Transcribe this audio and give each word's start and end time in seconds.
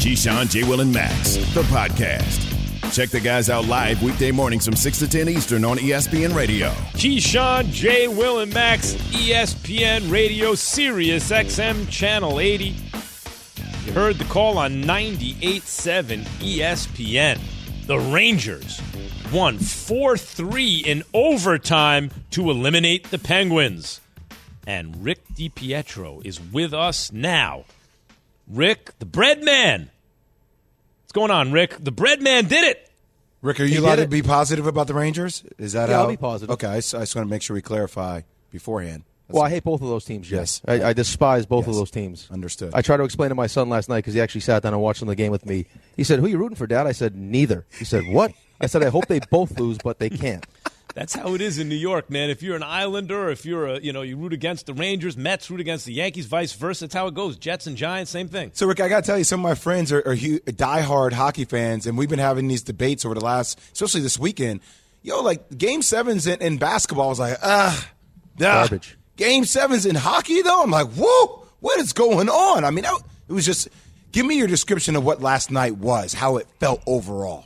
Keyshawn, 0.00 0.48
J. 0.48 0.64
Will, 0.64 0.80
and 0.80 0.90
Max, 0.90 1.36
the 1.52 1.60
podcast. 1.64 2.46
Check 2.90 3.10
the 3.10 3.20
guys 3.20 3.50
out 3.50 3.66
live 3.66 4.02
weekday 4.02 4.30
mornings 4.30 4.64
from 4.64 4.74
6 4.74 4.98
to 5.00 5.06
10 5.06 5.28
Eastern 5.28 5.62
on 5.62 5.76
ESPN 5.76 6.34
Radio. 6.34 6.70
Keyshawn, 6.94 7.66
J. 7.66 8.08
Will, 8.08 8.38
and 8.38 8.52
Max, 8.54 8.94
ESPN 8.94 10.10
Radio, 10.10 10.54
Sirius 10.54 11.30
XM 11.30 11.86
Channel 11.90 12.40
80. 12.40 12.74
You 13.84 13.92
heard 13.92 14.16
the 14.16 14.24
call 14.24 14.56
on 14.56 14.82
98.7 14.82 16.22
ESPN. 16.38 17.38
The 17.86 17.98
Rangers 17.98 18.80
won 19.30 19.58
4 19.58 20.16
3 20.16 20.76
in 20.78 21.02
overtime 21.12 22.10
to 22.30 22.50
eliminate 22.50 23.10
the 23.10 23.18
Penguins. 23.18 24.00
And 24.66 25.04
Rick 25.04 25.28
DiPietro 25.34 26.24
is 26.24 26.40
with 26.40 26.72
us 26.72 27.12
now. 27.12 27.66
Rick, 28.50 28.98
the 28.98 29.06
bread 29.06 29.42
man. 29.44 29.90
What's 31.02 31.12
going 31.12 31.30
on, 31.30 31.52
Rick? 31.52 31.76
The 31.78 31.92
bread 31.92 32.20
man 32.20 32.46
did 32.46 32.64
it. 32.64 32.90
Rick, 33.42 33.60
are 33.60 33.64
you 33.64 33.80
allowed 33.80 33.96
to 33.96 34.08
be 34.08 34.22
positive 34.22 34.66
about 34.66 34.86
the 34.86 34.94
Rangers? 34.94 35.44
Is 35.56 35.72
that 35.72 35.88
Yeah, 35.88 35.96
how? 35.96 36.02
I'll 36.02 36.08
be 36.08 36.16
positive. 36.16 36.50
Okay, 36.50 36.66
I 36.66 36.76
just, 36.76 36.94
I 36.94 37.00
just 37.00 37.14
want 37.14 37.26
to 37.26 37.30
make 37.30 37.42
sure 37.42 37.54
we 37.54 37.62
clarify 37.62 38.22
beforehand. 38.50 39.04
That's 39.28 39.36
Well, 39.36 39.44
I 39.44 39.50
hate 39.50 39.62
both 39.62 39.80
of 39.80 39.88
those 39.88 40.04
teams. 40.04 40.30
Yes. 40.30 40.60
Yes, 40.66 40.82
I, 40.82 40.88
I 40.90 40.92
despise 40.92 41.46
both 41.46 41.68
of 41.68 41.74
those 41.74 41.90
teams. 41.92 42.28
Understood. 42.30 42.72
I 42.74 42.82
tried 42.82 42.98
to 42.98 43.04
explain 43.04 43.28
to 43.28 43.36
my 43.36 43.46
son 43.46 43.68
last 43.68 43.88
night 43.88 43.98
because 43.98 44.14
he 44.14 44.20
actually 44.20 44.40
sat 44.42 44.64
down 44.64 44.74
and 44.74 44.82
watched 44.82 44.98
some 44.98 45.08
of 45.08 45.12
the 45.12 45.16
game 45.16 45.30
with 45.30 45.46
me. 45.46 45.66
He 45.96 46.02
said, 46.02 46.18
"Who 46.18 46.26
are 46.26 46.28
you 46.28 46.36
rooting 46.38 46.56
for, 46.56 46.66
Dad?" 46.66 46.86
I 46.88 46.92
said, 46.92 47.14
"Neither." 47.14 47.64
He 47.78 47.84
said, 47.84 48.02
"What?" 48.08 48.32
I 48.60 48.66
said, 48.66 48.82
"I 48.82 48.90
hope 48.90 49.06
they 49.06 49.20
both 49.30 49.58
lose, 49.58 49.78
but 49.78 50.00
they 50.00 50.10
can't." 50.10 50.44
That's 50.94 51.14
how 51.14 51.34
it 51.34 51.40
is 51.40 51.58
in 51.58 51.68
New 51.68 51.76
York, 51.76 52.10
man. 52.10 52.30
If 52.30 52.42
you're 52.42 52.56
an 52.56 52.62
Islander, 52.62 53.30
if 53.30 53.44
you're 53.46 53.66
a, 53.66 53.80
you 53.80 53.92
know, 53.92 54.02
you 54.02 54.16
root 54.16 54.32
against 54.32 54.66
the 54.66 54.74
Rangers, 54.74 55.16
Mets 55.16 55.50
root 55.50 55.60
against 55.60 55.86
the 55.86 55.92
Yankees, 55.92 56.26
vice 56.26 56.52
versa. 56.52 56.84
That's 56.84 56.94
how 56.94 57.06
it 57.06 57.14
goes. 57.14 57.36
Jets 57.36 57.66
and 57.66 57.76
Giants, 57.76 58.10
same 58.10 58.28
thing. 58.28 58.50
So, 58.54 58.66
Rick, 58.66 58.80
I 58.80 58.88
got 58.88 59.04
to 59.04 59.06
tell 59.06 59.16
you, 59.18 59.24
some 59.24 59.40
of 59.40 59.44
my 59.48 59.54
friends 59.54 59.92
are, 59.92 60.02
are 60.06 60.14
hu- 60.16 60.40
diehard 60.40 61.12
hockey 61.12 61.44
fans, 61.44 61.86
and 61.86 61.96
we've 61.96 62.08
been 62.08 62.18
having 62.18 62.48
these 62.48 62.62
debates 62.62 63.04
over 63.04 63.14
the 63.14 63.24
last, 63.24 63.58
especially 63.72 64.00
this 64.00 64.18
weekend. 64.18 64.60
Yo, 65.02 65.22
like 65.22 65.56
game 65.56 65.80
sevens 65.82 66.26
in, 66.26 66.40
in 66.42 66.58
basketball, 66.58 67.06
I 67.06 67.08
was 67.10 67.20
like, 67.20 67.38
ah, 67.42 67.88
Garbage. 68.38 68.96
Game 69.16 69.44
sevens 69.44 69.86
in 69.86 69.94
hockey, 69.94 70.42
though, 70.42 70.62
I'm 70.62 70.70
like, 70.70 70.88
whoa, 70.88 71.46
what 71.60 71.78
is 71.78 71.92
going 71.92 72.28
on? 72.28 72.64
I 72.64 72.70
mean, 72.70 72.84
that- 72.84 73.00
it 73.28 73.32
was 73.32 73.46
just. 73.46 73.68
Give 74.12 74.26
me 74.26 74.36
your 74.38 74.48
description 74.48 74.96
of 74.96 75.04
what 75.04 75.22
last 75.22 75.52
night 75.52 75.76
was, 75.76 76.12
how 76.12 76.38
it 76.38 76.48
felt 76.58 76.82
overall. 76.84 77.44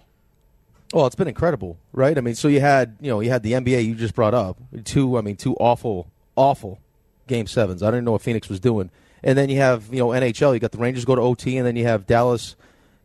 Well, 0.94 1.06
it's 1.06 1.16
been 1.16 1.26
incredible, 1.26 1.76
right? 1.92 2.16
I 2.16 2.20
mean, 2.20 2.36
so 2.36 2.46
you 2.46 2.60
had 2.60 2.96
you 3.00 3.10
know 3.10 3.18
you 3.18 3.28
had 3.28 3.42
the 3.42 3.54
NBA 3.54 3.84
you 3.84 3.96
just 3.96 4.14
brought 4.14 4.32
up 4.32 4.58
two. 4.84 5.18
I 5.18 5.22
mean, 5.22 5.34
two 5.34 5.54
awful, 5.56 6.08
awful 6.36 6.78
game 7.26 7.48
sevens. 7.48 7.82
I 7.82 7.90
didn't 7.90 8.04
know 8.04 8.12
what 8.12 8.22
Phoenix 8.22 8.48
was 8.48 8.60
doing, 8.60 8.92
and 9.24 9.36
then 9.36 9.48
you 9.48 9.56
have 9.56 9.92
you 9.92 9.98
know 9.98 10.10
NHL. 10.10 10.54
You 10.54 10.60
got 10.60 10.70
the 10.70 10.78
Rangers 10.78 11.04
go 11.04 11.16
to 11.16 11.20
OT, 11.20 11.56
and 11.58 11.66
then 11.66 11.74
you 11.74 11.82
have 11.82 12.06
Dallas, 12.06 12.54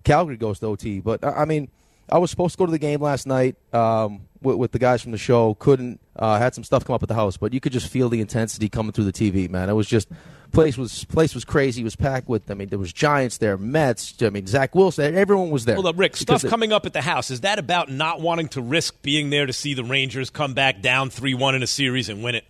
Calgary 0.04 0.38
goes 0.38 0.60
to 0.60 0.67
OT. 0.67 1.00
But 1.00 1.26
I 1.26 1.45
mean, 1.45 1.67
I 2.08 2.20
was 2.20 2.30
supposed 2.30 2.54
to 2.54 2.58
go 2.60 2.67
to 2.67 2.72
the 2.72 2.78
game 2.78 3.02
last 3.02 3.26
night 3.26 3.56
um, 3.73 4.22
with, 4.40 4.58
with 4.58 4.72
the 4.72 4.80
guys 4.80 5.02
from 5.02 5.12
the 5.12 5.17
show. 5.17 5.56
Couldn't. 5.56 6.00
Uh, 6.16 6.38
had 6.38 6.54
some 6.54 6.64
stuff 6.64 6.86
come 6.86 6.94
up 6.94 7.02
at 7.02 7.10
the 7.10 7.16
house, 7.16 7.38
but 7.38 7.55
you 7.55 7.60
could 7.60 7.72
just 7.72 7.88
feel 7.88 8.08
the 8.08 8.22
intensity 8.22 8.70
coming 8.70 8.92
through 8.92 9.05
the 9.05 9.14
TV. 9.14 9.49
Man, 9.49 9.67
it 9.67 9.73
was 9.73 9.88
just 9.88 10.10
place 10.52 10.77
was 10.77 11.05
place 11.05 11.33
was 11.33 11.45
crazy. 11.45 11.82
It 11.82 11.83
was 11.83 11.95
packed 11.95 12.27
with. 12.27 12.49
I 12.49 12.54
mean, 12.54 12.70
there 12.70 12.80
was 12.80 12.93
Giants 12.93 13.37
there, 13.37 13.58
Mets. 13.58 14.15
I 14.21 14.30
mean, 14.30 14.48
Zach 14.48 14.76
Wilson. 14.76 15.15
Everyone 15.15 15.49
was 15.49 15.65
there. 15.65 15.76
Hold 15.76 15.87
up, 15.87 15.98
Rick. 15.98 16.15
Stuff 16.15 16.43
coming 16.43 16.71
up 16.71 16.86
at 16.86 16.93
the 16.93 17.02
house. 17.02 17.32
Is 17.32 17.42
that 17.42 17.60
about 17.60 17.89
not 17.89 18.21
wanting 18.21 18.48
to 18.49 18.61
risk 18.61 19.02
being 19.02 19.30
there 19.30 19.45
to 19.45 19.54
see 19.54 19.73
the 19.73 19.83
Rangers 19.83 20.30
come 20.30 20.54
back 20.54 20.82
down 20.82 21.10
3 21.10 21.33
1 21.33 21.55
in 21.55 21.64
a 21.64 21.67
series 21.67 22.10
and 22.10 22.23
win 22.23 22.36
it? 22.36 22.45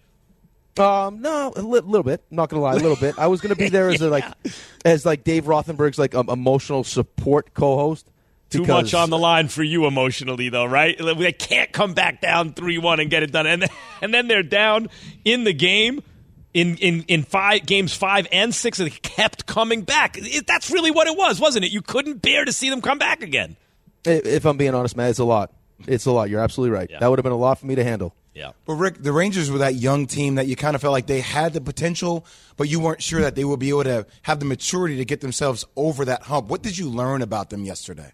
Um, 0.80 1.22
no, 1.22 1.52
a 1.56 1.62
li- 1.62 1.82
little 1.82 2.04
bit. 2.04 2.24
Not 2.32 2.50
gonna 2.50 2.62
lie, 2.62 2.74
a 2.74 2.78
little 2.78 2.96
bit. 2.96 3.16
I 3.18 3.28
was 3.28 3.42
gonna 3.42 3.56
be 3.56 3.70
there 3.70 3.90
as 3.90 4.02
a, 4.02 4.10
like, 4.10 4.24
as 4.86 5.06
like 5.06 5.24
Dave 5.24 5.46
Rothenberg's 5.46 6.00
like 6.00 6.16
um, 6.16 6.30
emotional 6.30 6.84
support 6.84 7.54
co-host. 7.54 8.10
Too 8.50 8.66
much 8.66 8.96
on 8.96 9.12
the 9.12 9.18
line 9.18 9.48
for 9.48 9.62
you 9.62 9.86
emotionally, 9.86 10.50
though, 10.50 10.66
right? 10.66 10.98
They 10.98 11.32
can't 11.32 11.72
come 11.72 11.94
back 11.94 12.20
down 12.20 12.54
3 12.54 12.78
1 12.80 13.00
and 13.00 13.10
get 13.10 13.22
it 13.24 13.32
done. 13.32 13.46
And 13.46 13.62
then, 13.62 13.70
and 14.02 14.14
then 14.14 14.28
they're 14.28 14.42
down 14.42 14.90
in 15.24 15.44
the 15.44 15.54
game. 15.54 16.02
In, 16.52 16.78
in, 16.78 17.04
in 17.08 17.24
five 17.24 17.66
games 17.68 17.94
five 17.94 18.28
and 18.32 18.54
six, 18.56 18.80
and 18.80 18.90
they 18.90 18.96
kept 18.96 19.46
coming 19.46 19.82
back. 19.84 20.18
It- 20.18 20.48
that's 20.48 20.72
really 20.72 20.90
what 20.90 21.06
it 21.08 21.16
was, 21.16 21.40
wasn't 21.40 21.66
it? 21.66 21.72
You 21.72 21.82
couldn't 21.84 22.22
bear 22.24 22.44
to 22.44 22.52
see 22.52 22.70
them 22.72 22.82
come 22.82 22.98
back 22.98 23.22
again. 23.22 23.56
If 24.04 24.46
I'm 24.46 24.58
being 24.58 24.74
honest, 24.74 24.98
man, 24.98 25.10
it's 25.12 25.20
a 25.20 25.24
lot. 25.26 25.54
It's 25.88 26.06
a 26.08 26.12
lot. 26.12 26.30
You're 26.30 26.42
absolutely 26.42 26.76
right. 26.76 26.90
Yeah. 26.90 27.00
That 27.00 27.10
would 27.10 27.20
have 27.20 27.24
been 27.24 27.32
a 27.34 27.38
lot 27.38 27.60
for 27.60 27.68
me 27.68 27.76
to 27.76 27.84
handle. 27.84 28.16
Yeah. 28.34 28.52
But 28.66 28.74
Rick, 28.76 28.96
the 29.04 29.12
Rangers 29.12 29.52
were 29.52 29.60
that 29.60 29.76
young 29.76 30.08
team 30.08 30.36
that 30.36 30.48
you 30.48 30.56
kind 30.56 30.74
of 30.76 30.82
felt 30.82 30.92
like 30.94 31.08
they 31.08 31.20
had 31.22 31.54
the 31.54 31.62
potential, 31.62 32.26
but 32.58 32.68
you 32.70 32.80
weren't 32.80 33.02
sure 33.04 33.22
that 33.22 33.36
they 33.36 33.44
would 33.44 33.60
be 33.60 33.70
able 33.70 33.84
to 33.84 34.06
have 34.24 34.40
the 34.40 34.46
maturity 34.46 34.98
to 34.98 35.06
get 35.06 35.22
themselves 35.22 35.66
over 35.76 36.06
that 36.06 36.24
hump. 36.24 36.48
What 36.48 36.62
did 36.64 36.78
you 36.78 36.90
learn 36.90 37.22
about 37.22 37.50
them 37.50 37.64
yesterday? 37.66 38.12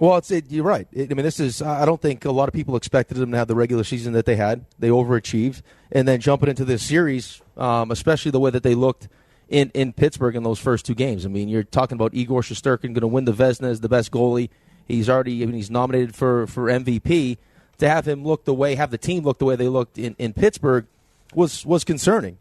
Well, 0.00 0.16
it's 0.16 0.30
it, 0.30 0.50
you're 0.50 0.64
right. 0.64 0.88
It, 0.92 1.12
I 1.12 1.14
mean, 1.14 1.24
this 1.24 1.38
is. 1.38 1.60
I 1.60 1.84
don't 1.84 2.00
think 2.00 2.24
a 2.24 2.32
lot 2.32 2.48
of 2.48 2.54
people 2.54 2.74
expected 2.74 3.18
them 3.18 3.32
to 3.32 3.36
have 3.36 3.48
the 3.48 3.54
regular 3.54 3.84
season 3.84 4.14
that 4.14 4.24
they 4.24 4.34
had. 4.34 4.64
They 4.78 4.88
overachieved, 4.88 5.60
and 5.92 6.08
then 6.08 6.20
jumping 6.20 6.48
into 6.48 6.64
this 6.64 6.82
series, 6.82 7.42
um, 7.58 7.90
especially 7.90 8.30
the 8.30 8.40
way 8.40 8.50
that 8.50 8.62
they 8.62 8.74
looked 8.74 9.08
in, 9.50 9.70
in 9.74 9.92
Pittsburgh 9.92 10.36
in 10.36 10.42
those 10.42 10.58
first 10.58 10.86
two 10.86 10.94
games. 10.94 11.26
I 11.26 11.28
mean, 11.28 11.50
you're 11.50 11.64
talking 11.64 11.96
about 11.96 12.14
Igor 12.14 12.40
Shesterkin 12.40 12.94
going 12.94 13.02
to 13.02 13.06
win 13.06 13.26
the 13.26 13.32
Vezina 13.32 13.68
as 13.68 13.80
the 13.82 13.90
best 13.90 14.10
goalie. 14.10 14.48
He's 14.88 15.10
already. 15.10 15.42
I 15.42 15.46
mean, 15.46 15.54
he's 15.54 15.70
nominated 15.70 16.14
for 16.14 16.46
for 16.46 16.64
MVP. 16.64 17.36
To 17.76 17.88
have 17.88 18.08
him 18.08 18.24
look 18.24 18.46
the 18.46 18.54
way, 18.54 18.76
have 18.76 18.90
the 18.90 18.98
team 18.98 19.22
look 19.24 19.38
the 19.38 19.44
way 19.44 19.56
they 19.56 19.68
looked 19.68 19.98
in, 19.98 20.16
in 20.18 20.32
Pittsburgh, 20.32 20.86
was 21.34 21.66
was 21.66 21.84
concerning. 21.84 22.38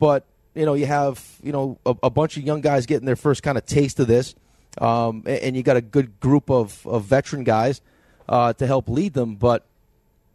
But 0.00 0.26
you 0.56 0.66
know, 0.66 0.74
you 0.74 0.86
have 0.86 1.24
you 1.40 1.52
know 1.52 1.78
a, 1.86 1.94
a 2.02 2.10
bunch 2.10 2.36
of 2.36 2.42
young 2.42 2.62
guys 2.62 2.84
getting 2.84 3.06
their 3.06 3.14
first 3.14 3.44
kind 3.44 3.56
of 3.56 3.64
taste 3.64 4.00
of 4.00 4.08
this, 4.08 4.34
um, 4.78 5.22
and, 5.26 5.56
you 5.56 5.62
got 5.62 5.76
a 5.76 5.80
good 5.80 6.20
group 6.20 6.50
of, 6.50 6.86
of 6.86 7.04
veteran 7.04 7.44
guys 7.44 7.80
uh, 8.28 8.52
to 8.54 8.66
help 8.66 8.88
lead 8.88 9.14
them. 9.14 9.36
But 9.36 9.64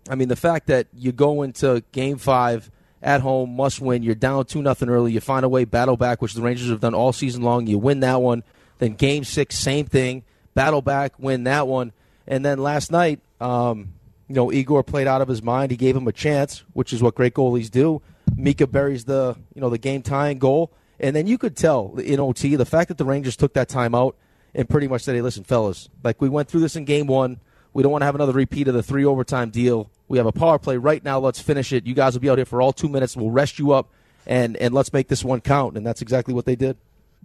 I 0.10 0.16
mean, 0.16 0.28
the 0.28 0.36
fact 0.36 0.68
that 0.68 0.88
you 0.94 1.12
go 1.12 1.44
into 1.44 1.84
Game 1.92 2.18
Five 2.18 2.72
at 3.02 3.22
home, 3.22 3.56
must 3.56 3.82
win. 3.82 4.04
You're 4.04 4.16
down 4.16 4.46
two 4.46 4.62
nothing 4.62 4.90
early. 4.90 5.12
You 5.12 5.20
find 5.20 5.44
a 5.46 5.50
way, 5.50 5.66
battle 5.66 5.98
back, 5.98 6.22
which 6.22 6.34
the 6.34 6.42
Rangers 6.42 6.70
have 6.70 6.80
done 6.80 6.94
all 6.94 7.14
season 7.14 7.42
long. 7.42 7.68
You 7.68 7.78
win 7.78 8.02
that 8.02 8.22
one. 8.22 8.44
Then 8.80 8.94
Game 8.94 9.24
Six, 9.24 9.58
same 9.58 9.86
thing. 9.86 10.24
Battle 10.54 10.82
back, 10.82 11.14
win 11.18 11.46
that 11.46 11.68
one. 11.68 11.94
And 12.28 12.46
then 12.46 12.60
last 12.60 12.92
night, 12.92 13.20
um, 13.40 13.94
you 14.28 14.36
know, 14.36 14.52
Igor 14.52 14.84
played 14.84 15.08
out 15.08 15.22
of 15.22 15.28
his 15.28 15.42
mind. 15.42 15.72
He 15.72 15.78
gave 15.78 15.96
him 15.96 16.08
a 16.08 16.12
chance, 16.12 16.64
which 16.74 16.94
is 16.94 17.02
what 17.02 17.16
great 17.16 17.34
goalies 17.34 17.70
do. 17.70 18.02
Mika 18.36 18.68
buries 18.68 19.06
the 19.06 19.36
you 19.54 19.62
know 19.62 19.70
the 19.70 19.78
game 19.78 20.02
tying 20.02 20.40
goal, 20.40 20.72
and 21.00 21.16
then 21.16 21.28
you 21.28 21.38
could 21.38 21.56
tell 21.56 21.96
in 21.98 22.20
OT 22.20 22.56
the 22.56 22.66
fact 22.66 22.88
that 22.90 22.98
the 22.98 23.06
Rangers 23.06 23.36
took 23.36 23.54
that 23.54 23.68
time 23.68 23.94
out 23.94 24.16
and 24.54 24.68
pretty 24.70 24.88
much 24.88 25.04
said, 25.04 25.16
"Hey, 25.16 25.22
listen, 25.22 25.44
fellas, 25.44 25.90
like 26.04 26.22
we 26.22 26.30
went 26.30 26.48
through 26.50 26.62
this 26.62 26.76
in 26.76 26.86
game 26.86 27.08
one. 27.08 27.40
We 27.74 27.84
don't 27.84 27.92
want 27.92 28.02
to 28.02 28.06
have 28.06 28.16
another 28.16 28.34
repeat 28.34 28.68
of 28.68 28.74
the 28.74 28.84
three 28.84 29.06
overtime 29.06 29.50
deal. 29.50 29.90
We 30.10 30.18
have 30.18 30.28
a 30.28 30.32
power 30.34 30.60
play 30.60 30.76
right 30.78 31.02
now. 31.04 31.20
Let's 31.20 31.40
finish 31.40 31.72
it. 31.72 31.86
You 31.88 31.94
guys 31.94 32.14
will 32.14 32.20
be 32.22 32.30
out 32.30 32.38
here 32.38 32.46
for 32.46 32.62
all 32.62 32.74
two 32.74 32.90
minutes. 32.90 33.16
We'll 33.16 33.32
rest 33.32 33.60
you 33.60 33.72
up, 33.72 33.90
and 34.26 34.58
and 34.58 34.74
let's 34.74 34.92
make 34.92 35.08
this 35.08 35.24
one 35.24 35.42
count." 35.42 35.78
And 35.78 35.86
that's 35.86 36.02
exactly 36.02 36.34
what 36.34 36.46
they 36.46 36.56
did. 36.56 36.78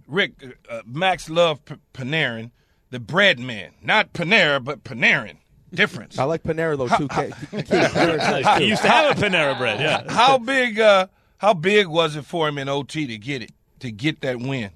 Rick, 0.07 0.31
uh, 0.69 0.81
Max 0.85 1.29
loved 1.29 1.65
P- 1.65 1.75
Panarin, 1.93 2.51
the 2.91 2.99
bread 2.99 3.39
man. 3.39 3.71
Not 3.83 4.13
Panera, 4.13 4.63
but 4.63 4.83
Panarin. 4.85 5.37
Difference. 5.73 6.17
I 6.17 6.23
like 6.23 6.43
Panera 6.43 6.77
though 6.77 6.87
too. 6.87 7.09
K- 7.09 7.31
K- 7.51 7.63
Panarin's 7.63 8.17
nice, 8.19 8.57
too. 8.57 8.63
He 8.63 8.69
used 8.69 8.83
to 8.83 8.87
have 8.89 9.17
a 9.17 9.21
Panera 9.21 9.57
bread, 9.57 9.81
yeah. 9.81 10.09
how 10.09 10.37
big 10.37 10.79
uh 10.79 11.07
how 11.39 11.53
big 11.53 11.87
was 11.87 12.15
it 12.15 12.23
for 12.23 12.47
him 12.47 12.57
in 12.57 12.69
OT 12.69 13.05
to 13.07 13.17
get 13.17 13.41
it? 13.41 13.51
To 13.79 13.91
get 13.91 14.21
that 14.21 14.39
win? 14.39 14.71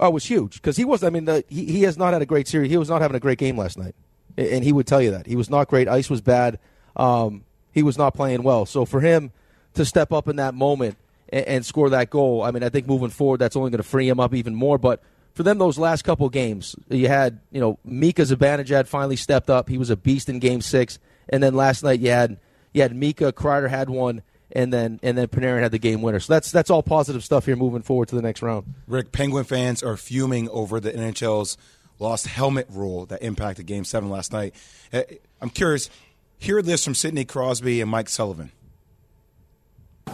Oh, 0.00 0.08
it 0.08 0.14
was 0.14 0.24
huge 0.24 0.54
because 0.54 0.76
he 0.76 0.84
was. 0.84 1.02
I 1.02 1.10
mean, 1.10 1.24
the, 1.24 1.44
he 1.48 1.64
he 1.66 1.82
has 1.82 1.96
not 1.98 2.12
had 2.12 2.22
a 2.22 2.26
great 2.26 2.46
series. 2.46 2.70
He 2.70 2.76
was 2.76 2.88
not 2.88 3.02
having 3.02 3.16
a 3.16 3.20
great 3.20 3.38
game 3.38 3.56
last 3.56 3.76
night, 3.76 3.94
and 4.36 4.62
he 4.62 4.72
would 4.72 4.86
tell 4.86 5.02
you 5.02 5.10
that 5.10 5.26
he 5.26 5.36
was 5.36 5.50
not 5.50 5.68
great. 5.68 5.88
Ice 5.88 6.08
was 6.08 6.20
bad. 6.20 6.58
Um, 6.96 7.44
he 7.72 7.82
was 7.82 7.98
not 7.98 8.14
playing 8.14 8.42
well. 8.42 8.64
So 8.66 8.84
for 8.84 9.00
him 9.00 9.32
to 9.74 9.84
step 9.84 10.12
up 10.12 10.28
in 10.28 10.36
that 10.36 10.54
moment 10.54 10.96
and, 11.28 11.46
and 11.46 11.66
score 11.66 11.90
that 11.90 12.10
goal, 12.10 12.42
I 12.42 12.50
mean, 12.50 12.62
I 12.62 12.68
think 12.68 12.86
moving 12.86 13.10
forward, 13.10 13.38
that's 13.38 13.56
only 13.56 13.70
going 13.70 13.78
to 13.78 13.88
free 13.88 14.08
him 14.08 14.20
up 14.20 14.34
even 14.34 14.54
more. 14.54 14.78
But 14.78 15.02
for 15.34 15.42
them, 15.42 15.58
those 15.58 15.78
last 15.78 16.02
couple 16.02 16.28
games, 16.28 16.76
you 16.88 17.08
had 17.08 17.40
you 17.50 17.60
know 17.60 17.78
Mika 17.84 18.22
Zibanejad 18.22 18.86
finally 18.86 19.16
stepped 19.16 19.50
up. 19.50 19.68
He 19.68 19.78
was 19.78 19.90
a 19.90 19.96
beast 19.96 20.28
in 20.28 20.38
Game 20.38 20.60
Six, 20.60 20.98
and 21.28 21.42
then 21.42 21.54
last 21.54 21.82
night 21.82 22.00
you 22.00 22.10
had 22.10 22.38
you 22.72 22.82
had 22.82 22.94
Mika 22.94 23.32
Kreider 23.32 23.68
had 23.68 23.90
one. 23.90 24.22
And 24.52 24.72
then 24.72 25.00
and 25.02 25.16
then 25.16 25.28
Panarin 25.28 25.62
had 25.62 25.72
the 25.72 25.78
game 25.78 26.02
winner. 26.02 26.20
So 26.20 26.32
that's 26.32 26.50
that's 26.50 26.70
all 26.70 26.82
positive 26.82 27.24
stuff 27.24 27.46
here 27.46 27.56
moving 27.56 27.82
forward 27.82 28.08
to 28.08 28.16
the 28.16 28.22
next 28.22 28.42
round. 28.42 28.74
Rick, 28.86 29.12
Penguin 29.12 29.44
fans 29.44 29.82
are 29.82 29.96
fuming 29.96 30.48
over 30.50 30.80
the 30.80 30.92
NHL's 30.92 31.56
lost 31.98 32.26
helmet 32.26 32.66
rule 32.70 33.06
that 33.06 33.22
impacted 33.22 33.66
Game 33.66 33.84
Seven 33.84 34.10
last 34.10 34.32
night. 34.32 34.54
Uh, 34.92 35.02
I'm 35.40 35.50
curious. 35.50 35.90
Hear 36.38 36.62
this 36.62 36.84
from 36.84 36.94
Sidney 36.94 37.24
Crosby 37.24 37.80
and 37.80 37.90
Mike 37.90 38.08
Sullivan. 38.08 38.52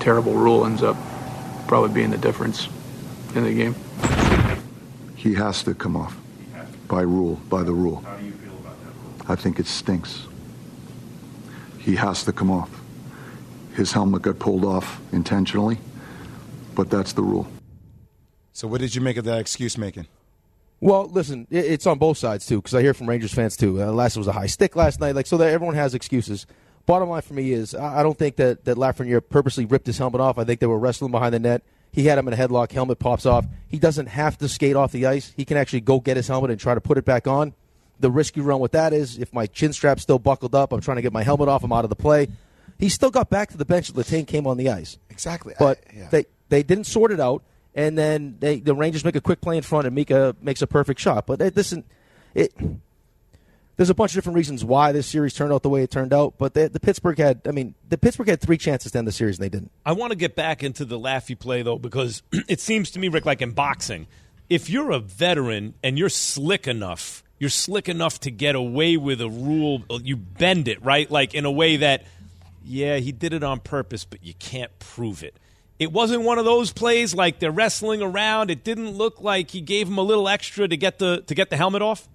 Terrible 0.01 0.33
rule 0.33 0.65
ends 0.65 0.83
up 0.83 0.97
probably 1.69 1.93
being 1.93 2.11
the 2.11 2.19
difference 2.19 2.69
in 3.35 3.45
the 3.45 3.55
game. 3.55 3.75
He 5.17 5.35
has 5.35 5.63
to 5.65 5.75
come 5.75 5.97
off 5.97 6.17
by 6.89 7.03
rule, 7.03 7.37
by 7.49 7.63
the 7.63 7.73
rule. 7.73 7.97
How 7.97 8.17
do 8.17 8.25
you 8.25 8.33
feel 8.33 8.53
about 8.55 8.79
that? 8.85 8.93
rule? 8.93 9.17
I 9.29 9.35
think 9.37 9.59
it 9.61 9.67
stinks. 9.67 10.27
He 11.79 11.97
has 11.97 12.25
to 12.25 12.33
come 12.33 12.51
off. 12.51 12.71
His 13.75 13.93
helmet 13.93 14.23
got 14.23 14.39
pulled 14.39 14.65
off 14.65 15.01
intentionally, 15.13 15.79
but 16.75 16.91
that's 16.91 17.13
the 17.13 17.23
rule. 17.23 17.47
So, 18.53 18.69
what 18.69 18.81
did 18.81 18.95
you 18.95 19.01
make 19.01 19.17
of 19.17 19.25
that 19.25 19.41
excuse 19.41 19.77
making? 19.77 20.07
Well, 20.81 21.09
listen, 21.09 21.47
it's 21.51 21.87
on 21.87 21.99
both 21.99 22.19
sides 22.19 22.47
too, 22.47 22.59
because 22.59 22.75
I 22.75 22.83
hear 22.83 22.95
from 22.95 23.09
Rangers 23.09 23.33
fans 23.33 23.57
too. 23.57 23.83
Uh, 23.83 23.87
last 23.91 24.17
it 24.17 24.21
was 24.21 24.29
a 24.29 24.33
high 24.33 24.47
stick 24.47 24.77
last 24.77 25.01
night, 25.01 25.15
like 25.15 25.27
so 25.27 25.37
that 25.39 25.53
everyone 25.53 25.75
has 25.75 25.95
excuses. 25.95 26.47
Bottom 26.87 27.09
line 27.09 27.23
for 27.23 27.35
me 27.35 27.53
is, 27.53 27.75
I 27.75 28.03
don't 28.03 28.19
think 28.19 28.37
that 28.37 28.65
that 28.67 28.77
Lafreniere 28.77 29.23
purposely 29.27 29.65
ripped 29.65 29.87
his 29.87 29.99
helmet 29.99 30.21
off. 30.21 30.39
I 30.39 30.45
think 30.45 30.61
they 30.61 30.67
were 30.67 30.79
wrestling 30.79 31.11
behind 31.11 31.35
the 31.35 31.39
net. 31.39 31.63
He 31.91 32.07
had 32.07 32.19
him 32.19 32.29
in 32.29 32.35
a 32.35 32.37
headlock. 32.37 32.71
Helmet 32.73 32.99
pops 32.99 33.25
off. 33.25 33.47
He 33.69 33.79
doesn't 33.79 34.07
have 34.07 34.37
to 34.39 34.49
skate 34.49 34.77
off 34.77 34.93
the 34.93 35.07
ice. 35.07 35.33
He 35.37 35.45
can 35.45 35.57
actually 35.57 35.81
go 35.81 36.01
get 36.01 36.17
his 36.17 36.29
helmet 36.29 36.51
and 36.51 36.61
try 36.61 36.75
to 36.75 36.81
put 36.81 36.99
it 36.99 37.05
back 37.05 37.27
on. 37.27 37.55
The 38.01 38.11
risk 38.11 38.37
you 38.37 38.43
run 38.43 38.61
with 38.61 38.73
that 38.73 38.93
is 38.93 39.19
if 39.19 39.33
my 39.33 39.47
chin 39.47 39.73
strap's 39.73 40.03
still 40.03 40.19
buckled 40.19 40.55
up, 40.55 40.73
I'm 40.73 40.81
trying 40.81 40.97
to 40.97 41.03
get 41.03 41.13
my 41.13 41.23
helmet 41.23 41.49
off. 41.49 41.65
I'm 41.65 41.73
out 41.73 41.85
of 41.85 41.91
the 41.91 41.97
play. 41.97 42.29
He 42.85 42.91
still 42.91 43.11
got 43.11 43.31
back 43.31 43.51
to 43.51 43.57
the 43.57 43.65
bench. 43.65 43.93
Letang 43.93 44.27
came 44.27 44.47
on 44.47 44.57
the 44.59 44.69
ice. 44.69 44.99
Exactly, 45.11 45.55
but 45.59 45.79
I, 45.91 45.97
yeah. 45.97 46.09
they 46.11 46.27
they 46.51 46.63
didn't 46.63 46.85
sort 46.85 47.11
it 47.13 47.21
out 47.21 47.43
and 47.75 47.99
then 47.99 48.37
they, 48.39 48.61
the 48.61 48.75
Rangers 48.75 49.05
make 49.05 49.17
a 49.17 49.21
quick 49.21 49.41
play 49.41 49.57
in 49.57 49.63
front, 49.63 49.87
and 49.87 49.95
Mika 49.95 50.37
makes 50.41 50.63
a 50.63 50.67
perfect 50.67 51.01
shot. 51.01 51.27
But 51.27 51.41
it, 51.41 51.57
listen, 51.57 51.85
it 52.35 52.55
there's 53.77 53.91
a 53.91 53.95
bunch 53.95 54.13
of 54.13 54.15
different 54.15 54.37
reasons 54.37 54.65
why 54.65 54.93
this 54.93 55.07
series 55.09 55.35
turned 55.35 55.53
out 55.53 55.63
the 55.63 55.69
way 55.69 55.83
it 55.83 55.91
turned 55.91 56.15
out. 56.15 56.35
But 56.39 56.55
the, 56.55 56.69
the 56.69 56.79
Pittsburgh 56.79 57.19
had, 57.19 57.41
I 57.47 57.51
mean, 57.51 57.75
the 57.89 57.99
Pittsburgh 57.99 58.29
had 58.29 58.41
three 58.41 58.59
chances 58.59 58.93
to 58.93 58.99
end 58.99 59.09
the 59.09 59.13
series, 59.13 59.39
and 59.39 59.45
they 59.45 59.49
didn't. 59.49 59.73
I 59.85 59.93
want 59.93 60.13
to 60.13 60.17
get 60.17 60.37
back 60.37 60.63
into 60.63 60.85
the 60.85 60.99
Laffy 60.99 61.37
play 61.37 61.63
though, 61.63 61.79
because 61.79 62.23
it 62.49 62.61
seems 62.61 62.93
to 62.93 63.01
me, 63.01 63.09
Rick, 63.09 63.27
like 63.27 63.43
in 63.43 63.51
boxing, 63.51 64.07
if 64.49 64.71
you're 64.71 64.93
a 64.93 65.01
veteran 65.01 65.75
and 65.83 65.99
you're 65.99 66.09
slick 66.09 66.69
enough, 66.69 67.25
you're 67.41 67.51
slick 67.51 67.89
enough 67.89 68.21
to 68.21 68.31
get 68.31 68.55
away 68.55 68.97
with 68.97 69.21
a 69.21 69.29
rule. 69.29 69.83
You 69.91 70.17
bend 70.17 70.69
it 70.69 70.85
right, 70.85 71.11
like 71.11 71.35
in 71.35 71.45
a 71.45 71.51
way 71.51 71.79
that, 71.79 72.05
yeah, 72.65 72.97
he 72.97 73.13
did 73.13 73.33
it 73.33 73.43
on 73.43 73.61
purpose, 73.61 74.05
but 74.05 74.25
you 74.25 74.35
can't 74.35 74.77
prove 74.79 75.23
it. 75.23 75.37
It 75.79 75.93
wasn't 75.93 76.23
one 76.23 76.39
of 76.39 76.45
those 76.45 76.73
plays 76.73 77.15
like 77.15 77.41
they're 77.41 77.51
wrestling 77.51 78.01
around. 78.01 78.51
It 78.51 78.63
didn't 78.65 78.91
look 78.91 79.21
like 79.21 79.51
he 79.51 79.61
gave 79.61 79.89
him 79.89 79.99
a 79.99 80.03
little 80.03 80.29
extra 80.29 80.69
to 80.69 80.77
get 80.77 80.99
the 80.99 81.23
to 81.27 81.35
get 81.35 81.51
the 81.51 81.57
helmet 81.57 81.83
off. 81.83 82.09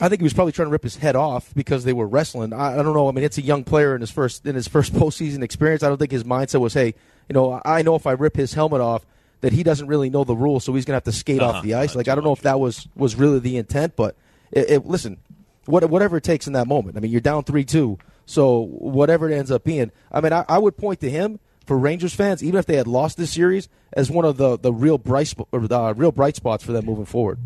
I 0.00 0.08
think 0.08 0.20
he 0.20 0.24
was 0.24 0.34
probably 0.34 0.52
trying 0.52 0.66
to 0.66 0.72
rip 0.72 0.82
his 0.82 0.96
head 0.96 1.16
off 1.16 1.54
because 1.54 1.84
they 1.84 1.92
were 1.92 2.06
wrestling. 2.06 2.52
I, 2.52 2.74
I, 2.78 2.82
don't 2.82 2.94
know. 2.94 3.08
I 3.08 3.12
mean, 3.12 3.24
it's 3.24 3.38
a 3.38 3.42
young 3.42 3.64
player 3.64 3.94
in 3.94 4.02
his 4.02 4.10
first 4.10 4.44
in 4.46 4.54
his 4.54 4.68
first 4.68 4.92
postseason 4.94 5.42
experience. 5.42 5.82
I 5.82 5.88
don't 5.88 5.98
think 5.98 6.12
his 6.12 6.24
mindset 6.24 6.60
was, 6.60 6.74
"Hey, 6.74 6.94
you 7.28 7.34
know, 7.34 7.60
I 7.64 7.82
know 7.82 7.94
if 7.94 8.06
I 8.06 8.12
rip 8.12 8.36
his 8.36 8.54
helmet 8.54 8.80
off, 8.80 9.06
that 9.42 9.52
he 9.52 9.62
doesn't 9.62 9.86
really 9.86 10.10
know 10.10 10.24
the 10.24 10.36
rules, 10.36 10.64
so 10.64 10.74
he's 10.74 10.84
going 10.84 10.92
to 10.92 10.96
have 10.96 11.04
to 11.04 11.12
skate 11.12 11.40
uh-huh. 11.40 11.58
off 11.58 11.62
the 11.62 11.74
ice." 11.74 11.94
Like 11.94 12.08
I 12.08 12.14
don't 12.14 12.24
know 12.24 12.32
if 12.32 12.42
that 12.42 12.58
was 12.58 12.88
was 12.94 13.16
really 13.16 13.38
the 13.38 13.58
intent, 13.58 13.96
but 13.96 14.16
it, 14.50 14.70
it, 14.70 14.86
listen, 14.86 15.18
what, 15.66 15.88
whatever 15.88 16.16
it 16.16 16.24
takes 16.24 16.46
in 16.46 16.54
that 16.54 16.66
moment. 16.66 16.96
I 16.96 17.00
mean, 17.00 17.10
you're 17.10 17.20
down 17.20 17.44
three 17.44 17.64
two, 17.64 17.98
so 18.26 18.66
whatever 18.66 19.30
it 19.30 19.34
ends 19.34 19.50
up 19.50 19.64
being. 19.64 19.90
I 20.12 20.20
mean, 20.20 20.32
I, 20.32 20.44
I 20.48 20.58
would 20.58 20.76
point 20.76 21.00
to 21.00 21.10
him 21.10 21.40
for 21.64 21.78
Rangers 21.78 22.14
fans, 22.14 22.44
even 22.44 22.58
if 22.58 22.66
they 22.66 22.76
had 22.76 22.86
lost 22.86 23.16
this 23.16 23.32
series, 23.32 23.68
as 23.92 24.10
one 24.10 24.24
of 24.24 24.36
the 24.36 24.58
the 24.58 24.72
real 24.72 24.98
bright 24.98 25.32
uh, 25.52 25.94
real 25.96 26.12
bright 26.12 26.36
spots 26.36 26.64
for 26.64 26.72
them 26.72 26.84
moving 26.84 27.06
forward. 27.06 27.38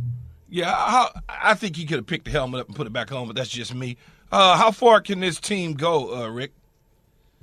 Yeah, 0.49 0.73
I, 0.73 1.11
I 1.29 1.55
think 1.55 1.77
he 1.77 1.87
could 1.87 1.99
have 1.99 2.07
picked 2.07 2.25
the 2.25 2.33
helmet 2.33 2.63
up 2.63 2.67
and 2.67 2.77
put 2.77 2.87
it 2.87 2.93
back 2.93 3.13
on, 3.13 3.29
but 3.29 3.37
that's 3.37 3.49
just 3.49 3.73
me. 3.73 3.97
Uh, 4.33 4.57
how 4.57 4.73
far 4.73 5.01
can 5.01 5.21
this 5.21 5.39
team 5.39 5.75
go, 5.75 6.25
uh, 6.25 6.29
Rick? 6.29 6.53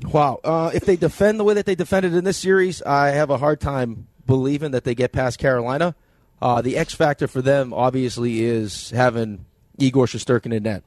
Wow, 0.03 0.39
uh, 0.43 0.71
if 0.73 0.85
they 0.85 0.95
defend 0.95 1.39
the 1.39 1.43
way 1.43 1.53
that 1.53 1.65
they 1.65 1.73
defended 1.73 2.13
in 2.13 2.23
this 2.23 2.37
series, 2.37 2.81
I 2.81 3.09
have 3.09 3.29
a 3.29 3.37
hard 3.37 3.59
time 3.59 4.07
believing 4.25 4.71
that 4.71 4.83
they 4.83 4.93
get 4.93 5.11
past 5.11 5.39
Carolina. 5.39 5.95
Uh, 6.41 6.61
the 6.61 6.77
X 6.77 6.93
factor 6.93 7.27
for 7.27 7.41
them, 7.41 7.73
obviously, 7.73 8.43
is 8.43 8.91
having 8.91 9.45
Igor 9.79 10.05
Shesterkin 10.05 10.53
in 10.53 10.63
net. 10.63 10.83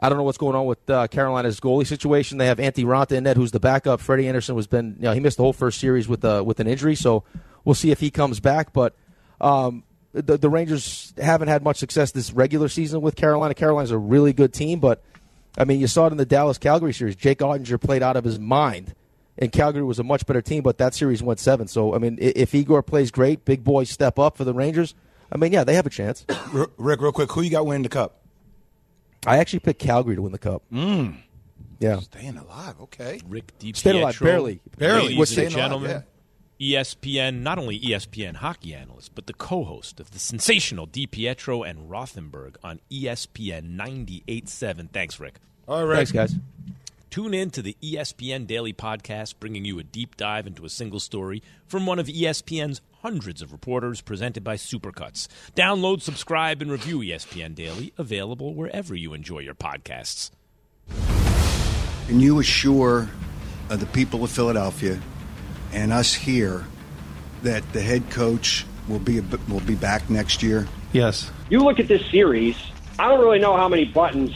I 0.00 0.08
don't 0.08 0.18
know 0.18 0.24
what's 0.24 0.38
going 0.38 0.54
on 0.54 0.66
with 0.66 0.88
uh, 0.88 1.08
Carolina's 1.08 1.58
goalie 1.58 1.86
situation. 1.86 2.38
They 2.38 2.46
have 2.46 2.58
Antti 2.58 2.84
Raanta 2.84 3.12
in 3.12 3.24
net, 3.24 3.36
who's 3.36 3.50
the 3.50 3.58
backup. 3.58 4.00
Freddie 4.00 4.28
Andersen 4.28 4.54
was 4.54 4.68
been, 4.68 4.96
you 4.98 5.04
know, 5.04 5.12
he 5.12 5.20
missed 5.20 5.38
the 5.38 5.42
whole 5.42 5.52
first 5.52 5.80
series 5.80 6.06
with 6.06 6.24
uh, 6.24 6.42
with 6.46 6.60
an 6.60 6.68
injury, 6.68 6.94
so 6.94 7.24
we'll 7.64 7.74
see 7.74 7.90
if 7.90 7.98
he 7.98 8.10
comes 8.10 8.38
back. 8.38 8.72
But 8.72 8.94
um, 9.40 9.82
the, 10.12 10.38
the 10.38 10.48
Rangers 10.48 11.12
haven't 11.18 11.48
had 11.48 11.64
much 11.64 11.78
success 11.78 12.12
this 12.12 12.32
regular 12.32 12.68
season 12.68 13.00
with 13.00 13.16
Carolina. 13.16 13.54
Carolina's 13.54 13.90
a 13.90 13.98
really 13.98 14.32
good 14.32 14.52
team, 14.52 14.78
but 14.78 15.02
I 15.56 15.64
mean, 15.64 15.80
you 15.80 15.88
saw 15.88 16.06
it 16.06 16.12
in 16.12 16.16
the 16.16 16.26
Dallas 16.26 16.58
Calgary 16.58 16.92
series. 16.92 17.16
Jake 17.16 17.38
Oettinger 17.40 17.80
played 17.80 18.02
out 18.02 18.16
of 18.16 18.22
his 18.22 18.38
mind, 18.38 18.94
and 19.36 19.50
Calgary 19.50 19.82
was 19.82 19.98
a 19.98 20.04
much 20.04 20.26
better 20.26 20.42
team, 20.42 20.62
but 20.62 20.78
that 20.78 20.94
series 20.94 21.24
went 21.24 21.40
seven. 21.40 21.66
So 21.66 21.92
I 21.92 21.98
mean, 21.98 22.18
if 22.20 22.54
Igor 22.54 22.84
plays 22.84 23.10
great, 23.10 23.44
big 23.44 23.64
boys 23.64 23.90
step 23.90 24.16
up 24.18 24.36
for 24.36 24.44
the 24.44 24.54
Rangers. 24.54 24.94
I 25.30 25.36
mean, 25.36 25.52
yeah, 25.52 25.64
they 25.64 25.74
have 25.74 25.86
a 25.86 25.90
chance. 25.90 26.24
Rick, 26.52 27.02
real 27.02 27.12
quick, 27.12 27.32
who 27.32 27.42
you 27.42 27.50
got 27.50 27.66
winning 27.66 27.82
the 27.82 27.90
cup? 27.90 28.17
I 29.28 29.38
actually 29.38 29.60
picked 29.60 29.80
Calgary 29.80 30.16
to 30.16 30.22
win 30.22 30.32
the 30.32 30.38
cup. 30.38 30.62
Mm. 30.72 31.18
Yeah. 31.80 32.00
Staying 32.00 32.36
alive. 32.36 32.74
Okay. 32.80 33.20
Rick 33.28 33.58
DiPietro. 33.58 33.76
Staying 33.76 34.02
alive, 34.02 34.18
barely. 34.20 34.60
Barely. 34.76 35.08
Ladies 35.10 35.30
Staying 35.30 35.46
and 35.46 35.56
gentlemen, 35.56 35.90
alive, 35.90 36.04
ESPN, 36.60 37.42
not 37.42 37.58
only 37.58 37.78
ESPN 37.78 38.36
hockey 38.36 38.74
analyst, 38.74 39.14
but 39.14 39.26
the 39.26 39.32
co-host 39.32 40.00
of 40.00 40.10
the 40.10 40.18
sensational 40.18 40.86
DiPietro 40.86 41.68
and 41.68 41.88
Rothenberg 41.88 42.56
on 42.64 42.80
ESPN 42.90 43.76
98.7. 43.76 44.90
Thanks, 44.90 45.20
Rick. 45.20 45.36
All 45.68 45.86
right. 45.86 45.96
Thanks, 45.96 46.12
guys. 46.12 46.34
Tune 47.10 47.32
in 47.32 47.50
to 47.50 47.62
the 47.62 47.76
ESPN 47.82 48.46
Daily 48.46 48.72
Podcast, 48.72 49.34
bringing 49.40 49.64
you 49.64 49.78
a 49.78 49.82
deep 49.82 50.16
dive 50.16 50.46
into 50.46 50.64
a 50.64 50.68
single 50.68 51.00
story 51.00 51.42
from 51.66 51.86
one 51.86 51.98
of 51.98 52.06
ESPN's 52.06 52.80
hundreds 53.02 53.42
of 53.42 53.52
reporters 53.52 54.00
presented 54.00 54.42
by 54.42 54.56
Supercuts. 54.56 55.28
Download, 55.54 56.00
subscribe, 56.00 56.60
and 56.60 56.70
review 56.70 56.98
ESPN 56.98 57.54
Daily, 57.54 57.92
available 57.96 58.54
wherever 58.54 58.94
you 58.94 59.14
enjoy 59.14 59.40
your 59.40 59.54
podcasts. 59.54 60.30
Can 62.06 62.20
you 62.20 62.38
assure 62.38 63.08
uh, 63.70 63.76
the 63.76 63.86
people 63.86 64.24
of 64.24 64.30
Philadelphia 64.30 64.98
and 65.72 65.92
us 65.92 66.14
here 66.14 66.64
that 67.42 67.70
the 67.72 67.82
head 67.82 68.10
coach 68.10 68.64
will 68.88 68.98
be 68.98 69.18
a, 69.18 69.24
will 69.48 69.60
be 69.60 69.74
back 69.74 70.08
next 70.08 70.42
year? 70.42 70.66
Yes. 70.92 71.30
You 71.50 71.60
look 71.60 71.78
at 71.78 71.86
this 71.86 72.04
series. 72.10 72.56
I 72.98 73.08
don't 73.08 73.20
really 73.20 73.38
know 73.38 73.56
how 73.56 73.68
many 73.68 73.84
buttons 73.84 74.34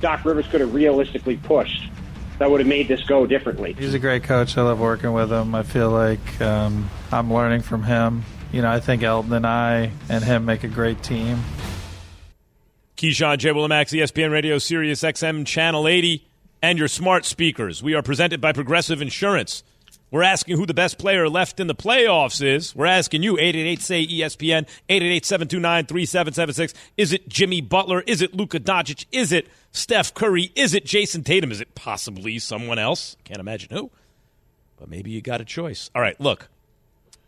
Doc 0.00 0.24
Rivers 0.24 0.46
could 0.46 0.60
have 0.60 0.72
realistically 0.72 1.36
pushed 1.36 1.88
that 2.38 2.50
would 2.50 2.60
have 2.60 2.68
made 2.68 2.88
this 2.88 3.02
go 3.04 3.26
differently. 3.26 3.74
He's 3.78 3.94
a 3.94 3.98
great 3.98 4.24
coach. 4.24 4.56
I 4.56 4.62
love 4.62 4.78
working 4.78 5.12
with 5.12 5.30
him. 5.30 5.54
I 5.54 5.62
feel 5.62 5.90
like 5.90 6.40
um, 6.40 6.88
I'm 7.10 7.32
learning 7.32 7.62
from 7.62 7.82
him. 7.82 8.24
You 8.52 8.62
know, 8.62 8.70
I 8.70 8.80
think 8.80 9.02
Elton 9.02 9.32
and 9.32 9.46
I 9.46 9.90
and 10.08 10.24
him 10.24 10.44
make 10.44 10.64
a 10.64 10.68
great 10.68 11.02
team. 11.02 11.42
Keyshawn 12.96 13.38
J. 13.38 13.50
Willimax, 13.50 13.96
ESPN 13.96 14.32
Radio, 14.32 14.58
Sirius 14.58 15.02
XM, 15.02 15.46
Channel 15.46 15.86
80, 15.86 16.26
and 16.62 16.78
your 16.78 16.88
smart 16.88 17.24
speakers. 17.24 17.82
We 17.82 17.94
are 17.94 18.02
presented 18.02 18.40
by 18.40 18.52
Progressive 18.52 19.00
Insurance. 19.00 19.62
We're 20.10 20.22
asking 20.22 20.56
who 20.56 20.64
the 20.64 20.74
best 20.74 20.98
player 20.98 21.28
left 21.28 21.60
in 21.60 21.66
the 21.66 21.74
playoffs 21.74 22.42
is. 22.42 22.74
We're 22.74 22.86
asking 22.86 23.22
you, 23.22 23.36
888-SAY-ESPN, 23.36 24.66
888-729-3776. 24.88 26.74
Is 26.96 27.12
it 27.12 27.28
Jimmy 27.28 27.60
Butler? 27.60 28.02
Is 28.06 28.22
it 28.22 28.34
Luka 28.34 28.58
Doncic? 28.58 29.04
Is 29.12 29.32
it 29.32 29.48
Steph 29.70 30.14
Curry? 30.14 30.50
Is 30.54 30.72
it 30.72 30.86
Jayson 30.86 31.24
Tatum? 31.24 31.52
Is 31.52 31.60
it 31.60 31.74
possibly 31.74 32.38
someone 32.38 32.78
else? 32.78 33.16
Can't 33.24 33.40
imagine 33.40 33.68
who. 33.70 33.90
But 34.78 34.88
maybe 34.88 35.10
you 35.10 35.20
got 35.20 35.42
a 35.42 35.44
choice. 35.44 35.90
All 35.94 36.00
right, 36.00 36.18
look. 36.20 36.48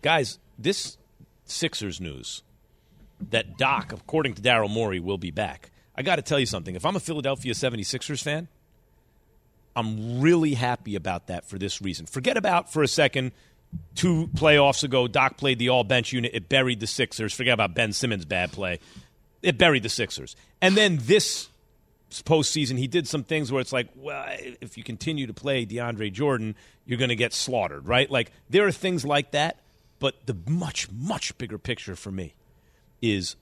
Guys, 0.01 0.39
this 0.59 0.97
Sixers 1.45 2.01
news 2.01 2.43
that 3.31 3.59
Doc, 3.59 3.93
according 3.93 4.35
to 4.35 4.43
Daryl 4.43 4.71
Morey, 4.71 5.01
will 5.01 5.19
be 5.19 5.31
back. 5.31 5.71
I 5.95 6.03
got 6.03 6.17
to 6.17 6.23
tell 6.23 6.39
you 6.39 6.47
something. 6.47 6.75
If 6.75 6.87
I'm 6.87 6.97
a 6.97 7.01
Philadelphia 7.01 7.53
76ers 7.53 8.23
fan, 8.23 8.49
I'm 9.77 10.21
really 10.21 10.55
happy 10.55 10.97
about 10.97 11.29
that 11.29 11.45
for 11.45 11.59
this 11.59 11.81
reason. 11.81 12.07
Forget 12.07 12.37
about 12.37 12.73
for 12.73 12.83
a 12.83 12.89
second 12.89 13.33
two 13.95 14.29
playoffs 14.35 14.83
ago, 14.83 15.07
Doc 15.07 15.37
played 15.37 15.59
the 15.59 15.69
all 15.69 15.85
bench 15.85 16.13
unit. 16.13 16.33
It 16.35 16.49
buried 16.49 16.81
the 16.81 16.87
Sixers. 16.87 17.33
Forget 17.33 17.55
about 17.55 17.75
Ben 17.75 17.93
Simmons' 17.93 18.25
bad 18.25 18.53
play. 18.53 18.81
It 19.43 19.59
buried 19.59 19.83
the 19.83 19.89
Sixers. 19.89 20.37
And 20.61 20.77
then 20.77 20.99
this 21.03 21.49
postseason, 22.11 22.79
he 22.79 22.89
did 22.89 23.07
some 23.07 23.23
things 23.23 23.53
where 23.53 23.61
it's 23.61 23.73
like, 23.73 23.89
well, 23.95 24.27
if 24.61 24.77
you 24.77 24.83
continue 24.83 25.27
to 25.27 25.35
play 25.35 25.65
DeAndre 25.65 26.13
Jordan, 26.13 26.57
you're 26.85 26.99
going 26.99 27.11
to 27.11 27.17
get 27.17 27.33
slaughtered, 27.33 27.87
right? 27.87 28.11
Like, 28.11 28.33
there 28.49 28.67
are 28.67 28.73
things 28.73 29.05
like 29.05 29.31
that. 29.31 29.59
But 30.01 30.27
the 30.27 30.37
much, 30.49 30.91
much 30.91 31.37
bigger 31.39 31.59
picture 31.59 31.95
for 31.95 32.11
me 32.11 32.35
is 33.03 33.37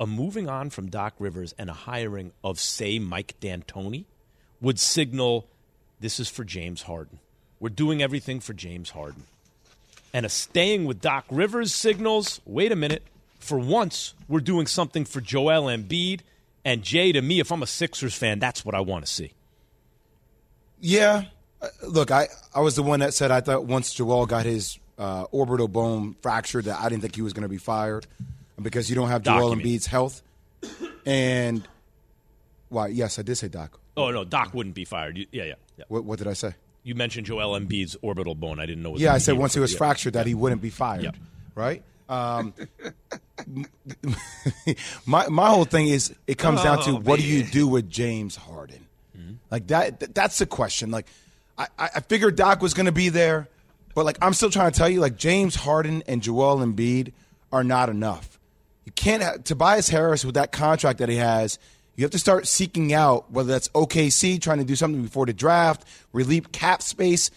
a 0.00 0.06
moving 0.06 0.48
on 0.48 0.70
from 0.70 0.90
Doc 0.90 1.14
Rivers 1.18 1.54
and 1.56 1.70
a 1.70 1.74
hiring 1.74 2.32
of, 2.42 2.58
say, 2.58 2.98
Mike 2.98 3.36
D'Antoni 3.40 4.06
would 4.60 4.78
signal 4.80 5.48
this 6.04 6.20
is 6.20 6.28
for 6.28 6.44
James 6.44 6.82
Harden. 6.82 7.18
we're 7.60 7.70
doing 7.70 8.02
everything 8.02 8.38
for 8.38 8.52
James 8.52 8.90
Harden. 8.90 9.22
And 10.12 10.26
a 10.26 10.28
staying 10.28 10.84
with 10.84 11.00
Doc 11.00 11.24
Rivers 11.30 11.74
signals, 11.74 12.42
wait 12.44 12.70
a 12.72 12.76
minute, 12.76 13.02
for 13.38 13.58
once, 13.58 14.12
we're 14.28 14.40
doing 14.40 14.66
something 14.66 15.06
for 15.06 15.22
Joel 15.22 15.64
Embiid. 15.74 16.20
And 16.62 16.82
Jay, 16.82 17.10
to 17.12 17.22
me, 17.22 17.40
if 17.40 17.50
I'm 17.50 17.62
a 17.62 17.66
Sixers 17.66 18.14
fan, 18.14 18.38
that's 18.38 18.66
what 18.66 18.74
I 18.74 18.80
want 18.80 19.06
to 19.06 19.10
see. 19.10 19.32
Yeah. 20.78 21.24
Uh, 21.62 21.68
Look, 21.86 22.10
I, 22.10 22.28
I 22.54 22.60
was 22.60 22.76
the 22.76 22.82
one 22.82 23.00
that 23.00 23.14
said 23.14 23.30
I 23.30 23.40
thought 23.40 23.64
once 23.64 23.94
Joel 23.94 24.26
got 24.26 24.44
his 24.44 24.78
uh, 24.98 25.22
orbital 25.32 25.68
bone 25.68 26.16
fractured 26.20 26.66
that 26.66 26.80
I 26.80 26.90
didn't 26.90 27.00
think 27.00 27.16
he 27.16 27.22
was 27.22 27.32
going 27.32 27.44
to 27.44 27.48
be 27.48 27.56
fired 27.56 28.06
because 28.60 28.90
you 28.90 28.94
don't 28.94 29.08
have 29.08 29.22
Doc, 29.22 29.40
Joel. 29.40 29.56
Embiid's 29.56 29.86
health. 29.86 30.20
And 31.06 31.66
why? 32.68 32.88
Yes, 32.88 33.18
I 33.18 33.22
did 33.22 33.36
say 33.36 33.48
Doc. 33.48 33.80
Oh, 33.96 34.10
no, 34.10 34.24
Doc 34.24 34.52
wouldn't 34.52 34.74
be 34.74 34.84
fired. 34.84 35.16
You, 35.16 35.26
yeah, 35.32 35.44
yeah, 35.44 35.54
yeah. 35.76 35.84
What, 35.88 36.04
what 36.04 36.18
did 36.18 36.28
I 36.28 36.32
say? 36.34 36.54
You 36.82 36.94
mentioned 36.94 37.26
Joel 37.26 37.58
Embiid's 37.58 37.96
orbital 38.02 38.34
bone. 38.34 38.58
I 38.60 38.66
didn't 38.66 38.82
know. 38.82 38.90
What 38.90 39.00
Yeah, 39.00 39.14
I 39.14 39.18
said 39.18 39.38
once 39.38 39.54
he 39.54 39.60
was. 39.60 39.74
fractured 39.74 40.12
that 40.14 40.26
he 40.26 40.34
wouldn't 40.34 40.60
be 40.62 40.70
fired. 40.70 41.02
Yep. 41.04 41.16
Right? 41.54 41.82
Um, 42.08 42.52
my 45.06 45.26
my 45.28 45.48
whole 45.48 45.64
thing 45.64 45.88
is 45.88 46.14
it 46.26 46.38
comes 46.38 46.62
down 46.62 46.82
to 46.84 46.90
Oh, 46.90 47.00
what 47.00 47.18
do 47.18 47.26
you 47.26 47.42
do 47.44 47.66
with 47.66 47.88
James 47.90 48.36
Harden? 48.36 48.80
Like 49.50 49.68
that 49.68 50.00
th- 50.00 50.12
that's 50.14 50.38
the 50.38 50.46
question. 50.46 50.90
Like 50.90 51.06
I, 51.56 51.66
I 51.78 51.90
I 51.96 52.00
figured 52.00 52.36
Doc 52.36 52.60
was 52.60 52.74
going 52.74 52.86
to 52.86 52.92
be 52.92 53.08
there, 53.08 53.48
but 53.94 54.04
like 54.04 54.18
I'm 54.20 54.34
still 54.34 54.50
trying 54.50 54.72
to 54.72 54.76
tell 54.78 54.88
you 54.88 55.00
like 55.00 55.16
James 55.16 55.54
Harden 55.54 56.02
and 56.06 56.22
Joel 56.22 56.58
Embiid 56.58 57.12
are 57.52 57.62
not 57.64 57.88
enough. 57.88 58.38
You 58.84 58.92
can't 58.92 59.22
have 59.22 59.44
Tobias 59.44 59.88
Harris 59.88 60.24
with 60.24 60.34
that 60.34 60.50
contract 60.52 60.98
that 60.98 61.08
he 61.08 61.16
has. 61.16 61.58
You 61.96 62.04
have 62.04 62.10
to 62.10 62.18
start 62.18 62.46
seeking 62.48 62.92
out 62.92 63.30
whether 63.30 63.52
that's 63.52 63.68
OKC 63.68 64.40
trying 64.40 64.58
to 64.58 64.64
do 64.64 64.74
something 64.74 65.02
before 65.02 65.26
the 65.26 65.32
draft, 65.32 65.84
relieve 66.12 66.50
cap 66.50 66.82
space. 66.82 67.30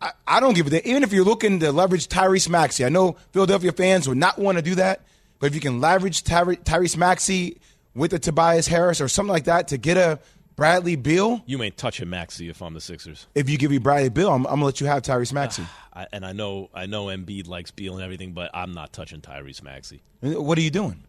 I, 0.00 0.10
I 0.26 0.40
don't 0.40 0.54
give 0.54 0.66
a 0.66 0.70
damn. 0.70 0.82
Even 0.84 1.02
if 1.02 1.12
you're 1.12 1.24
looking 1.24 1.60
to 1.60 1.72
leverage 1.72 2.08
Tyrese 2.08 2.48
Maxey, 2.48 2.84
I 2.84 2.88
know 2.90 3.16
Philadelphia 3.32 3.72
fans 3.72 4.08
would 4.08 4.18
not 4.18 4.38
want 4.38 4.58
to 4.58 4.62
do 4.62 4.74
that, 4.74 5.00
but 5.38 5.46
if 5.46 5.54
you 5.54 5.60
can 5.60 5.80
leverage 5.80 6.24
Tyre- 6.24 6.56
Tyrese 6.56 6.96
Maxey 6.96 7.58
with 7.94 8.12
a 8.12 8.18
Tobias 8.18 8.66
Harris 8.66 9.00
or 9.00 9.08
something 9.08 9.32
like 9.32 9.44
that 9.44 9.68
to 9.68 9.78
get 9.78 9.96
a 9.96 10.18
Bradley 10.56 10.96
Beal, 10.96 11.42
You 11.46 11.62
ain't 11.62 11.78
touching 11.78 12.10
Maxey 12.10 12.50
if 12.50 12.60
I'm 12.60 12.74
the 12.74 12.80
Sixers. 12.80 13.26
if 13.34 13.48
you 13.48 13.56
give 13.56 13.70
me 13.70 13.78
Bradley 13.78 14.10
Beal, 14.10 14.28
I'm, 14.30 14.46
I'm 14.46 14.54
gonna 14.54 14.66
let 14.66 14.80
you 14.82 14.86
have 14.86 15.02
Tyrese 15.02 15.32
ah, 15.32 15.34
Maxey. 15.34 15.64
I, 15.94 16.06
and 16.12 16.26
I 16.26 16.32
know 16.32 16.68
I 16.74 16.84
know 16.86 17.06
Embiid 17.06 17.48
likes 17.48 17.70
Beal 17.70 17.94
and 17.94 18.02
everything, 18.04 18.32
but 18.32 18.50
I'm 18.52 18.72
not 18.72 18.92
touching 18.92 19.20
Tyrese 19.22 19.62
Maxey. 19.62 20.02
what 20.20 20.58
are 20.58 20.62
you 20.62 20.70
doing? 20.70 21.04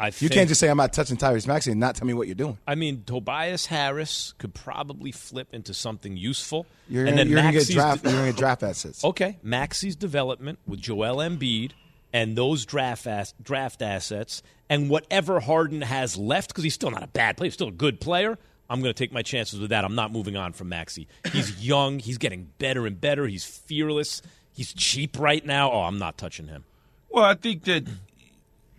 I 0.00 0.06
You 0.06 0.12
think, 0.12 0.32
can't 0.32 0.48
just 0.48 0.58
say 0.60 0.68
I'm 0.68 0.78
not 0.78 0.92
touching 0.94 1.16
Tyrese 1.18 1.46
Maxey 1.46 1.70
and 1.72 1.78
not 1.78 1.94
tell 1.94 2.06
me 2.06 2.14
what 2.14 2.26
you're 2.26 2.34
doing. 2.34 2.56
I 2.66 2.74
mean, 2.74 3.04
Tobias 3.04 3.66
Harris 3.66 4.32
could 4.38 4.54
probably 4.54 5.12
flip 5.12 5.52
into 5.52 5.74
something 5.74 6.16
useful. 6.16 6.64
You're 6.88 7.02
and 7.04 7.10
gonna, 7.16 7.24
then 7.24 7.28
you're 7.28 7.42
gonna 7.42 7.52
get 7.52 7.68
draft. 7.68 8.02
de- 8.02 8.08
You're 8.10 8.18
gonna 8.18 8.30
get 8.32 8.38
draft 8.38 8.62
assets. 8.62 9.04
okay, 9.10 9.38
Maxey's 9.42 9.96
development 9.96 10.58
with 10.66 10.80
Joel 10.80 11.16
Embiid 11.18 11.72
and 12.12 12.34
those 12.34 12.64
draft 12.64 13.06
ass, 13.06 13.34
draft 13.42 13.82
assets 13.82 14.42
and 14.70 14.88
whatever 14.88 15.38
Harden 15.40 15.82
has 15.82 16.16
left 16.16 16.48
because 16.48 16.64
he's 16.64 16.74
still 16.74 16.90
not 16.90 17.02
a 17.02 17.08
bad 17.08 17.36
player, 17.36 17.48
he's 17.48 17.54
still 17.54 17.68
a 17.68 17.72
good 17.72 18.00
player. 18.00 18.38
I'm 18.70 18.80
going 18.82 18.94
to 18.94 18.98
take 18.98 19.12
my 19.12 19.22
chances 19.22 19.58
with 19.58 19.70
that. 19.70 19.84
I'm 19.84 19.96
not 19.96 20.12
moving 20.12 20.36
on 20.36 20.52
from 20.52 20.70
Maxi. 20.70 21.08
He's 21.32 21.60
young. 21.66 21.98
He's 21.98 22.18
getting 22.18 22.50
better 22.58 22.86
and 22.86 23.00
better. 23.00 23.26
He's 23.26 23.44
fearless. 23.44 24.22
He's 24.52 24.72
cheap 24.72 25.18
right 25.18 25.44
now. 25.44 25.72
Oh, 25.72 25.80
I'm 25.80 25.98
not 25.98 26.16
touching 26.16 26.46
him. 26.46 26.62
Well, 27.10 27.24
I 27.24 27.34
think 27.34 27.64
that 27.64 27.84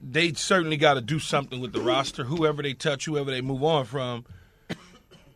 they 0.02 0.34
certainly 0.34 0.78
got 0.78 0.96
to 0.96 1.02
do 1.02 1.20
something 1.20 1.62
with 1.62 1.74
the 1.74 1.82
roster. 1.82 2.24
Whoever 2.24 2.64
they 2.64 2.74
touch, 2.74 3.06
whoever 3.06 3.32
they 3.32 3.42
move 3.42 3.64
on 3.64 3.86
from, 3.86 4.26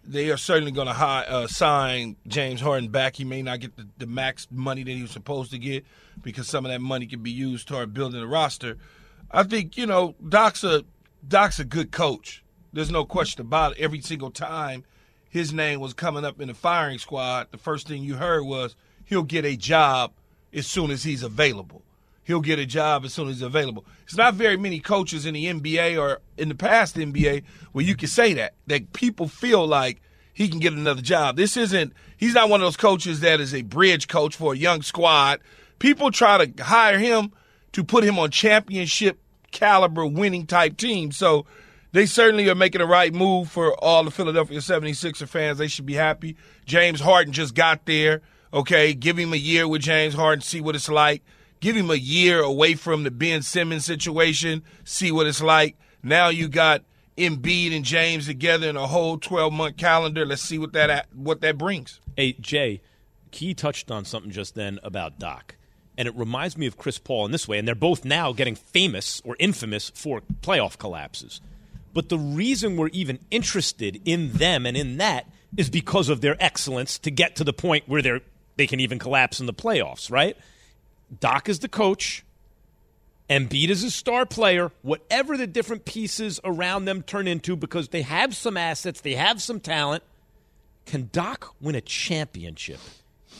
they 0.07 0.29
are 0.29 0.37
certainly 0.37 0.71
going 0.71 0.87
to 0.87 0.93
uh, 0.93 1.47
sign 1.47 2.15
James 2.27 2.61
Harden 2.61 2.89
back. 2.89 3.15
He 3.15 3.23
may 3.23 3.41
not 3.41 3.59
get 3.59 3.75
the, 3.75 3.87
the 3.97 4.07
max 4.07 4.47
money 4.51 4.83
that 4.83 4.91
he 4.91 5.01
was 5.01 5.11
supposed 5.11 5.51
to 5.51 5.57
get 5.57 5.85
because 6.21 6.47
some 6.47 6.65
of 6.65 6.71
that 6.71 6.81
money 6.81 7.05
can 7.05 7.21
be 7.21 7.31
used 7.31 7.67
toward 7.67 7.93
building 7.93 8.19
the 8.19 8.27
roster. 8.27 8.77
I 9.31 9.43
think 9.43 9.77
you 9.77 9.85
know 9.85 10.15
Doc's 10.27 10.63
a 10.63 10.83
Doc's 11.27 11.59
a 11.59 11.65
good 11.65 11.91
coach. 11.91 12.43
There's 12.73 12.91
no 12.91 13.05
question 13.05 13.41
about 13.41 13.73
it. 13.73 13.79
Every 13.79 14.01
single 14.01 14.31
time 14.31 14.83
his 15.29 15.51
name 15.53 15.79
was 15.79 15.93
coming 15.93 16.23
up 16.25 16.39
in 16.39 16.47
the 16.47 16.53
firing 16.53 16.99
squad, 16.99 17.47
the 17.51 17.57
first 17.57 17.87
thing 17.87 18.03
you 18.03 18.15
heard 18.15 18.43
was 18.43 18.75
he'll 19.05 19.23
get 19.23 19.45
a 19.45 19.55
job 19.55 20.11
as 20.53 20.67
soon 20.67 20.91
as 20.91 21.03
he's 21.03 21.23
available. 21.23 21.83
He'll 22.25 22.41
get 22.41 22.59
a 22.59 22.65
job 22.65 23.05
as 23.05 23.13
soon 23.13 23.29
as 23.29 23.35
he's 23.35 23.41
available. 23.43 23.85
It's 24.03 24.17
not 24.17 24.33
very 24.33 24.57
many 24.57 24.79
coaches 24.79 25.25
in 25.25 25.35
the 25.35 25.45
NBA 25.45 25.99
or 25.99 26.21
in 26.37 26.49
the 26.49 26.55
past 26.55 26.95
NBA 26.95 27.43
where 27.71 27.85
you 27.85 27.95
can 27.95 28.09
say 28.09 28.33
that 28.33 28.55
that 28.67 28.93
people 28.93 29.27
feel 29.27 29.65
like 29.65 30.01
he 30.33 30.49
can 30.49 30.59
get 30.59 30.73
another 30.73 31.03
job. 31.03 31.37
This 31.37 31.55
isn't. 31.55 31.93
He's 32.17 32.33
not 32.33 32.49
one 32.49 32.61
of 32.61 32.65
those 32.65 32.77
coaches 32.77 33.19
that 33.19 33.39
is 33.39 33.53
a 33.53 33.61
bridge 33.61 34.07
coach 34.07 34.35
for 34.35 34.53
a 34.53 34.57
young 34.57 34.81
squad. 34.81 35.39
People 35.77 36.11
try 36.11 36.43
to 36.43 36.63
hire 36.63 36.97
him 36.97 37.31
to 37.73 37.83
put 37.83 38.03
him 38.03 38.17
on 38.17 38.31
championship 38.31 39.19
caliber 39.51 40.05
winning 40.05 40.47
type 40.47 40.77
teams. 40.77 41.15
So 41.15 41.45
they 41.91 42.07
certainly 42.07 42.49
are 42.49 42.55
making 42.55 42.79
the 42.79 42.87
right 42.87 43.13
move 43.13 43.49
for 43.49 43.73
all 43.83 44.03
the 44.03 44.11
Philadelphia 44.11 44.59
76er 44.59 45.27
fans. 45.27 45.59
They 45.59 45.67
should 45.67 45.85
be 45.85 45.93
happy. 45.93 46.35
James 46.65 46.99
Harden 46.99 47.33
just 47.33 47.53
got 47.53 47.85
there. 47.85 48.21
Okay, 48.53 48.93
give 48.93 49.17
him 49.17 49.31
a 49.31 49.37
year 49.37 49.67
with 49.67 49.81
James 49.81 50.13
Harden, 50.13 50.41
see 50.41 50.61
what 50.61 50.75
it's 50.75 50.89
like. 50.89 51.23
Give 51.65 51.75
him 51.75 51.89
a 51.89 51.95
year 51.95 52.41
away 52.41 52.75
from 52.75 53.01
the 53.01 53.09
Ben 53.09 53.41
Simmons 53.41 53.85
situation, 53.85 54.61
see 54.83 55.11
what 55.11 55.25
it's 55.25 55.41
like. 55.41 55.75
Now 56.03 56.29
you 56.29 56.47
got 56.47 56.83
Embiid 57.17 57.75
and 57.75 57.83
James 57.83 58.27
together 58.27 58.69
in 58.69 58.77
a 58.77 58.85
whole 58.85 59.17
12 59.17 59.51
month 59.51 59.75
calendar. 59.75 60.27
Let's 60.27 60.43
see 60.43 60.59
what 60.59 60.73
that 60.73 61.07
what 61.11 61.41
that 61.41 61.57
brings. 61.57 61.99
Hey, 62.15 62.33
Jay, 62.33 62.83
Key 63.31 63.55
touched 63.55 63.89
on 63.89 64.05
something 64.05 64.29
just 64.29 64.53
then 64.53 64.79
about 64.83 65.17
Doc. 65.17 65.55
And 65.97 66.07
it 66.07 66.13
reminds 66.15 66.55
me 66.55 66.67
of 66.67 66.77
Chris 66.77 66.99
Paul 66.99 67.25
in 67.25 67.31
this 67.31 67.47
way. 67.47 67.57
And 67.57 67.67
they're 67.67 67.73
both 67.73 68.05
now 68.05 68.31
getting 68.31 68.53
famous 68.53 69.19
or 69.25 69.35
infamous 69.39 69.89
for 69.95 70.21
playoff 70.43 70.77
collapses. 70.77 71.41
But 71.95 72.09
the 72.09 72.19
reason 72.19 72.77
we're 72.77 72.89
even 72.89 73.17
interested 73.31 73.99
in 74.05 74.33
them 74.33 74.67
and 74.67 74.77
in 74.77 74.97
that 74.97 75.27
is 75.57 75.71
because 75.71 76.09
of 76.09 76.21
their 76.21 76.37
excellence 76.39 76.99
to 76.99 77.09
get 77.09 77.35
to 77.37 77.43
the 77.43 77.53
point 77.53 77.85
where 77.89 78.03
they're, 78.03 78.21
they 78.55 78.67
can 78.67 78.79
even 78.79 78.99
collapse 78.99 79.39
in 79.39 79.47
the 79.47 79.53
playoffs, 79.53 80.11
right? 80.11 80.37
Doc 81.19 81.49
is 81.49 81.59
the 81.59 81.67
coach. 81.67 82.23
Embiid 83.29 83.69
is 83.69 83.83
a 83.83 83.91
star 83.91 84.25
player. 84.25 84.71
Whatever 84.81 85.37
the 85.37 85.47
different 85.47 85.85
pieces 85.85 86.39
around 86.43 86.85
them 86.85 87.01
turn 87.01 87.27
into, 87.27 87.55
because 87.55 87.89
they 87.89 88.03
have 88.03 88.35
some 88.35 88.57
assets, 88.57 89.01
they 89.01 89.15
have 89.15 89.41
some 89.41 89.59
talent. 89.59 90.03
Can 90.85 91.09
Doc 91.11 91.55
win 91.59 91.75
a 91.75 91.81
championship 91.81 92.79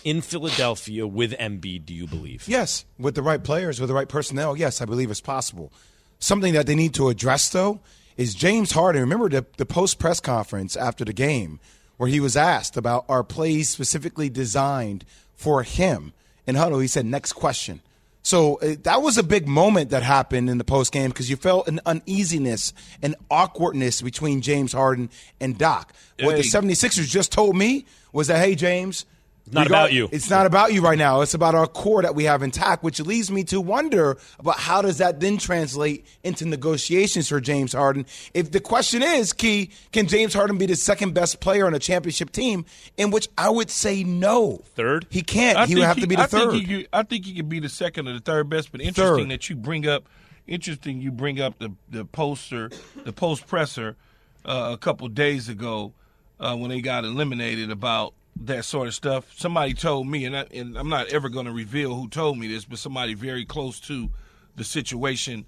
in 0.03 0.21
Philadelphia 0.21 1.05
with 1.05 1.31
Embiid, 1.33 1.85
do 1.85 1.93
you 1.93 2.07
believe? 2.07 2.47
Yes, 2.47 2.85
with 2.97 3.15
the 3.15 3.21
right 3.21 3.43
players, 3.43 3.79
with 3.79 3.89
the 3.89 3.93
right 3.93 4.09
personnel, 4.09 4.57
yes, 4.57 4.81
I 4.81 4.85
believe 4.85 5.11
it's 5.11 5.21
possible. 5.21 5.71
Something 6.19 6.53
that 6.53 6.65
they 6.65 6.75
need 6.75 6.93
to 6.95 7.09
address, 7.09 7.49
though, 7.49 7.81
is 8.17 8.33
James 8.33 8.71
Harden. 8.71 9.01
Remember 9.01 9.29
the, 9.29 9.45
the 9.57 9.65
post 9.65 9.99
press 9.99 10.19
conference 10.19 10.75
after 10.75 11.05
the 11.05 11.13
game 11.13 11.59
where 11.97 12.09
he 12.09 12.19
was 12.19 12.35
asked 12.35 12.77
about 12.77 13.05
our 13.07 13.23
plays 13.23 13.69
specifically 13.69 14.29
designed 14.29 15.05
for 15.33 15.63
him. 15.63 16.13
In 16.47 16.55
huddle, 16.55 16.79
he 16.79 16.87
said, 16.87 17.05
next 17.05 17.33
question. 17.33 17.81
So 18.21 18.55
uh, 18.55 18.75
that 18.83 19.03
was 19.03 19.19
a 19.19 19.23
big 19.23 19.47
moment 19.47 19.91
that 19.91 20.01
happened 20.01 20.49
in 20.49 20.57
the 20.57 20.63
post 20.63 20.91
game 20.91 21.09
because 21.09 21.29
you 21.29 21.35
felt 21.35 21.67
an 21.67 21.79
uneasiness 21.85 22.73
and 23.03 23.15
awkwardness 23.29 24.01
between 24.01 24.41
James 24.41 24.73
Harden 24.73 25.11
and 25.39 25.57
Doc. 25.57 25.93
What 26.19 26.37
the 26.37 26.41
76ers 26.41 27.07
just 27.07 27.31
told 27.31 27.55
me 27.55 27.85
was 28.13 28.27
that, 28.27 28.39
hey, 28.39 28.55
James, 28.55 29.05
Not 29.51 29.67
about 29.67 29.93
you. 29.93 30.09
It's 30.11 30.29
not 30.29 30.45
about 30.45 30.73
you 30.73 30.81
right 30.81 30.97
now. 30.97 31.21
It's 31.21 31.35
about 31.35 31.53
our 31.53 31.67
core 31.67 32.01
that 32.01 32.15
we 32.15 32.23
have 32.23 32.41
intact, 32.41 32.83
which 32.83 32.99
leads 32.99 33.29
me 33.29 33.43
to 33.45 33.61
wonder 33.61 34.17
about 34.39 34.57
how 34.57 34.81
does 34.81 34.97
that 34.97 35.19
then 35.19 35.37
translate 35.37 36.05
into 36.23 36.45
negotiations 36.45 37.29
for 37.29 37.39
James 37.39 37.73
Harden. 37.73 38.05
If 38.33 38.51
the 38.51 38.59
question 38.59 39.03
is, 39.03 39.33
Key, 39.33 39.69
can 39.91 40.07
James 40.07 40.33
Harden 40.33 40.57
be 40.57 40.65
the 40.65 40.75
second 40.75 41.13
best 41.13 41.39
player 41.41 41.67
on 41.67 41.75
a 41.75 41.79
championship 41.79 42.31
team? 42.31 42.65
In 42.97 43.11
which 43.11 43.29
I 43.37 43.49
would 43.49 43.69
say 43.69 44.03
no. 44.03 44.61
Third? 44.75 45.05
He 45.09 45.21
can't. 45.21 45.57
I 45.57 45.67
he 45.67 45.75
would 45.75 45.81
think 45.81 45.87
have 45.87 45.99
to 45.99 46.07
be 46.07 46.15
the 46.15 46.23
I 46.23 46.27
third. 46.27 46.51
Think 46.51 46.67
he 46.67 46.77
could, 46.77 46.89
I 46.91 47.03
think 47.03 47.25
he 47.25 47.35
could 47.35 47.49
be 47.49 47.59
the 47.59 47.69
second 47.69 48.07
or 48.07 48.13
the 48.13 48.19
third 48.19 48.49
best. 48.49 48.71
But 48.71 48.81
interesting 48.81 49.25
Third. 49.25 49.31
that 49.31 49.49
you 49.49 49.55
bring 49.55 49.87
up. 49.87 50.07
Interesting 50.47 51.01
you 51.01 51.11
bring 51.11 51.41
up 51.41 51.57
the 51.59 51.71
the 51.89 52.05
poster, 52.05 52.69
the 53.03 53.11
post 53.11 53.47
presser, 53.47 53.95
uh, 54.45 54.69
a 54.73 54.77
couple 54.77 55.07
days 55.07 55.49
ago 55.49 55.93
uh, 56.39 56.55
when 56.55 56.69
they 56.69 56.81
got 56.81 57.03
eliminated 57.03 57.71
about 57.71 58.13
that 58.41 58.65
sort 58.65 58.87
of 58.87 58.93
stuff. 58.93 59.33
Somebody 59.37 59.73
told 59.73 60.07
me, 60.07 60.25
and, 60.25 60.35
I, 60.35 60.45
and 60.53 60.77
I'm 60.77 60.89
not 60.89 61.07
ever 61.07 61.29
going 61.29 61.45
to 61.45 61.51
reveal 61.51 61.95
who 61.95 62.07
told 62.07 62.37
me 62.37 62.47
this, 62.47 62.65
but 62.65 62.79
somebody 62.79 63.13
very 63.13 63.45
close 63.45 63.79
to 63.81 64.09
the 64.55 64.63
situation. 64.63 65.45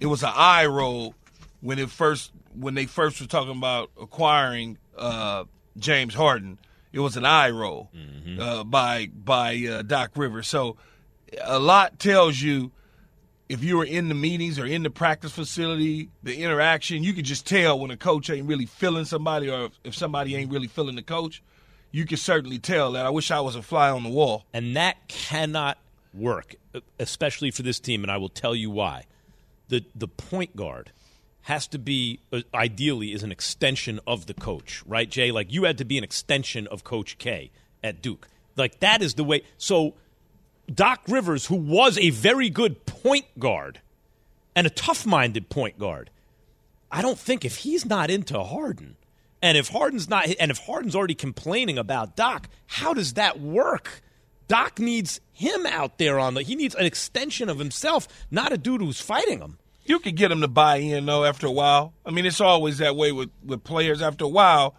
It 0.00 0.06
was 0.06 0.22
an 0.22 0.32
eye 0.34 0.66
roll 0.66 1.14
when 1.60 1.78
it 1.78 1.90
first 1.90 2.32
when 2.54 2.74
they 2.74 2.86
first 2.86 3.20
were 3.20 3.26
talking 3.26 3.56
about 3.56 3.90
acquiring 4.00 4.78
uh, 4.96 5.44
James 5.76 6.14
Harden. 6.14 6.58
It 6.92 7.00
was 7.00 7.16
an 7.16 7.24
eye 7.24 7.50
roll 7.50 7.90
uh, 8.40 8.64
by 8.64 9.06
by 9.06 9.64
uh, 9.70 9.82
Doc 9.82 10.12
Rivers. 10.16 10.48
So 10.48 10.76
a 11.42 11.58
lot 11.58 11.98
tells 11.98 12.40
you 12.40 12.72
if 13.48 13.64
you 13.64 13.78
were 13.78 13.84
in 13.84 14.08
the 14.08 14.14
meetings 14.14 14.58
or 14.58 14.66
in 14.66 14.82
the 14.82 14.90
practice 14.90 15.32
facility, 15.32 16.10
the 16.22 16.36
interaction, 16.42 17.02
you 17.02 17.12
could 17.12 17.24
just 17.24 17.46
tell 17.46 17.78
when 17.78 17.90
a 17.90 17.96
coach 17.96 18.28
ain't 18.30 18.46
really 18.46 18.66
feeling 18.66 19.04
somebody 19.04 19.48
or 19.48 19.70
if 19.84 19.94
somebody 19.94 20.36
ain't 20.36 20.50
really 20.50 20.66
feeling 20.66 20.96
the 20.96 21.02
coach. 21.02 21.42
You 21.90 22.04
can 22.04 22.16
certainly 22.16 22.58
tell 22.58 22.92
that. 22.92 23.06
I 23.06 23.10
wish 23.10 23.30
I 23.30 23.40
was 23.40 23.56
a 23.56 23.62
fly 23.62 23.90
on 23.90 24.02
the 24.02 24.10
wall. 24.10 24.44
And 24.52 24.76
that 24.76 25.08
cannot 25.08 25.78
work, 26.14 26.56
especially 26.98 27.50
for 27.50 27.62
this 27.62 27.80
team, 27.80 28.02
and 28.02 28.10
I 28.10 28.16
will 28.16 28.28
tell 28.28 28.54
you 28.54 28.70
why. 28.70 29.04
The 29.68 29.84
the 29.94 30.08
point 30.08 30.56
guard 30.56 30.92
has 31.42 31.66
to 31.68 31.78
be 31.78 32.20
uh, 32.32 32.40
ideally 32.54 33.12
is 33.12 33.22
an 33.22 33.32
extension 33.32 34.00
of 34.06 34.26
the 34.26 34.34
coach, 34.34 34.82
right, 34.86 35.08
Jay? 35.08 35.30
Like 35.30 35.52
you 35.52 35.64
had 35.64 35.78
to 35.78 35.84
be 35.84 35.98
an 35.98 36.04
extension 36.04 36.66
of 36.66 36.84
Coach 36.84 37.18
K 37.18 37.50
at 37.82 38.02
Duke. 38.02 38.28
Like 38.56 38.80
that 38.80 39.02
is 39.02 39.14
the 39.14 39.24
way. 39.24 39.42
So 39.56 39.94
Doc 40.72 41.02
Rivers, 41.08 41.46
who 41.46 41.56
was 41.56 41.96
a 41.98 42.10
very 42.10 42.50
good 42.50 42.84
point 42.86 43.26
guard 43.38 43.80
and 44.54 44.66
a 44.66 44.70
tough-minded 44.70 45.48
point 45.48 45.78
guard, 45.78 46.10
I 46.90 47.02
don't 47.02 47.18
think 47.18 47.44
if 47.44 47.58
he's 47.58 47.86
not 47.86 48.10
into 48.10 48.42
Harden, 48.42 48.96
and 49.42 49.56
if 49.56 49.68
Harden's 49.68 50.08
not, 50.08 50.28
and 50.38 50.50
if 50.50 50.58
Harden's 50.58 50.96
already 50.96 51.14
complaining 51.14 51.78
about 51.78 52.16
Doc, 52.16 52.48
how 52.66 52.94
does 52.94 53.14
that 53.14 53.40
work? 53.40 54.02
Doc 54.48 54.78
needs 54.78 55.20
him 55.32 55.66
out 55.66 55.98
there 55.98 56.18
on 56.18 56.34
the. 56.34 56.42
He 56.42 56.56
needs 56.56 56.74
an 56.74 56.86
extension 56.86 57.48
of 57.48 57.58
himself, 57.58 58.08
not 58.30 58.52
a 58.52 58.58
dude 58.58 58.80
who's 58.80 59.00
fighting 59.00 59.40
him. 59.40 59.58
You 59.84 59.98
could 59.98 60.16
get 60.16 60.32
him 60.32 60.40
to 60.40 60.48
buy 60.48 60.76
in 60.76 61.06
though 61.06 61.24
after 61.24 61.46
a 61.46 61.52
while. 61.52 61.94
I 62.04 62.10
mean, 62.10 62.26
it's 62.26 62.40
always 62.40 62.78
that 62.78 62.96
way 62.96 63.12
with 63.12 63.30
with 63.44 63.64
players. 63.64 64.02
After 64.02 64.24
a 64.24 64.28
while, 64.28 64.74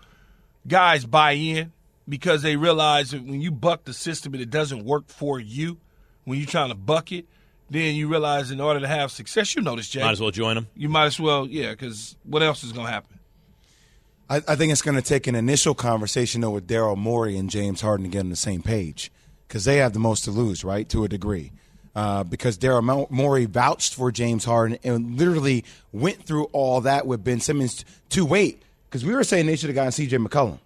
guys 0.67 1.05
buy 1.05 1.31
in 1.31 1.71
because 2.07 2.41
they 2.41 2.55
realize 2.55 3.11
that 3.11 3.23
when 3.23 3.41
you 3.41 3.51
buck 3.51 3.85
the 3.85 3.93
system 3.93 4.33
and 4.33 4.41
it 4.41 4.49
doesn't 4.49 4.83
work 4.85 5.07
for 5.07 5.39
you, 5.39 5.77
when 6.25 6.37
you're 6.39 6.47
trying 6.47 6.69
to 6.69 6.75
buck 6.75 7.11
it, 7.11 7.25
then 7.69 7.95
you 7.95 8.07
realize 8.07 8.51
in 8.51 8.59
order 8.59 8.79
to 8.79 8.87
have 8.87 9.11
success, 9.11 9.55
you 9.55 9.61
know 9.61 9.75
this, 9.75 9.89
Jay. 9.89 10.01
Might 10.01 10.11
as 10.11 10.21
well 10.21 10.31
join 10.31 10.55
them. 10.55 10.67
You 10.75 10.89
might 10.89 11.05
as 11.05 11.19
well, 11.19 11.47
yeah, 11.47 11.71
because 11.71 12.15
what 12.23 12.41
else 12.41 12.63
is 12.63 12.71
going 12.71 12.87
to 12.87 12.91
happen? 12.91 13.18
I, 14.29 14.37
I 14.47 14.55
think 14.55 14.71
it's 14.71 14.81
going 14.81 14.95
to 14.95 15.01
take 15.01 15.27
an 15.27 15.35
initial 15.35 15.73
conversation 15.73 16.41
though 16.41 16.51
with 16.51 16.67
Daryl 16.67 16.97
Morey 16.97 17.37
and 17.37 17.49
James 17.49 17.81
Harden 17.81 18.05
to 18.05 18.09
get 18.09 18.19
on 18.19 18.29
the 18.29 18.35
same 18.35 18.61
page 18.61 19.11
because 19.47 19.65
they 19.65 19.77
have 19.77 19.93
the 19.93 19.99
most 19.99 20.25
to 20.25 20.31
lose, 20.31 20.63
right, 20.63 20.87
to 20.89 21.03
a 21.03 21.07
degree. 21.07 21.51
Uh, 21.95 22.23
because 22.23 22.57
Daryl 22.57 23.09
Morey 23.09 23.45
vouched 23.45 23.95
for 23.95 24.11
James 24.11 24.45
Harden 24.45 24.77
and 24.83 25.17
literally 25.17 25.65
went 25.91 26.23
through 26.23 26.45
all 26.53 26.81
that 26.81 27.07
with 27.07 27.23
Ben 27.23 27.39
Simmons 27.39 27.83
to 28.09 28.23
wait 28.25 28.61
because 28.87 29.03
we 29.03 29.13
were 29.13 29.23
saying 29.23 29.47
they 29.47 29.55
should 29.55 29.69
have 29.69 29.75
gotten 29.75 29.91
C.J. 29.91 30.17
McCollum, 30.17 30.59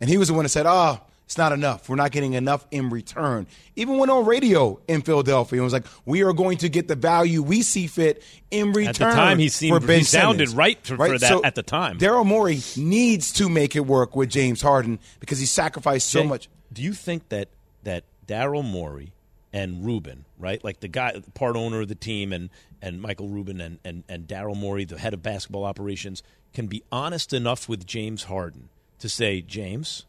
and 0.00 0.08
he 0.08 0.16
was 0.16 0.28
the 0.28 0.34
one 0.34 0.44
that 0.44 0.50
said, 0.50 0.66
"Oh, 0.66 1.00
it's 1.30 1.38
not 1.38 1.52
enough. 1.52 1.88
We're 1.88 1.94
not 1.94 2.10
getting 2.10 2.32
enough 2.32 2.66
in 2.72 2.90
return." 2.90 3.46
Even 3.76 3.98
went 3.98 4.10
on 4.10 4.26
radio 4.26 4.80
in 4.88 5.02
Philadelphia 5.02 5.60
and 5.60 5.64
was 5.64 5.72
like, 5.72 5.86
"We 6.04 6.24
are 6.24 6.32
going 6.32 6.58
to 6.58 6.68
get 6.68 6.88
the 6.88 6.96
value 6.96 7.40
we 7.40 7.62
see 7.62 7.86
fit 7.86 8.20
in 8.50 8.72
return." 8.72 8.88
At 8.88 8.94
the 8.96 9.04
time, 9.04 9.38
he 9.38 9.48
seemed 9.48 9.88
he 9.88 10.02
sounded 10.02 10.48
Simmons. 10.48 10.56
right 10.56 10.78
for, 10.84 10.96
for 10.96 11.18
that 11.18 11.28
So 11.28 11.44
at 11.44 11.54
the 11.54 11.62
time. 11.62 11.98
Daryl 11.98 12.26
Morey 12.26 12.60
needs 12.76 13.32
to 13.34 13.48
make 13.48 13.76
it 13.76 13.86
work 13.86 14.16
with 14.16 14.28
James 14.28 14.60
Harden 14.60 14.98
because 15.20 15.38
he 15.38 15.46
sacrificed 15.46 16.08
so 16.08 16.22
Jay, 16.22 16.26
much. 16.26 16.48
Do 16.72 16.82
you 16.82 16.94
think 16.94 17.28
that 17.28 17.48
that 17.84 18.02
Daryl 18.26 18.64
Morey 18.64 19.12
and 19.52 19.86
Rubin, 19.86 20.24
right, 20.36 20.62
like 20.64 20.80
the 20.80 20.88
guy, 20.88 21.22
part 21.34 21.54
owner 21.54 21.82
of 21.82 21.86
the 21.86 21.94
team, 21.94 22.32
and 22.32 22.50
and 22.82 23.00
Michael 23.00 23.28
Rubin 23.28 23.60
and 23.60 23.78
and, 23.84 24.02
and 24.08 24.26
Daryl 24.26 24.56
Morey, 24.56 24.84
the 24.84 24.98
head 24.98 25.14
of 25.14 25.22
basketball 25.22 25.64
operations, 25.64 26.24
can 26.52 26.66
be 26.66 26.82
honest 26.90 27.32
enough 27.32 27.68
with 27.68 27.86
James 27.86 28.24
Harden 28.24 28.68
to 28.98 29.08
say, 29.08 29.40
James, 29.40 30.06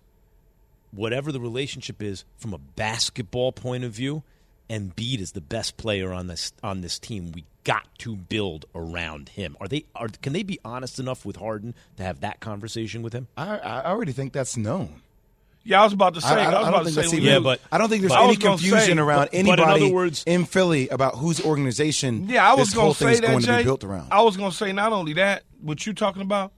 whatever 0.92 1.32
the 1.32 1.40
relationship 1.40 2.02
is 2.02 2.26
from 2.38 2.54
a 2.54 2.58
basketball 2.58 3.52
point 3.52 3.84
of 3.84 3.92
view, 3.92 4.24
Embiid 4.70 5.20
is 5.20 5.34
the 5.34 5.42
best 5.42 5.78
player 5.78 6.14
on 6.14 6.28
this 6.28 6.54
on 6.64 6.82
this 6.82 6.98
team. 7.00 7.32
We 7.34 7.44
got 7.64 7.84
to 8.00 8.16
build 8.16 8.66
around 8.74 9.30
him. 9.30 9.58
Are 9.60 9.68
they? 9.68 9.86
Are 9.96 10.08
can 10.22 10.34
they 10.34 10.44
be 10.44 10.60
honest 10.64 10.98
enough 11.00 11.26
with 11.26 11.36
Harden 11.36 11.74
to 11.98 12.04
have 12.04 12.22
that 12.22 12.40
conversation 12.40 13.02
with 13.02 13.12
him? 13.14 13.28
I, 13.36 13.58
I 13.58 13.86
already 13.90 14.14
think 14.14 14.32
that's 14.34 14.56
known. 14.56 15.02
Yeah, 15.64 15.82
I 15.82 15.84
was 15.84 15.94
about 15.94 16.16
to 16.16 16.22
say. 16.22 16.30
I, 16.30 16.34
I, 16.34 16.44
I 16.44 16.46
was 16.48 16.56
I 16.56 16.60
about 16.70 16.72
don't 16.72 16.80
to 16.80 16.84
think 16.86 16.96
say. 16.96 17.02
that's 17.02 17.14
when 17.14 17.22
even, 17.22 17.34
you- 17.36 17.42
but- 17.42 17.62
I 17.72 17.78
don't 17.78 17.90
think 17.90 18.02
there's 18.02 18.14
any 18.14 18.36
confusion 18.36 18.80
say, 18.80 18.92
around 18.98 19.18
but- 19.26 19.32
but 19.32 19.34
in 19.40 19.48
anybody 19.48 19.86
other 19.86 19.94
words- 19.94 20.24
in 20.26 20.46
Philly 20.46 20.90
about 20.90 21.16
whose 21.18 21.40
organization 21.46 22.28
Yeah, 22.30 22.50
I 22.50 22.56
was 22.56 22.70
this 22.70 22.76
going 22.76 22.94
to 22.94 22.98
thing 22.98 23.14
say 23.16 23.20
that, 23.22 23.28
going 23.28 23.42
Jay. 23.42 23.52
to 23.52 23.58
be 23.60 23.64
built 23.66 23.84
around. 23.84 24.08
I 24.12 24.22
was 24.24 24.38
going 24.38 24.50
to 24.50 24.58
say 24.58 24.72
not 24.72 24.92
only 24.92 25.14
that, 25.14 25.44
what 25.62 25.86
you're 25.86 25.94
talking 25.94 26.24
about, 26.24 26.52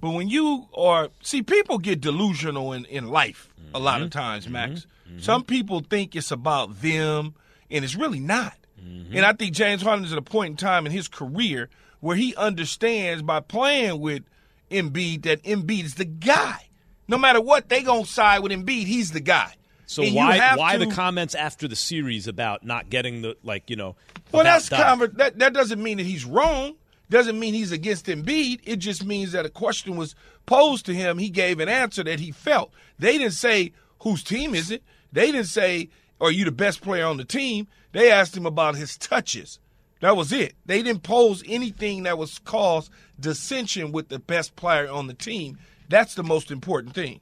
but 0.00 0.10
when 0.10 0.28
you 0.28 0.68
are 0.76 1.08
see, 1.22 1.42
people 1.42 1.78
get 1.78 2.00
delusional 2.00 2.72
in 2.72 2.84
in 2.86 3.08
life 3.08 3.48
a 3.74 3.78
lot 3.78 3.96
Mm-hmm. 3.96 4.04
of 4.04 4.10
times, 4.10 4.48
Max. 4.48 4.86
Some 5.18 5.44
people 5.44 5.80
think 5.80 6.16
it's 6.16 6.30
about 6.32 6.82
them, 6.82 7.34
and 7.70 7.84
it's 7.84 7.94
really 7.94 8.20
not. 8.20 8.54
Mm-hmm. 8.82 9.16
And 9.16 9.24
I 9.24 9.32
think 9.32 9.54
James 9.54 9.80
Harden 9.82 10.04
is 10.04 10.12
at 10.12 10.18
a 10.18 10.22
point 10.22 10.50
in 10.52 10.56
time 10.56 10.84
in 10.86 10.92
his 10.92 11.08
career 11.08 11.68
where 12.00 12.16
he 12.16 12.34
understands 12.36 13.22
by 13.22 13.40
playing 13.40 14.00
with 14.00 14.24
Embiid 14.70 15.22
that 15.22 15.42
Embiid 15.44 15.84
is 15.84 15.94
the 15.94 16.04
guy. 16.04 16.68
No 17.08 17.16
matter 17.18 17.40
what, 17.40 17.68
they 17.68 17.82
gonna 17.82 18.04
side 18.04 18.40
with 18.42 18.50
Embiid. 18.52 18.86
He's 18.86 19.12
the 19.12 19.20
guy. 19.20 19.54
So 19.86 20.02
And 20.02 20.14
why 20.16 20.56
why 20.56 20.76
to- 20.76 20.84
the 20.84 20.90
comments 20.92 21.34
after 21.36 21.68
the 21.68 21.76
series 21.76 22.26
about 22.26 22.64
not 22.64 22.90
getting 22.90 23.22
the 23.22 23.36
like 23.44 23.70
you 23.70 23.76
know? 23.76 23.94
Well, 24.32 24.42
that's 24.42 24.68
conver- 24.68 25.14
that. 25.18 25.38
That 25.38 25.52
doesn't 25.54 25.80
mean 25.80 25.98
that 25.98 26.06
he's 26.06 26.24
wrong. 26.24 26.74
Doesn't 27.08 27.38
mean 27.38 27.54
he's 27.54 27.72
against 27.72 28.06
Embiid. 28.06 28.60
It 28.64 28.76
just 28.76 29.04
means 29.04 29.32
that 29.32 29.46
a 29.46 29.50
question 29.50 29.96
was 29.96 30.14
posed 30.44 30.86
to 30.86 30.94
him. 30.94 31.18
He 31.18 31.30
gave 31.30 31.60
an 31.60 31.68
answer 31.68 32.02
that 32.04 32.20
he 32.20 32.32
felt. 32.32 32.72
They 32.98 33.18
didn't 33.18 33.34
say 33.34 33.72
whose 34.00 34.24
team 34.24 34.54
is 34.54 34.70
it. 34.70 34.82
They 35.12 35.26
didn't 35.26 35.46
say 35.46 35.88
are 36.20 36.30
you 36.30 36.44
the 36.44 36.52
best 36.52 36.80
player 36.80 37.06
on 37.06 37.16
the 37.16 37.24
team. 37.24 37.68
They 37.92 38.10
asked 38.10 38.36
him 38.36 38.46
about 38.46 38.76
his 38.76 38.96
touches. 38.96 39.58
That 40.00 40.16
was 40.16 40.32
it. 40.32 40.54
They 40.66 40.82
didn't 40.82 41.02
pose 41.02 41.42
anything 41.46 42.02
that 42.02 42.18
was 42.18 42.38
cause 42.40 42.90
dissension 43.18 43.92
with 43.92 44.08
the 44.08 44.18
best 44.18 44.56
player 44.56 44.90
on 44.90 45.06
the 45.06 45.14
team. 45.14 45.58
That's 45.88 46.14
the 46.14 46.22
most 46.22 46.50
important 46.50 46.94
thing. 46.94 47.20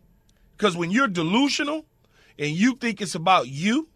Because 0.57 0.77
when 0.77 0.91
you're 0.91 1.09
delusional 1.09 1.85
and 2.39 2.51
you 2.51 2.77
think 2.77 3.01
it's 3.01 3.15
about 3.15 3.49
you 3.49 3.89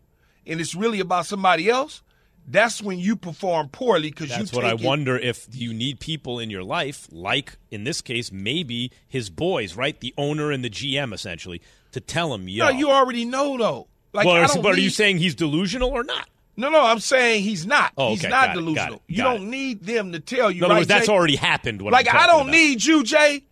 and 0.47 0.61
it's 0.61 0.75
really 0.75 1.01
about 1.01 1.27
somebody 1.27 1.69
else, 1.69 2.03
that's 2.51 2.83
when 2.83 2.99
you 2.99 3.15
perform 3.17 3.69
poorly 3.69 4.11
because 4.11 4.31
you 4.31 4.37
That's 4.39 4.53
what 4.53 4.65
I 4.65 4.73
it- 4.73 4.81
wonder 4.81 5.17
if 5.17 5.47
you 5.53 5.73
need 5.75 6.01
people 6.01 6.39
in 6.39 6.51
your 6.51 6.65
life, 6.65 7.07
like 7.13 7.59
in 7.71 7.85
this 7.85 8.01
case, 8.01 8.33
maybe 8.33 8.91
his 9.07 9.29
boys, 9.31 9.77
right? 9.77 9.99
The 10.01 10.15
owner 10.17 10.51
and 10.51 10.65
the 10.65 10.71
GM, 10.71 11.13
essentially, 11.13 11.61
to 11.93 12.01
tell 12.01 12.33
him, 12.35 12.49
yo. 12.49 12.65
No, 12.65 12.71
you 12.71 12.91
already 12.91 13.25
know 13.25 13.57
though. 13.59 13.87
Like, 14.13 14.27
well, 14.27 14.37
I 14.37 14.45
is- 14.45 14.55
don't 14.55 14.63
but 14.63 14.75
are 14.77 14.81
you 14.81 14.91
saying 14.91 15.19
he's 15.19 15.35
delusional 15.35 15.91
or 15.91 16.03
not? 16.05 16.29
No, 16.57 16.71
no, 16.71 16.83
I'm 16.85 16.99
saying 16.99 17.45
he's 17.45 17.67
not. 17.67 17.93
Oh, 17.97 18.11
he's 18.11 18.25
not 18.25 18.31
got 18.31 18.43
it, 18.45 18.47
got 18.47 18.55
delusional. 18.57 18.95
it, 18.97 19.03
you 19.07 19.23
don't 19.23 19.49
need 19.49 19.83
them 19.85 20.11
to 20.13 20.19
tell 20.19 20.51
you. 20.51 20.59
In 20.59 20.65
other 20.65 20.75
right, 20.75 20.79
words, 20.81 20.89
that's 20.89 21.07
Jay? 21.07 21.13
already 21.13 21.37
happened. 21.37 21.83
What 21.83 21.93
like 21.93 22.13
I 22.13 22.27
don't 22.27 22.41
about. 22.43 22.53
need 22.53 22.85
you, 22.85 23.05
Jay. 23.05 23.45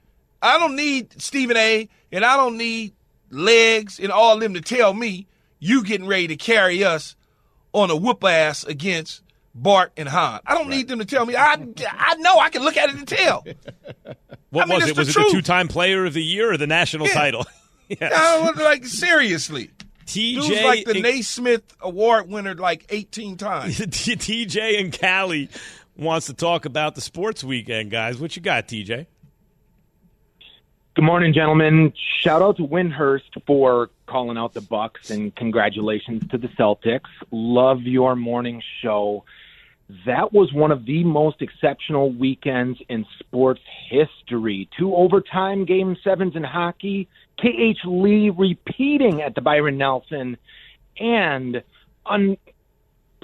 I 0.43 0.59
don't 0.59 0.75
need 0.75 1.21
Stephen 1.23 1.57
A. 1.57 1.89
and 2.11 2.25
I 2.25 2.37
don't 2.37 2.57
need 2.57 2.95
legs 3.31 3.99
and 4.01 4.11
all 4.11 4.39
them 4.39 4.55
to 4.55 4.61
tell 4.61 4.93
me 4.93 5.27
you 5.59 5.85
getting 5.85 6.07
ready 6.07 6.29
to 6.29 6.37
carry 6.37 6.83
us 6.85 7.15
on 7.77 7.91
a 7.91 7.97
whoop 7.97 8.25
ass 8.25 8.65
against 8.65 9.23
Bart 9.55 9.93
and 9.99 10.09
Han. 10.09 10.41
I 10.47 10.55
don't 10.55 10.69
need 10.71 10.89
them 10.89 10.99
to 10.99 11.05
tell 11.05 11.27
me. 11.27 11.37
I 11.37 11.53
I 11.55 12.15
know 12.17 12.39
I 12.39 12.49
can 12.49 12.63
look 12.63 12.77
at 12.77 12.89
it 12.89 12.97
and 12.97 13.07
tell. 13.07 13.45
What 14.51 14.67
I 14.67 14.69
mean, 14.69 14.79
was 14.81 14.89
it? 14.91 14.95
the 14.95 15.01
Was 15.01 15.09
it 15.11 15.15
the 15.15 15.29
two-time 15.33 15.69
Player 15.69 16.07
of 16.07 16.15
the 16.15 16.23
Year 16.23 16.53
or 16.53 16.57
the 16.57 16.69
national 16.69 17.09
Yeah. 17.09 17.13
title? 17.15 17.45
yes. 17.89 18.13
I 18.15 18.41
was 18.49 18.57
like 18.57 18.87
seriously. 18.87 19.71
Dude's 20.07 20.47
TJ 20.49 20.65
like 20.65 20.85
the 20.87 20.93
and- 20.93 21.03
Naismith 21.03 21.65
Award 21.81 22.31
winner 22.31 22.55
like 22.55 22.87
18 22.89 23.37
times. 23.37 23.79
TJ 23.81 24.81
and 24.81 24.99
Callie 24.99 25.51
wants 25.97 26.27
to 26.27 26.33
talk 26.33 26.65
about 26.65 26.95
the 26.95 27.01
sports 27.03 27.43
weekend, 27.45 27.91
guys. 27.91 28.19
What 28.19 28.35
you 28.37 28.41
got, 28.41 28.69
TJ? 28.69 29.07
Good 30.95 31.05
morning, 31.05 31.35
gentlemen. 31.35 31.93
Shout 32.23 32.41
out 32.41 32.57
to 32.57 32.63
Windhorst 32.63 33.43
for 33.47 33.91
calling 34.07 34.39
out 34.39 34.55
the 34.55 34.61
Bucks, 34.61 35.11
and 35.11 35.35
congratulations 35.35 36.23
to 36.31 36.39
the 36.39 36.49
Celtics. 36.49 37.11
Love 37.31 37.83
your 37.83 38.17
morning 38.17 38.63
show. 38.83 39.25
That 40.05 40.33
was 40.33 40.53
one 40.53 40.73
of 40.73 40.85
the 40.85 41.05
most 41.05 41.43
exceptional 41.43 42.11
weekends 42.13 42.81
in 42.89 43.07
sports 43.21 43.61
history. 43.89 44.69
Two 44.77 44.95
overtime 44.95 45.65
game 45.65 45.97
sevens 46.03 46.35
in 46.35 46.43
hockey, 46.43 47.09
KH 47.39 47.85
Lee 47.85 48.31
repeating 48.31 49.23
at 49.23 49.35
the 49.35 49.41
Byron 49.41 49.79
Nelson, 49.79 50.37
and 50.99 51.63
un- 52.05 52.37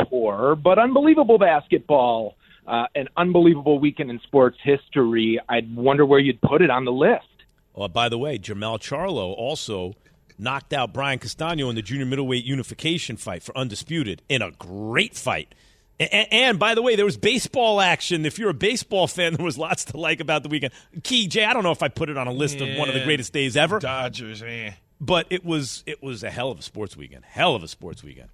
poor 0.09 0.55
but 0.55 0.79
unbelievable 0.79 1.39
basketball. 1.39 2.37
Uh, 2.65 2.87
an 2.95 3.09
unbelievable 3.17 3.81
weekend 3.81 4.09
in 4.09 4.21
sports 4.21 4.57
history. 4.63 5.41
I'd 5.49 5.75
wonder 5.75 6.07
where 6.07 6.21
you'd 6.21 6.41
put 6.41 6.63
it 6.63 6.71
on 6.71 6.85
the 6.85 6.93
list. 6.93 7.27
Oh, 7.75 7.89
by 7.89 8.09
the 8.09 8.19
way, 8.19 8.39
Jermell 8.39 8.79
Charlo 8.79 9.35
also 9.37 9.95
knocked 10.43 10.73
out 10.73 10.93
Brian 10.93 11.19
Castano 11.19 11.69
in 11.71 11.77
the 11.77 11.83
junior 11.83 12.05
middleweight 12.07 12.45
unification 12.45 13.17
fight 13.17 13.43
for 13.43 13.57
undisputed 13.57 14.23
in 14.29 14.43
a 14.43 14.51
great 14.53 15.15
fight. 15.15 15.55
And, 16.01 16.27
and 16.33 16.59
by 16.59 16.75
the 16.75 16.83
way, 16.83 16.97
there 16.97 17.05
was 17.05 17.17
baseball 17.17 17.81
action. 17.81 18.27
If 18.27 18.39
you're 18.39 18.51
a 18.51 18.55
baseball 18.55 19.07
fan, 19.07 19.35
there 19.37 19.45
was 19.45 19.57
lots 19.57 19.85
to 19.87 19.97
like 19.97 20.21
about 20.21 20.43
the 20.43 20.49
weekend. 20.49 20.73
Key 21.03 21.29
Jay, 21.29 21.45
I 21.45 21.53
don't 21.53 21.63
know 21.63 21.71
if 21.71 21.83
I 21.83 21.89
put 21.89 22.09
it 22.09 22.17
on 22.17 22.27
a 22.27 22.33
list 22.33 22.61
of 22.61 22.77
one 22.77 22.89
of 22.89 22.95
the 22.95 23.05
greatest 23.05 23.33
days 23.33 23.57
ever, 23.57 23.79
Dodgers, 23.79 24.43
man. 24.43 24.75
but 25.01 25.27
it 25.31 25.45
was 25.45 25.85
it 25.87 26.03
was 26.03 26.23
a 26.25 26.31
hell 26.31 26.51
of 26.51 26.59
a 26.59 26.63
sports 26.63 26.97
weekend. 26.97 27.25
Hell 27.25 27.55
of 27.55 27.63
a 27.63 27.69
sports 27.69 28.03
weekend. 28.03 28.29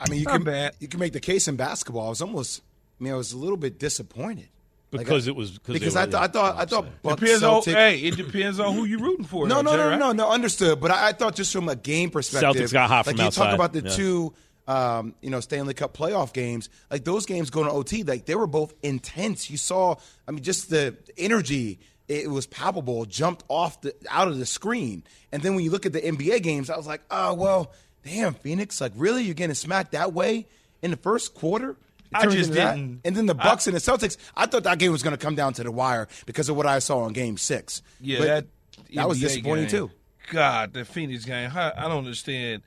I 0.00 0.08
mean, 0.08 0.20
you 0.20 0.26
Not 0.26 0.32
can 0.34 0.44
bad. 0.44 0.74
you 0.80 0.88
can 0.88 1.00
make 1.00 1.12
the 1.12 1.20
case 1.20 1.48
in 1.48 1.56
basketball. 1.56 2.06
I 2.06 2.10
was 2.10 2.22
almost, 2.22 2.62
I 3.00 3.04
mean, 3.04 3.12
I 3.12 3.16
was 3.16 3.32
a 3.32 3.36
little 3.38 3.56
bit 3.56 3.78
disappointed 3.78 4.48
Like, 4.90 5.04
because 5.04 5.28
I- 5.28 5.30
it 5.32 5.36
was 5.36 5.58
because, 5.58 5.96
I 5.96 6.06
thought 6.06 6.22
I 6.22 6.26
thought 6.28 6.56
I 6.56 6.64
thought 6.64 6.86
Bucks 7.02 7.20
Depends 7.20 7.42
on 7.42 7.62
hey, 7.64 7.98
it 8.00 8.16
depends 8.16 8.58
on 8.58 8.74
who 8.74 8.84
you're 8.84 9.00
rooting 9.00 9.26
for. 9.26 9.46
No, 9.48 9.56
though, 9.62 9.76
no, 9.76 9.90
no, 9.90 9.96
no, 9.98 10.12
no. 10.12 10.30
Understood, 10.30 10.80
but 10.80 10.90
I, 10.90 11.08
I 11.08 11.12
thought 11.12 11.34
just 11.34 11.52
from 11.52 11.68
a 11.68 11.76
game 11.76 12.10
perspective, 12.10 12.62
Celtics 12.68 12.72
got 12.72 12.88
hot 12.88 13.06
like 13.06 13.16
from 13.16 13.20
you 13.20 13.26
outside. 13.26 13.44
talk 13.46 13.54
about 13.54 13.72
the 13.74 13.82
Yeah. 13.82 13.90
two, 13.94 14.34
um, 14.66 15.14
you 15.20 15.28
know, 15.28 15.40
Stanley 15.40 15.74
Cup 15.74 15.94
playoff 15.96 16.32
games. 16.32 16.70
Like 16.90 17.04
those 17.04 17.26
games 17.26 17.50
going 17.50 17.66
to 17.66 17.72
OT, 17.72 18.02
like 18.02 18.24
they 18.24 18.34
were 18.34 18.46
both 18.46 18.72
intense. 18.82 19.50
You 19.50 19.58
saw, 19.58 19.96
I 20.26 20.30
mean, 20.30 20.42
just 20.42 20.70
the 20.70 20.96
energy. 21.18 21.80
It 22.08 22.30
was 22.30 22.46
palpable, 22.46 23.04
jumped 23.04 23.44
off 23.48 23.82
the 23.82 23.94
out 24.08 24.28
of 24.28 24.38
the 24.38 24.46
screen, 24.46 25.04
and 25.30 25.42
then 25.42 25.54
when 25.54 25.62
you 25.64 25.70
look 25.70 25.84
at 25.84 25.92
the 25.92 26.00
NBA 26.00 26.42
games, 26.42 26.70
I 26.70 26.78
was 26.78 26.86
like, 26.86 27.02
oh 27.10 27.34
well, 27.34 27.72
damn, 28.02 28.32
Phoenix, 28.32 28.80
like 28.80 28.92
really, 28.96 29.24
you're 29.24 29.34
getting 29.34 29.52
smacked 29.52 29.92
that 29.92 30.14
way 30.14 30.46
in 30.80 30.90
the 30.90 30.96
first 30.96 31.34
quarter. 31.34 31.76
It 32.10 32.16
I 32.16 32.26
just 32.26 32.52
didn't- 32.52 33.00
And 33.04 33.16
then 33.16 33.26
the 33.26 33.34
I- 33.38 33.42
Bucks 33.44 33.66
and 33.66 33.76
the 33.76 33.80
Celtics. 33.80 34.16
I 34.36 34.46
thought 34.46 34.64
that 34.64 34.78
game 34.78 34.92
was 34.92 35.02
going 35.02 35.16
to 35.16 35.22
come 35.22 35.34
down 35.34 35.52
to 35.54 35.62
the 35.62 35.70
wire 35.70 36.08
because 36.26 36.48
of 36.48 36.56
what 36.56 36.66
I 36.66 36.78
saw 36.78 37.06
in 37.06 37.12
Game 37.12 37.36
Six. 37.36 37.82
Yeah, 38.00 38.18
But 38.18 38.26
that 38.26 38.46
that 38.94 39.08
was 39.08 39.20
disappointing 39.20 39.66
game, 39.66 39.88
too. 39.88 39.90
God, 40.30 40.72
the 40.72 40.84
Phoenix 40.84 41.24
game. 41.24 41.50
I, 41.54 41.72
I 41.76 41.82
don't 41.88 41.98
understand. 41.98 42.62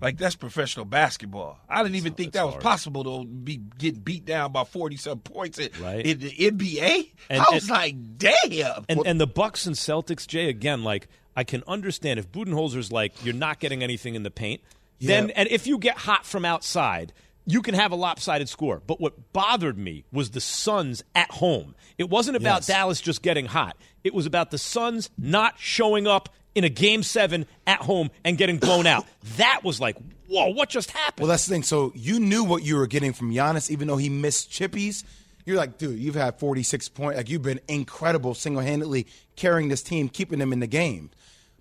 Like 0.00 0.16
that's 0.16 0.34
professional 0.34 0.86
basketball. 0.86 1.58
I 1.68 1.82
didn't 1.82 1.96
even 1.96 2.14
think 2.14 2.32
that 2.32 2.46
was 2.46 2.56
possible 2.56 3.04
to 3.04 3.26
be 3.28 3.58
getting 3.78 4.00
beat 4.00 4.24
down 4.24 4.50
by 4.50 4.64
forty 4.64 4.96
some 4.96 5.18
points 5.18 5.58
in, 5.58 5.68
Right. 5.78 6.04
in 6.06 6.18
the 6.20 6.30
NBA. 6.30 7.12
And- 7.28 7.42
I 7.42 7.44
was 7.52 7.64
and- 7.64 7.70
like, 7.70 7.96
damn. 8.16 8.84
And 8.88 9.02
and 9.06 9.20
the 9.20 9.26
Bucks 9.26 9.66
and 9.66 9.76
Celtics, 9.76 10.26
Jay, 10.26 10.48
again, 10.48 10.82
like 10.84 11.08
I 11.36 11.44
can 11.44 11.62
understand 11.66 12.18
if 12.18 12.32
Budenholzer's 12.32 12.90
like 12.90 13.12
you're 13.24 13.34
not 13.34 13.60
getting 13.60 13.82
anything 13.82 14.14
in 14.14 14.22
the 14.22 14.30
paint, 14.30 14.62
then 15.00 15.30
and 15.32 15.48
if 15.50 15.66
you 15.66 15.76
get 15.78 15.98
hot 15.98 16.24
from 16.24 16.46
outside, 16.46 17.12
you 17.50 17.62
can 17.62 17.74
have 17.74 17.92
a 17.92 17.96
lopsided 17.96 18.48
score. 18.48 18.80
But 18.86 19.00
what 19.00 19.32
bothered 19.32 19.76
me 19.78 20.04
was 20.12 20.30
the 20.30 20.40
Suns 20.40 21.02
at 21.14 21.30
home. 21.30 21.74
It 21.98 22.08
wasn't 22.08 22.36
about 22.36 22.58
Yes. 22.60 22.66
Dallas 22.68 23.00
just 23.00 23.22
getting 23.22 23.46
hot. 23.46 23.76
It 24.04 24.14
was 24.14 24.26
about 24.26 24.50
the 24.50 24.58
Suns 24.58 25.10
not 25.18 25.54
showing 25.58 26.06
up 26.06 26.28
in 26.54 26.64
a 26.64 26.68
game 26.68 27.02
seven 27.02 27.46
at 27.66 27.80
home 27.82 28.10
and 28.24 28.36
getting 28.38 28.58
blown 28.58 28.86
out. 28.86 29.06
That 29.36 29.62
was 29.64 29.80
like, 29.80 29.96
whoa, 30.28 30.48
what 30.48 30.68
just 30.68 30.90
happened? 30.90 31.22
Well, 31.24 31.28
that's 31.28 31.46
the 31.46 31.54
thing. 31.54 31.62
So 31.62 31.92
you 31.94 32.18
knew 32.20 32.44
what 32.44 32.62
you 32.62 32.76
were 32.76 32.86
getting 32.86 33.12
from 33.12 33.30
Giannis, 33.32 33.70
even 33.70 33.88
though 33.88 33.96
he 33.96 34.08
missed 34.08 34.50
chippies. 34.50 35.04
You're 35.46 35.56
like, 35.56 35.78
dude, 35.78 35.98
you've 35.98 36.14
had 36.14 36.38
46 36.38 36.88
points. 36.90 37.16
Like 37.16 37.28
you've 37.30 37.42
been 37.42 37.60
incredible, 37.68 38.34
single 38.34 38.62
handedly 38.62 39.06
carrying 39.36 39.68
this 39.68 39.82
team, 39.82 40.08
keeping 40.08 40.38
them 40.38 40.52
in 40.52 40.60
the 40.60 40.66
game. 40.66 41.10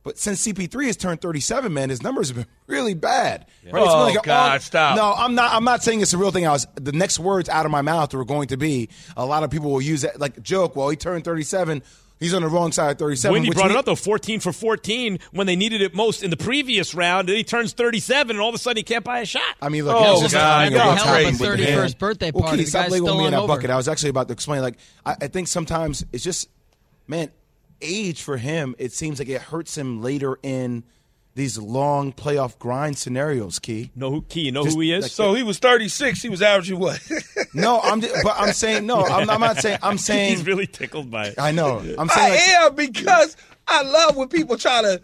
But 0.04 0.18
since 0.18 0.46
CP3 0.48 0.86
has 0.88 0.96
turned 0.98 1.22
37, 1.22 1.74
man, 1.74 1.90
his 1.90 2.02
numbers 2.02 2.30
have 2.30 2.38
been 2.38 2.46
really 2.68 2.94
bad. 2.94 3.46
Right? 3.70 3.84
Oh, 3.86 4.08
been 4.08 4.16
an 4.18 4.22
God, 4.24 4.56
oh, 4.56 4.60
stop. 4.60 4.96
No, 4.96 5.14
I'm 5.14 5.36
not. 5.36 5.54
I'm 5.54 5.66
not 5.66 5.84
saying 5.84 6.02
it's 6.02 6.14
a 6.14 6.18
real 6.18 6.32
thing. 6.32 6.48
I 6.48 6.52
was 6.52 6.66
the 6.76 6.94
next 6.94 7.20
words 7.20 7.50
out 7.50 7.66
of 7.66 7.72
my 7.72 7.82
mouth 7.82 8.14
were 8.14 8.24
going 8.26 8.48
to 8.48 8.58
be. 8.58 8.90
A 9.18 9.26
lot 9.26 9.44
of 9.44 9.50
people 9.52 9.72
will 9.72 9.82
use 9.82 10.02
that 10.04 10.20
like 10.20 10.42
joke. 10.42 10.76
Well, 10.76 10.90
he 10.90 10.96
turned 10.96 11.26
37. 11.26 11.84
He's 12.20 12.34
on 12.34 12.42
the 12.42 12.50
wrong 12.50 12.74
side 12.74 12.92
of 12.92 12.98
37. 12.98 13.32
When 13.34 13.48
which 13.48 13.58
brought 13.58 13.68
me- 13.70 13.76
it 13.76 13.78
up 13.78 13.86
though, 13.86 13.96
14 13.96 14.40
for 14.42 14.52
14 14.52 15.20
when 15.32 15.48
they 15.48 15.56
needed 15.56 15.82
it 15.82 15.94
most 15.96 16.22
in 16.22 16.30
the 16.32 16.38
previous 16.38 16.94
round. 16.94 17.30
And 17.30 17.38
he 17.38 17.44
turns 17.46 17.72
37, 17.74 18.32
and 18.36 18.42
all 18.42 18.50
of 18.50 18.56
a 18.56 18.58
sudden 18.58 18.76
he 18.78 18.84
can't 18.84 19.06
buy 19.06 19.20
a 19.20 19.26
shot. 19.26 19.42
I 19.62 19.70
mean, 19.70 19.86
look, 19.86 19.96
Oh, 19.98 20.14
it's 20.14 20.22
just 20.24 20.34
God, 20.34 20.64
timing 20.66 20.80
of 20.80 20.86
what's 20.88 21.04
hell 21.04 21.16
of 21.16 21.22
a 21.22 21.26
with 21.26 21.38
the 21.40 21.46
31st 21.46 21.76
man. 21.78 21.94
birthday 22.00 22.32
Well, 22.34 22.44
party. 22.44 22.58
Keith, 22.58 22.66
The 22.68 22.70
stop 22.72 22.84
guy's 22.84 22.92
labeling 22.92 23.10
still 23.12 23.20
me 23.20 23.26
in 23.26 23.32
that 23.32 23.38
hungover. 23.42 23.48
bucket. 23.48 23.70
I 23.70 23.78
was 23.78 23.88
actually 23.88 24.10
about 24.10 24.28
to 24.28 24.34
explain. 24.34 24.62
Like, 24.62 24.78
I, 25.06 25.16
I 25.22 25.28
think 25.28 25.48
sometimes 25.48 26.06
it's 26.12 26.24
just, 26.24 26.50
man, 27.08 27.32
age 27.82 28.22
for 28.22 28.38
him. 28.38 28.76
It 28.78 28.92
seems 28.92 29.20
like 29.20 29.30
it 29.30 29.42
hurts 29.42 29.78
him 29.78 30.02
later 30.02 30.38
in 30.44 30.84
these 31.36 31.58
long 31.58 32.12
playoff 32.12 32.58
grind 32.60 32.98
scenarios. 32.98 33.60
Key. 33.60 33.92
know 33.96 34.12
who 34.12 34.22
Key? 34.24 34.42
You 34.42 34.52
know 34.52 34.63
Just 34.63 34.76
who 34.76 34.82
he 34.82 34.92
is? 34.94 35.04
like- 35.04 35.12
so 35.12 35.34
he 35.36 35.44
was 35.44 35.60
thirty 35.60 35.88
six. 35.88 36.22
He 36.22 36.30
was 36.30 36.42
averaging 36.42 36.80
what? 36.80 37.00
No, 37.54 37.80
I'm. 37.82 38.00
Just, 38.02 38.13
but 38.24 38.36
I'm 38.38 38.54
saying 38.54 38.86
no. 38.86 39.04
I'm, 39.04 39.28
I'm 39.30 39.39
not 39.39 39.58
saying. 39.58 39.80
I'm 39.82 39.98
saying. 40.10 40.30
He's 40.30 40.46
really 40.46 40.68
tickled 40.68 41.10
by 41.10 41.28
it. 41.28 41.36
I 41.39 41.52
know. 41.52 41.80
I'm 41.98 42.10
I 42.10 42.13
saying. 42.13 42.32
Like, 42.32 42.42
am 42.62 42.76
because 42.76 43.36
I 43.68 43.82
love 43.84 44.15
when 44.18 44.28
people 44.28 44.56
try 44.58 44.82
to 44.84 45.02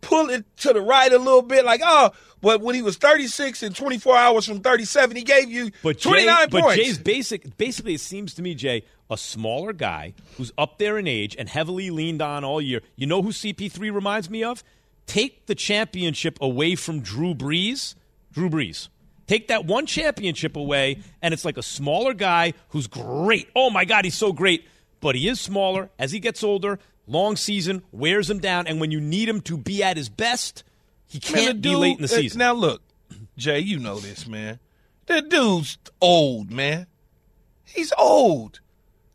pull 0.00 0.30
it 0.30 0.44
to 0.58 0.72
the 0.72 0.80
right 0.80 1.12
a 1.12 1.18
little 1.18 1.42
bit. 1.42 1.64
Like, 1.64 1.80
oh, 1.84 2.10
but 2.40 2.60
when 2.60 2.74
he 2.76 2.82
was 2.82 2.96
36 2.98 3.62
and 3.64 3.74
24 3.74 4.16
hours 4.16 4.46
from 4.46 4.60
37, 4.60 5.16
he 5.16 5.22
gave 5.24 5.50
you 5.50 5.70
But 5.82 6.00
29 6.00 6.36
Jay, 6.36 6.46
but 6.50 6.62
points. 6.62 6.76
Jay's 6.76 6.98
basic, 6.98 7.56
basically, 7.56 7.94
it 7.94 8.00
seems 8.00 8.34
to 8.34 8.42
me, 8.42 8.54
Jay, 8.54 8.84
a 9.12 9.16
smaller 9.16 9.72
guy 9.72 10.14
who's 10.36 10.52
up 10.56 10.78
there 10.78 10.98
in 10.98 11.06
age 11.06 11.36
and 11.38 11.48
heavily 11.48 11.90
leaned 11.90 12.22
on 12.22 12.44
all 12.44 12.60
year. 12.60 12.80
You 12.96 13.06
know 13.06 13.22
who 13.22 13.30
CP3 13.30 13.92
reminds 13.92 14.30
me 14.30 14.42
of? 14.42 14.64
Take 15.06 15.46
the 15.46 15.54
championship 15.54 16.38
away 16.40 16.74
from 16.74 17.00
Drew 17.00 17.34
Brees. 17.34 17.94
Drew 18.32 18.48
Brees. 18.48 18.88
Take 19.26 19.48
that 19.48 19.64
one 19.64 19.86
championship 19.86 20.56
away, 20.56 20.98
and 21.20 21.32
it's 21.32 21.44
like 21.44 21.56
a 21.56 21.62
smaller 21.62 22.12
guy 22.12 22.54
who's 22.70 22.86
great. 22.86 23.48
Oh 23.54 23.70
my 23.70 23.84
God, 23.84 24.04
he's 24.04 24.16
so 24.16 24.32
great. 24.32 24.66
But 25.00 25.14
he 25.16 25.28
is 25.28 25.40
smaller 25.40 25.90
as 25.98 26.12
he 26.12 26.20
gets 26.20 26.42
older. 26.44 26.78
Long 27.06 27.36
season 27.36 27.82
wears 27.90 28.30
him 28.30 28.38
down, 28.38 28.66
and 28.66 28.80
when 28.80 28.90
you 28.90 29.00
need 29.00 29.28
him 29.28 29.40
to 29.42 29.56
be 29.56 29.82
at 29.82 29.96
his 29.96 30.08
best, 30.08 30.64
he 31.06 31.18
can't 31.18 31.62
the 31.62 31.70
be 31.70 31.76
late 31.76 31.96
in 31.96 32.02
the 32.02 32.12
uh, 32.12 32.16
season. 32.16 32.38
Now 32.38 32.52
look, 32.52 32.82
Jay, 33.36 33.58
you 33.58 33.78
know 33.78 33.98
this, 33.98 34.26
man. 34.26 34.60
That 35.06 35.28
dude's 35.28 35.78
old, 36.00 36.50
man. 36.50 36.86
He's 37.64 37.92
old. 37.98 38.60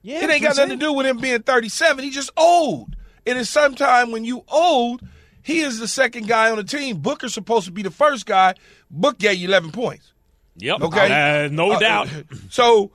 Yeah, 0.02 0.24
it 0.24 0.30
ain't 0.30 0.44
got 0.44 0.56
nothing 0.58 0.78
to 0.80 0.86
do 0.86 0.94
with 0.94 1.06
him 1.06 1.18
being 1.18 1.42
37. 1.42 2.04
He's 2.04 2.14
just 2.16 2.32
old. 2.38 2.96
And 3.26 3.38
it's 3.38 3.50
sometime 3.50 4.12
when 4.12 4.24
you 4.24 4.44
old, 4.48 5.02
he 5.44 5.60
is 5.60 5.80
the 5.80 5.88
second 5.88 6.28
guy 6.28 6.50
on 6.50 6.58
the 6.58 6.64
team. 6.64 6.98
Booker's 7.00 7.34
supposed 7.34 7.66
to 7.66 7.72
be 7.72 7.82
the 7.84 7.92
first 7.92 8.26
guy. 8.26 8.56
Book 8.90 9.18
gave 9.18 9.38
you 9.38 9.48
11 9.50 9.72
points. 9.72 10.14
Yep. 10.58 10.82
Okay. 10.82 11.46
Uh, 11.46 11.50
no 11.50 11.72
Uh, 11.72 11.80
doubt. 11.80 12.08
So 12.50 12.92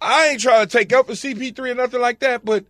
I 0.00 0.28
ain't 0.28 0.40
trying 0.40 0.66
to 0.66 0.78
take 0.78 0.92
up 0.92 1.06
for 1.06 1.12
CP3 1.12 1.58
or 1.58 1.74
nothing 1.74 2.00
like 2.00 2.20
that, 2.20 2.44
but 2.44 2.64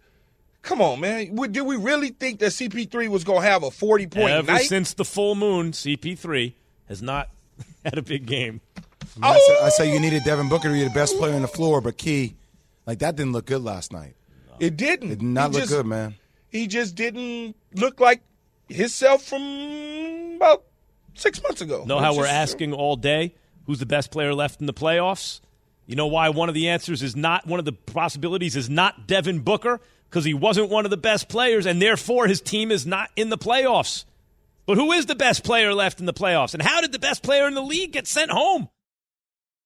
come 0.63 0.81
on, 0.81 1.01
man. 1.01 1.35
Would- 1.37 1.53
Did 1.53 1.63
we 1.63 1.77
really 1.77 2.09
think 2.11 2.41
that 2.41 2.47
CP3 2.53 3.09
was 3.09 3.23
going 3.25 3.43
to 3.43 3.49
have 3.49 3.63
a 3.63 3.71
40 3.71 4.07
point 4.09 4.31
Ever 4.31 4.53
night? 4.53 4.67
since 4.67 4.95
the 4.95 5.05
full 5.05 5.35
moon, 5.37 5.71
CP3 5.73 6.53
has 6.89 7.03
not 7.03 7.29
had 7.85 7.99
a 7.99 8.03
big 8.03 8.27
game. 8.27 8.61
I, 9.23 9.33
mean, 9.33 9.37
I, 9.37 9.39
say, 9.39 9.59
I 9.63 9.69
say 9.71 9.93
you 9.95 10.01
needed 10.01 10.25
Devin 10.25 10.49
Booker 10.49 10.69
to 10.69 10.75
be 10.75 10.83
the 10.85 10.91
best 10.91 11.17
player 11.19 11.35
on 11.35 11.43
the 11.43 11.49
floor, 11.49 11.81
but 11.81 11.97
Key, 11.97 12.35
like 12.87 12.99
that 13.01 13.17
didn't 13.17 13.33
look 13.33 13.47
good 13.47 13.63
last 13.63 13.93
night. 13.93 14.15
it 14.61 14.77
didn't. 14.77 15.11
It 15.13 15.19
did 15.19 15.23
not 15.23 15.51
He 15.51 15.55
look 15.55 15.63
just- 15.63 15.73
good, 15.73 15.87
man. 15.87 16.15
He 16.49 16.67
just 16.67 16.95
didn't 16.95 17.55
look 17.75 18.01
like 18.01 18.23
himself 18.69 19.23
from 19.25 20.35
about 20.37 20.65
six 21.15 21.43
months 21.43 21.61
ago. 21.61 21.85
Know 21.85 21.99
how 21.99 22.15
we're 22.15 22.23
just- 22.25 22.33
asking 22.35 22.73
all 22.73 22.97
day 22.97 23.35
who's 23.67 23.79
the 23.81 23.87
best 23.87 24.11
player 24.11 24.33
left 24.35 24.61
in 24.61 24.67
the 24.67 24.73
playoffs? 24.75 25.41
You 25.87 25.95
know 25.97 26.07
why 26.07 26.31
one 26.31 26.49
of 26.49 26.55
the 26.55 26.69
answers 26.69 27.03
is 27.03 27.15
not 27.15 27.47
one 27.47 27.59
of 27.59 27.65
the 27.65 27.73
possibilities 27.73 28.57
is 28.57 28.69
not 28.71 29.07
Devin 29.07 29.41
Booker 29.41 29.81
because 30.09 30.25
he 30.25 30.35
wasn't 30.35 30.69
one 30.71 30.85
of 30.85 30.91
the 30.91 30.97
best 30.97 31.29
players 31.29 31.67
and 31.67 31.81
therefore 31.83 32.27
his 32.27 32.41
team 32.41 32.71
is 32.71 32.87
not 32.87 33.11
in 33.17 33.29
the 33.29 33.39
playoffs. 33.39 34.05
But 34.67 34.79
who 34.79 34.91
is 34.93 35.07
the 35.07 35.15
best 35.15 35.45
player 35.45 35.73
left 35.75 36.01
in 36.01 36.07
the 36.07 36.13
playoffs? 36.15 36.55
And 36.55 36.63
how 36.63 36.81
did 36.81 36.91
the 36.91 36.99
best 36.99 37.23
player 37.23 37.47
in 37.47 37.55
the 37.55 37.63
league 37.63 37.93
get 37.93 38.07
sent 38.09 38.31
home? 38.33 38.69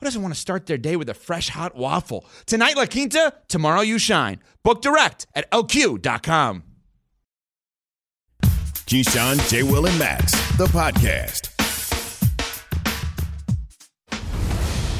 who 0.00 0.06
doesn't 0.06 0.22
want 0.22 0.34
to 0.34 0.40
start 0.40 0.66
their 0.66 0.78
day 0.78 0.96
with 0.96 1.08
a 1.10 1.14
fresh 1.14 1.50
hot 1.50 1.76
waffle? 1.76 2.24
Tonight, 2.46 2.76
La 2.76 2.86
Quinta, 2.86 3.34
tomorrow, 3.48 3.82
you 3.82 3.98
shine. 3.98 4.40
Book 4.64 4.80
direct 4.80 5.26
at 5.34 5.50
lq.com. 5.50 6.64
Keyshawn, 8.42 9.48
J. 9.48 9.62
Will, 9.62 9.86
and 9.86 9.98
Max, 9.98 10.32
the 10.56 10.66
podcast. 10.66 11.50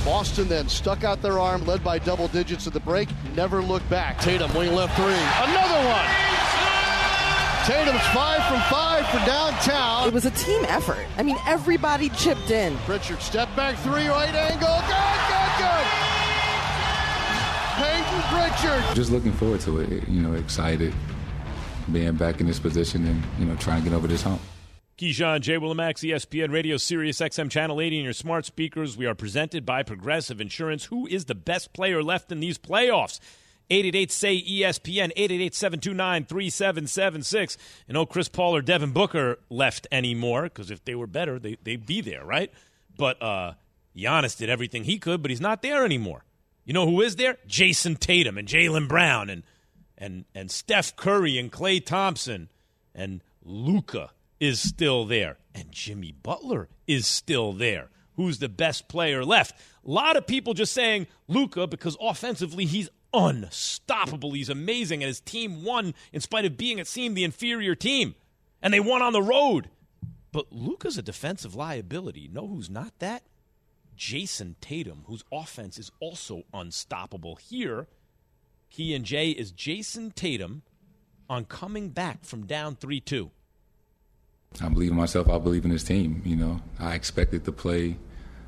Boston 0.05 0.49
then 0.49 0.69
stuck 0.69 1.03
out 1.03 1.21
their 1.23 1.39
arm, 1.39 1.65
led 1.67 1.83
by 1.83 1.99
double 1.99 2.29
digits 2.29 2.67
at 2.67 2.73
the 2.73 2.81
break, 2.81 3.09
never 3.35 3.63
looked 3.63 3.89
back. 3.91 4.19
Tatum, 4.19 4.53
wing 4.55 4.75
left 4.75 4.95
three. 4.97 5.05
Another 5.07 5.89
one! 5.89 6.00
Tatum's 7.65 8.01
five 8.09 8.43
from 8.47 8.61
five 8.71 9.07
for 9.09 9.19
downtown. 9.27 10.09
It 10.09 10.15
was 10.15 10.25
a 10.25 10.31
team 10.31 10.65
effort. 10.65 11.05
I 11.19 11.23
mean, 11.23 11.37
everybody 11.47 12.09
chipped 12.11 12.51
in. 12.51 12.77
Pritchard 12.79 13.21
step 13.21 13.55
back 13.55 13.77
three, 13.79 14.09
right 14.09 14.35
angle. 14.35 14.81
Good, 14.89 15.21
good, 15.29 15.53
good. 15.59 15.87
Payton 17.81 18.23
Pritchard. 18.33 18.97
Just 18.97 19.11
looking 19.11 19.33
forward 19.33 19.61
to 19.61 19.81
it. 19.81 20.09
You 20.09 20.23
know, 20.23 20.35
excited 20.35 20.95
being 21.93 22.15
back 22.15 22.41
in 22.41 22.47
this 22.47 22.59
position 22.59 23.07
and 23.07 23.23
you 23.39 23.45
know 23.45 23.57
trying 23.57 23.83
to 23.83 23.91
get 23.91 23.97
over 23.97 24.07
this 24.07 24.23
hump. 24.23 24.41
Keyshawn, 24.99 25.41
J. 25.41 25.57
Willimax, 25.57 26.07
ESPN 26.07 26.53
Radio, 26.53 26.77
Sirius 26.77 27.21
XM 27.21 27.51
Channel 27.51 27.81
80, 27.81 27.97
and 27.97 28.05
your 28.05 28.13
smart 28.13 28.45
speakers. 28.45 28.99
We 28.99 29.07
are 29.07 29.15
presented 29.15 29.65
by 29.65 29.83
Progressive 29.83 30.43
Insurance. 30.43 30.85
Who 30.87 31.07
is 31.07 31.25
the 31.25 31.35
best 31.35 31.73
player 31.73 32.03
left 32.03 32.31
in 32.31 32.41
these 32.41 32.59
playoffs? 32.59 33.19
888 33.71 34.11
say 34.11 34.43
ESPN, 34.43 35.13
888 35.17 35.55
729 35.55 36.25
3776. 36.25 37.57
And 37.89 37.95
no 37.95 38.05
Chris 38.05 38.29
Paul 38.29 38.57
or 38.57 38.63
Devin 38.63 38.93
Booker 38.93 39.39
left 39.49 39.87
anymore 39.93 40.45
because 40.45 40.71
if 40.71 40.85
they 40.85 40.95
were 40.95 41.07
better, 41.07 41.39
they, 41.39 41.57
they'd 41.63 41.87
be 41.87 42.01
there, 42.01 42.25
right? 42.25 42.53
But 42.97 43.23
uh, 43.23 43.53
Giannis 43.97 44.37
did 44.37 44.51
everything 44.51 44.85
he 44.85 44.99
could, 44.99 45.23
but 45.23 45.31
he's 45.31 45.41
not 45.41 45.63
there 45.63 45.85
anymore. 45.85 46.25
You 46.65 46.75
know 46.75 46.87
who 46.87 47.01
is 47.01 47.17
there? 47.17 47.39
Jayson 47.47 47.99
Tatum 47.99 48.37
and 48.37 48.47
Jaylen 48.47 48.89
Brown 48.89 49.31
and, 49.31 49.43
and, 49.97 50.25
and 50.35 50.51
Steph 50.51 50.97
Curry 50.97 51.39
and 51.39 51.51
Klay 51.51 51.85
Thompson 51.85 52.49
and 52.95 53.23
Luka 53.45 54.11
is 54.41 54.61
still 54.61 55.05
there. 55.05 55.39
And 55.55 55.71
Jimmy 55.71 56.13
Butler 56.13 56.69
is 56.87 57.07
still 57.07 57.53
there. 57.53 57.89
Who's 58.17 58.39
the 58.39 58.49
best 58.49 58.89
player 58.89 59.25
left? 59.25 59.59
A 59.85 59.91
lot 59.91 60.17
of 60.17 60.27
people 60.27 60.55
just 60.55 60.73
saying 60.73 61.07
Luka 61.27 61.67
because 61.67 61.97
offensively 62.01 62.67
he's 62.67 62.89
unstoppable. 63.13 64.33
He's 64.33 64.49
amazing, 64.49 65.03
and 65.03 65.09
his 65.09 65.21
team 65.21 65.65
won 65.65 65.95
in 66.13 66.21
spite 66.21 66.45
of 66.45 66.57
being, 66.57 66.79
it 66.79 66.87
seemed, 66.87 67.17
the 67.17 67.25
inferior 67.25 67.75
team. 67.75 68.15
And 68.63 68.75
they 68.75 68.81
won 68.81 69.03
on 69.03 69.13
the 69.13 69.23
road. 69.23 69.71
But 70.33 70.53
Luka's 70.53 70.99
a 70.99 71.03
defensive 71.03 71.55
liability. 71.55 72.29
Know 72.29 72.47
who's 72.47 72.71
not 72.71 72.99
that? 72.99 73.23
Jayson 73.97 74.57
Tatum, 74.61 75.05
whose 75.07 75.25
offense 75.31 75.79
is 75.79 75.91
also 76.01 76.45
unstoppable. 76.55 77.37
Here, 77.37 77.87
Key 78.71 78.95
and 78.95 79.05
Jay 79.05 79.31
is 79.31 79.53
Jayson 79.53 80.13
Tatum 80.15 80.63
on 81.29 81.45
coming 81.45 81.91
back 81.91 82.25
from 82.25 82.47
down 82.47 82.77
3 82.77 83.01
2. 83.01 83.31
I 84.61 84.69
believe 84.69 84.91
in 84.91 84.97
myself. 84.97 85.29
I 85.29 85.39
believe 85.39 85.65
in 85.65 85.71
this 85.71 85.85
team. 85.85 86.23
You 86.25 86.37
know, 86.37 86.61
I 86.79 86.95
expected 86.95 87.45
to 87.45 87.53
play 87.53 87.97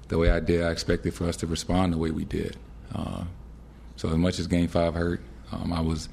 the 0.09 0.18
way 0.18 0.31
I 0.31 0.40
did. 0.40 0.62
I 0.62 0.70
expected 0.70 1.14
for 1.14 1.27
us 1.27 1.37
to 1.38 1.46
respond 1.46 1.92
the 1.92 1.98
way 1.98 2.11
we 2.11 2.25
did. 2.25 2.57
Uh, 2.94 3.25
so 4.03 4.09
as 4.09 4.17
much 4.17 4.41
as 4.41 4.49
Game 4.49 4.67
Five 4.67 4.95
hurt, 4.95 5.21
um, 5.53 5.73
I 5.73 5.81
was 5.81 6.09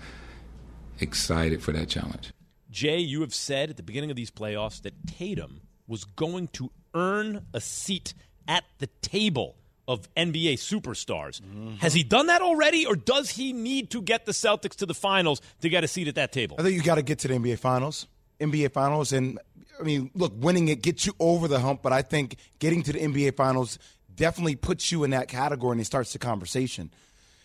excited 1.00 1.64
for 1.64 1.72
that 1.72 1.90
challenge. 1.90 2.32
Jay, 2.70 3.00
you 3.00 3.22
have 3.22 3.34
said 3.34 3.72
at 3.72 3.78
the 3.78 3.84
beginning 3.84 4.12
of 4.12 4.16
these 4.16 4.30
playoffs 4.30 4.80
that 4.84 4.94
Tatum 5.08 5.62
was 5.88 6.04
going 6.04 6.50
to 6.50 6.70
earn 6.94 7.48
a 7.52 7.60
seat 7.60 8.14
at 8.48 8.64
the 8.78 8.86
table 9.02 9.56
of 9.88 10.08
NBA 10.14 10.54
superstars. 10.60 11.42
Mm-hmm. 11.42 11.78
Has 11.78 11.96
he 11.96 12.04
done 12.04 12.28
that 12.28 12.44
already, 12.44 12.86
or 12.86 12.96
does 12.96 13.32
he 13.32 13.54
need 13.54 13.90
to 13.90 14.04
get 14.04 14.28
the 14.28 14.34
Celtics 14.34 14.76
to 14.76 14.86
the 14.86 14.94
finals 14.94 15.42
to 15.62 15.68
get 15.68 15.84
a 15.84 15.88
seat 15.88 16.08
at 16.08 16.14
that 16.14 16.32
table? 16.32 16.58
I 16.60 16.62
think 16.62 16.76
you 16.76 16.84
got 16.84 16.96
to 16.96 17.02
get 17.02 17.18
to 17.20 17.28
the 17.28 17.34
NBA 17.34 17.58
finals. 17.58 18.06
NBA 18.40 18.72
finals, 18.72 19.14
and 19.14 19.40
I 19.80 19.84
mean, 19.84 20.12
look, 20.14 20.34
winning 20.36 20.68
it 20.68 20.84
gets 20.84 21.08
you 21.08 21.14
over 21.20 21.48
the 21.48 21.60
hump, 21.60 21.82
but 21.82 21.92
I 21.92 22.04
think 22.04 22.36
getting 22.60 22.84
to 22.84 22.94
the 22.94 23.00
NBA 23.00 23.36
finals 23.36 23.80
definitely 24.16 24.58
puts 24.58 24.92
you 24.92 25.04
in 25.06 25.10
that 25.10 25.28
category 25.28 25.72
and 25.72 25.82
it 25.82 25.86
starts 25.86 26.14
the 26.14 26.20
conversation. 26.20 26.92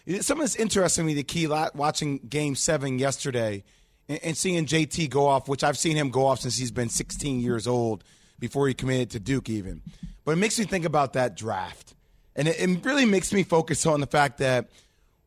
Something 0.06 0.44
that's 0.44 0.56
interesting 0.56 1.04
to 1.04 1.06
me, 1.06 1.14
the 1.14 1.22
key 1.22 1.46
watching 1.46 2.18
Game 2.18 2.54
Seven 2.54 2.98
yesterday 2.98 3.64
and, 4.08 4.36
seeing 4.36 4.66
JT 4.66 5.08
go 5.08 5.26
off, 5.26 5.48
which 5.48 5.64
I've 5.64 5.78
seen 5.78 5.96
him 5.96 6.10
go 6.10 6.26
off 6.26 6.40
since 6.40 6.58
he's 6.58 6.70
been 6.70 6.90
16 6.90 7.40
years 7.40 7.66
old, 7.66 8.04
before 8.38 8.68
he 8.68 8.74
committed 8.74 9.10
to 9.10 9.20
Duke, 9.20 9.48
even. 9.48 9.80
But 10.24 10.32
it 10.32 10.36
makes 10.36 10.58
me 10.58 10.64
think 10.66 10.84
about 10.84 11.14
that 11.14 11.36
draft, 11.36 11.94
and 12.36 12.48
it, 12.48 12.60
it 12.60 12.84
really 12.84 13.06
makes 13.06 13.32
me 13.32 13.42
focus 13.42 13.86
on 13.86 14.00
the 14.00 14.06
fact 14.06 14.38
that, 14.38 14.70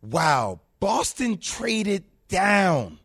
wow, 0.02 0.60
Boston 0.80 1.38
traded 1.38 2.04
down 2.28 3.00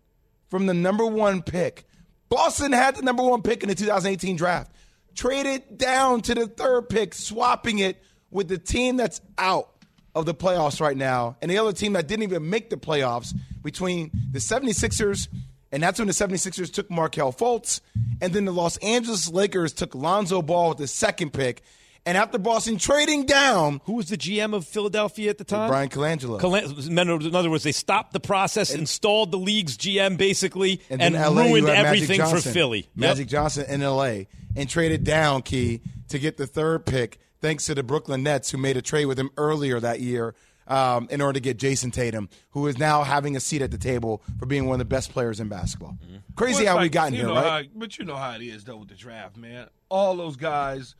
from 0.51 0.67
the 0.67 0.75
number 0.75 1.07
one 1.07 1.43
pick. 1.43 1.87
Boston 2.29 2.73
had 2.73 2.97
the 2.97 3.03
number 3.03 3.23
one 3.23 3.43
pick 3.43 3.63
in 3.63 3.69
the 3.69 3.75
2018 3.75 4.37
draft, 4.37 4.73
traded 5.15 5.79
down 5.79 6.21
to 6.23 6.35
the 6.35 6.47
third 6.47 6.89
pick, 6.89 7.15
swapping 7.15 7.79
it 7.79 8.03
with 8.31 8.49
the 8.49 8.59
team 8.59 8.97
that's 8.97 9.21
out 9.39 9.72
of 10.15 10.27
the 10.27 10.35
playoffs 10.35 10.81
right 10.81 10.97
now, 10.97 11.37
and 11.41 11.51
the 11.51 11.59
other 11.59 11.73
team 11.73 11.95
that 11.95 12.07
didn't 12.07 12.25
even 12.25 12.49
make 12.49 12.71
the 12.71 12.77
playoffs 12.77 13.35
between 13.63 14.11
the 14.31 14.39
76ers, 14.39 15.29
and 15.71 15.83
that's 15.83 15.99
when 15.99 16.07
the 16.07 16.15
76ers 16.15 16.73
took 16.73 16.91
Markelle 16.91 17.33
Fultz, 17.33 17.81
and 18.21 18.33
then 18.33 18.45
the 18.45 18.53
Los 18.53 18.77
Angeles 18.79 19.29
Lakers 19.29 19.73
took 19.73 19.95
Lonzo 19.95 20.43
Ball 20.43 20.71
with 20.71 20.79
the 20.79 20.87
second 20.87 21.33
pick. 21.33 21.63
And 22.05 22.19
after 22.19 22.37
Boston 22.37 22.79
trading 22.79 23.27
down, 23.27 23.81
who 23.85 23.93
was 23.93 24.09
the 24.09 24.19
GM 24.19 24.55
of 24.55 24.67
Philadelphia 24.67 25.31
at 25.31 25.39
the 25.39 25.45
time? 25.45 25.71
Bryan 25.71 25.89
Colangelo. 25.89 26.89
in 26.89 27.35
other 27.35 27.49
words, 27.49 27.63
they 27.63 27.73
stopped 27.73 28.13
the 28.13 28.21
process, 28.21 28.71
and, 28.71 28.81
installed 28.81 29.31
the 29.31 29.39
league's 29.39 29.77
GM 29.77 30.17
basically, 30.17 30.81
and, 30.91 31.01
and 31.01 31.15
ruined 31.15 31.69
everything 31.69 32.21
for 32.21 32.41
Philly. 32.41 32.89
Magic 32.97 33.27
yep. 33.27 33.29
Johnson 33.29 33.67
in 33.69 33.83
LA, 33.83 34.25
and 34.57 34.69
traded 34.69 35.05
down 35.05 35.43
Key 35.43 35.81
to 36.09 36.19
get 36.19 36.37
the 36.37 36.47
third 36.47 36.85
pick 36.85 37.21
thanks 37.43 37.67
to 37.67 37.75
the 37.75 37.83
Brooklyn 37.83 38.23
Nets, 38.23 38.51
who 38.51 38.57
made 38.57 38.79
a 38.79 38.83
trade 38.83 39.05
with 39.05 39.19
him 39.19 39.31
earlier 39.37 39.79
that 39.81 40.01
year 40.01 40.35
um, 40.69 41.09
in 41.11 41.21
order 41.21 41.35
to 41.35 41.41
get 41.41 41.59
Jayson 41.59 41.91
Tatum, 41.91 42.31
who 42.53 42.67
is 42.69 42.79
now 42.79 43.03
having 43.03 43.37
a 43.37 43.41
seat 43.41 43.61
at 43.61 43.71
the 43.71 43.77
table 43.77 44.23
for 44.39 44.47
being 44.47 44.67
one 44.67 44.77
of 44.77 44.79
the 44.79 44.85
best 44.87 45.13
players 45.13 45.41
in 45.41 45.49
basketball. 45.49 45.99
Mm-hmm. 46.03 46.17
Crazy 46.37 46.65
well, 46.65 46.75
how 46.75 46.77
like, 46.77 46.83
we 46.85 46.89
got 46.89 47.13
here, 47.13 47.29
right? 47.29 47.67
How, 47.67 47.71
but 47.75 47.99
you 47.99 48.07
know 48.07 48.15
how 48.15 48.31
it 48.37 48.43
is, 48.43 48.65
though, 48.65 48.77
with 48.77 48.89
the 48.89 48.95
draft, 48.95 49.37
man. 49.37 49.69
All 49.91 50.17
those 50.17 50.37
guys 50.37 50.95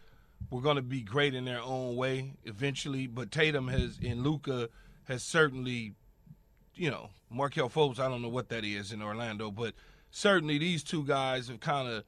were 0.51 0.61
going 0.61 0.77
to 0.77 0.83
be 0.83 1.01
great 1.01 1.35
in 1.35 1.45
their 1.45 1.63
own 1.63 1.97
way 1.97 2.35
eventually, 2.45 3.07
but 3.07 3.31
Tatum 3.31 3.69
has, 3.69 3.99
and 4.05 4.23
Luka 4.23 4.69
has 5.05 5.23
certainly, 5.23 5.95
you 6.75 6.91
know, 6.91 7.11
Markelle 7.31 7.71
Fultz, 7.71 7.99
I 7.99 8.09
don't 8.09 8.21
know 8.21 8.29
what 8.29 8.49
that 8.51 8.65
is 8.65 8.93
in 8.93 9.01
Orlando, 9.01 9.51
but 9.51 9.75
certainly 10.11 10.59
these 10.59 10.83
two 10.83 11.05
guys 11.05 11.49
have 11.49 11.61
kind 11.61 11.89
of, 11.89 12.05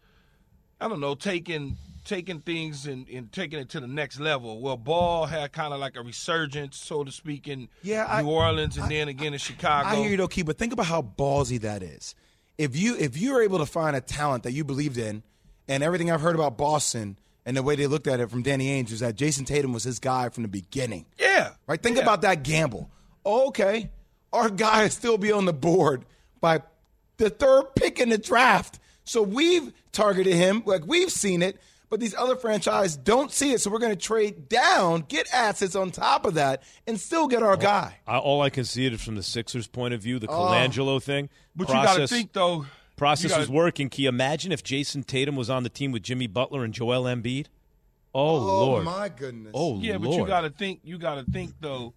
I 0.80 0.88
don't 0.88 1.00
know, 1.00 1.14
taken– 1.14 1.76
taking 2.04 2.40
things 2.40 2.86
and, 2.86 3.08
and 3.08 3.32
taking 3.32 3.58
it 3.58 3.70
to 3.70 3.80
the 3.80 3.86
next 3.86 4.20
level. 4.20 4.60
Well, 4.60 4.76
Ball 4.76 5.26
had 5.26 5.52
kind 5.52 5.72
of 5.72 5.80
like 5.80 5.96
a 5.96 6.02
resurgence, 6.02 6.76
so 6.76 7.04
to 7.04 7.10
speak, 7.10 7.48
in 7.48 7.68
yeah, 7.82 8.02
New 8.22 8.30
I, 8.30 8.32
Orleans 8.32 8.76
and 8.76 8.86
I, 8.86 8.88
then 8.88 9.08
again 9.08 9.32
in 9.32 9.38
Chicago. 9.38 9.88
I 9.88 9.96
hear 9.96 10.10
you, 10.10 10.16
though, 10.16 10.28
Key, 10.28 10.42
but 10.42 10.58
think 10.58 10.72
about 10.72 10.86
how 10.86 11.02
ballsy 11.02 11.60
that 11.62 11.82
is. 11.82 12.14
If 12.56 12.76
you 12.76 12.96
if 12.96 13.16
you're 13.16 13.42
able 13.42 13.58
to 13.58 13.66
find 13.66 13.96
a 13.96 14.00
talent 14.00 14.44
that 14.44 14.52
you 14.52 14.62
believed 14.64 14.98
in, 14.98 15.22
and 15.66 15.82
everything 15.82 16.10
I've 16.10 16.20
heard 16.20 16.34
about 16.34 16.56
Boston 16.56 17.18
and 17.46 17.56
the 17.56 17.62
way 17.62 17.76
they 17.76 17.86
looked 17.86 18.06
at 18.06 18.20
it 18.20 18.30
from 18.30 18.42
Danny 18.42 18.68
Ainge 18.68 18.92
is 18.92 19.00
that 19.00 19.16
Jayson 19.16 19.44
Tatum 19.44 19.72
was 19.72 19.84
his 19.84 19.98
guy 19.98 20.28
from 20.28 20.42
the 20.42 20.48
beginning. 20.48 21.06
Yeah. 21.18 21.50
Right? 21.66 21.82
Think 21.82 21.96
yeah. 21.96 22.02
about 22.02 22.22
that 22.22 22.42
gamble. 22.42 22.90
okay, 23.26 23.90
our 24.32 24.50
guy 24.50 24.88
still 24.88 25.18
be 25.18 25.32
on 25.32 25.44
the 25.44 25.52
board 25.52 26.04
by 26.40 26.62
the 27.16 27.30
third 27.30 27.74
pick 27.76 28.00
in 28.00 28.08
the 28.08 28.18
draft. 28.18 28.78
So 29.04 29.22
we've 29.22 29.72
targeted 29.92 30.34
him, 30.34 30.62
like 30.66 30.86
we've 30.86 31.10
seen 31.10 31.42
it 31.42 31.58
but 31.94 32.00
these 32.00 32.16
other 32.16 32.34
franchises 32.34 32.96
don't 32.96 33.30
see 33.30 33.52
it. 33.52 33.60
So 33.60 33.70
we're 33.70 33.78
going 33.78 33.92
to 33.92 33.96
trade 33.96 34.48
down, 34.48 35.02
get 35.02 35.32
assets 35.32 35.76
on 35.76 35.92
top 35.92 36.26
of 36.26 36.34
that, 36.34 36.64
and 36.88 36.98
still 36.98 37.28
get 37.28 37.40
our 37.40 37.56
guy. 37.56 37.98
All 38.08 38.42
I 38.42 38.50
can 38.50 38.64
see 38.64 38.84
it 38.84 38.92
is 38.92 39.00
from 39.00 39.14
the 39.14 39.22
Sixers' 39.22 39.68
point 39.68 39.94
of 39.94 40.02
view, 40.02 40.18
the 40.18 40.26
oh. 40.26 40.32
Colangelo 40.32 41.00
thing. 41.00 41.28
But 41.54 41.68
process, 41.68 41.92
you 41.92 41.98
got 41.98 42.00
to 42.00 42.08
think 42.08 42.32
though. 42.32 42.66
Process 42.96 43.30
gotta, 43.30 43.44
is 43.44 43.48
working. 43.48 43.90
Can 43.90 44.02
you 44.02 44.08
imagine 44.08 44.50
if 44.50 44.64
Jayson 44.64 45.04
Tatum 45.04 45.36
was 45.36 45.48
on 45.48 45.62
the 45.62 45.68
team 45.68 45.92
with 45.92 46.02
Jimmy 46.02 46.26
Butler 46.26 46.64
and 46.64 46.74
Joel 46.74 47.04
Embiid? 47.04 47.46
Oh, 48.12 48.38
oh 48.38 48.38
Lord! 48.38 48.84
my 48.86 49.08
goodness! 49.08 49.52
Oh 49.54 49.78
yeah, 49.78 49.92
Lord. 49.92 50.02
but 50.02 50.10
you 50.16 50.26
got 50.26 50.40
to 50.40 50.50
think. 50.50 50.80
You 50.82 50.98
got 50.98 51.24
to 51.24 51.30
think 51.30 51.54
though. 51.60 51.94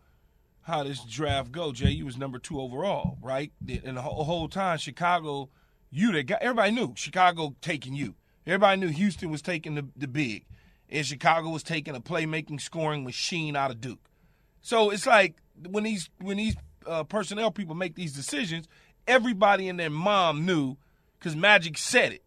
How 0.61 0.83
this 0.83 1.03
draft 1.05 1.51
go? 1.51 1.71
Jay, 1.71 1.89
you 1.89 2.05
was 2.05 2.17
number 2.17 2.37
two 2.37 2.61
overall, 2.61 3.17
right? 3.23 3.51
And 3.67 3.97
the 3.97 4.01
whole, 4.03 4.23
whole 4.25 4.47
time, 4.47 4.77
Chicago, 4.77 5.49
you 5.89 6.11
that 6.11 6.27
got 6.27 6.43
everybody 6.43 6.71
knew 6.71 6.93
Chicago 6.95 7.55
taking 7.61 7.95
you. 7.95 8.13
Everybody 8.47 8.79
knew 8.79 8.87
Houston 8.87 9.29
was 9.29 9.41
taking 9.41 9.75
the, 9.75 9.85
the 9.95 10.07
big, 10.07 10.45
and 10.89 11.05
Chicago 11.05 11.49
was 11.49 11.63
taking 11.63 11.95
a 11.95 11.99
playmaking, 11.99 12.61
scoring 12.61 13.03
machine 13.03 13.57
out 13.57 13.71
of 13.71 13.81
Duke. 13.81 13.99
So 14.61 14.89
it's 14.89 15.05
like 15.05 15.35
when 15.69 15.83
these 15.83 16.09
when 16.21 16.37
these 16.37 16.55
uh, 16.85 17.03
personnel 17.03 17.51
people 17.51 17.75
make 17.75 17.95
these 17.95 18.13
decisions, 18.13 18.67
everybody 19.05 19.67
and 19.67 19.77
their 19.77 19.89
mom 19.89 20.45
knew 20.45 20.77
because 21.19 21.35
Magic 21.35 21.77
said 21.77 22.13
it 22.13 22.23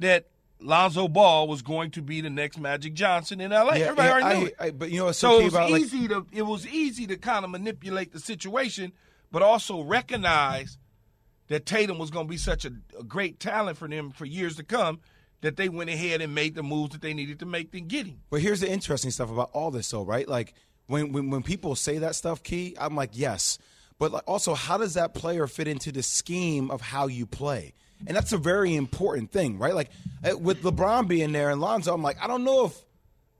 that 0.00 0.26
Lonzo 0.60 1.08
Ball 1.08 1.48
was 1.48 1.62
going 1.62 1.90
to 1.92 2.02
be 2.02 2.20
the 2.20 2.30
next 2.30 2.58
Magic 2.58 2.94
Johnson 2.94 3.40
in 3.40 3.50
LA. 3.50 3.74
Yeah, 3.74 3.86
Everybody 3.86 4.08
already 4.10 4.38
knew 4.38 4.44
I, 4.44 4.48
it. 4.48 4.54
I, 4.60 4.70
but 4.70 4.90
you 4.90 5.00
know, 5.00 5.12
so 5.12 5.40
it 5.40 5.52
was 5.52 5.70
easy 5.70 6.08
like- 6.08 6.10
to 6.10 6.26
it 6.30 6.42
was 6.42 6.66
easy 6.66 7.06
to 7.06 7.16
kind 7.16 7.44
of 7.44 7.50
manipulate 7.50 8.12
the 8.12 8.20
situation, 8.20 8.92
but 9.32 9.42
also 9.42 9.82
recognize 9.82 10.78
that 11.48 11.66
Tatum 11.66 11.98
was 11.98 12.10
going 12.10 12.26
to 12.26 12.30
be 12.30 12.38
such 12.38 12.64
a, 12.64 12.72
a, 12.98 13.04
great 13.04 13.38
talent 13.38 13.76
for 13.76 13.86
them 13.86 14.10
for 14.10 14.24
years 14.24 14.56
to 14.56 14.62
come 14.62 15.00
that 15.44 15.56
they 15.56 15.68
went 15.68 15.90
ahead 15.90 16.20
and 16.20 16.34
made 16.34 16.54
the 16.54 16.62
moves 16.62 16.92
that 16.92 17.02
they 17.02 17.14
needed 17.14 17.38
to 17.40 17.46
make 17.46 17.72
to 17.72 17.80
get 17.80 18.06
him. 18.06 18.20
But 18.30 18.40
here's 18.40 18.60
the 18.60 18.70
interesting 18.70 19.10
stuff 19.10 19.30
about 19.30 19.50
all 19.52 19.70
this, 19.70 19.90
though, 19.90 20.02
right? 20.02 20.28
Like 20.28 20.54
when 20.86 21.12
when, 21.12 21.30
when 21.30 21.42
people 21.42 21.74
say 21.76 21.98
that 21.98 22.14
stuff, 22.14 22.42
Key, 22.42 22.76
I'm 22.78 22.94
like, 22.94 23.10
yes. 23.12 23.58
But 23.98 24.12
like 24.12 24.24
also, 24.26 24.54
how 24.54 24.78
does 24.78 24.94
that 24.94 25.14
player 25.14 25.46
fit 25.46 25.68
into 25.68 25.92
the 25.92 26.02
scheme 26.02 26.70
of 26.70 26.80
how 26.80 27.06
you 27.06 27.26
play? 27.26 27.74
and 28.06 28.16
that's 28.16 28.32
a 28.32 28.38
very 28.38 28.74
important 28.74 29.30
thing, 29.30 29.58
right? 29.58 29.74
Like 29.74 29.90
uh, 30.28 30.36
with 30.36 30.62
LeBron 30.62 31.08
being 31.08 31.32
there 31.32 31.50
and 31.50 31.60
Lonzo, 31.60 31.94
I'm 31.94 32.02
like, 32.02 32.22
I 32.22 32.26
don't 32.26 32.44
know 32.44 32.66
if 32.66 32.84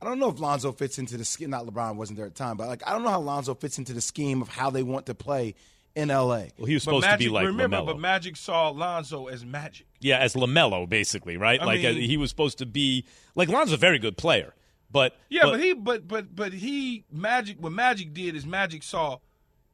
I 0.00 0.06
don't 0.06 0.18
know 0.18 0.28
if 0.28 0.38
Lonzo 0.38 0.72
fits 0.72 0.98
into 0.98 1.16
the 1.16 1.24
scheme. 1.24 1.50
Not 1.50 1.66
LeBron 1.66 1.96
wasn't 1.96 2.18
there 2.18 2.26
at 2.26 2.34
the 2.34 2.38
time, 2.38 2.56
but 2.56 2.68
like 2.68 2.86
I 2.86 2.92
don't 2.92 3.02
know 3.02 3.10
how 3.10 3.20
Lonzo 3.20 3.54
fits 3.54 3.78
into 3.78 3.92
the 3.92 4.00
scheme 4.00 4.42
of 4.42 4.48
how 4.48 4.70
they 4.70 4.82
want 4.82 5.06
to 5.06 5.14
play 5.14 5.54
in 5.94 6.08
LA. 6.08 6.46
Well, 6.58 6.66
he 6.66 6.74
was 6.74 6.82
supposed 6.82 7.06
Magic, 7.06 7.20
to 7.20 7.24
be 7.26 7.30
like 7.30 7.46
remember, 7.46 7.76
LaMelo. 7.78 7.86
but 7.86 7.98
Magic 8.00 8.36
saw 8.36 8.68
Lonzo 8.70 9.26
as 9.26 9.44
Magic. 9.44 9.86
Yeah, 10.04 10.18
as 10.18 10.34
Lamelo, 10.34 10.86
basically, 10.86 11.38
right? 11.38 11.58
I 11.58 11.64
like 11.64 11.80
uh, 11.80 11.88
mean- 11.88 12.02
he 12.02 12.18
was 12.18 12.28
supposed 12.28 12.58
to 12.58 12.66
be 12.66 13.06
like 13.34 13.48
Lonzo's 13.48 13.72
a 13.72 13.78
very 13.78 13.98
good 13.98 14.18
player, 14.18 14.54
but 14.90 15.16
Yeah, 15.30 15.44
but, 15.44 15.60
he, 15.60 15.72
but 15.72 16.06
but 16.06 16.36
but 16.36 16.52
he 16.52 17.04
Magic. 17.10 17.56
What 17.58 17.72
Magic 17.72 18.12
did 18.12 18.36
is 18.36 18.44
Magic 18.44 18.82
saw 18.82 19.18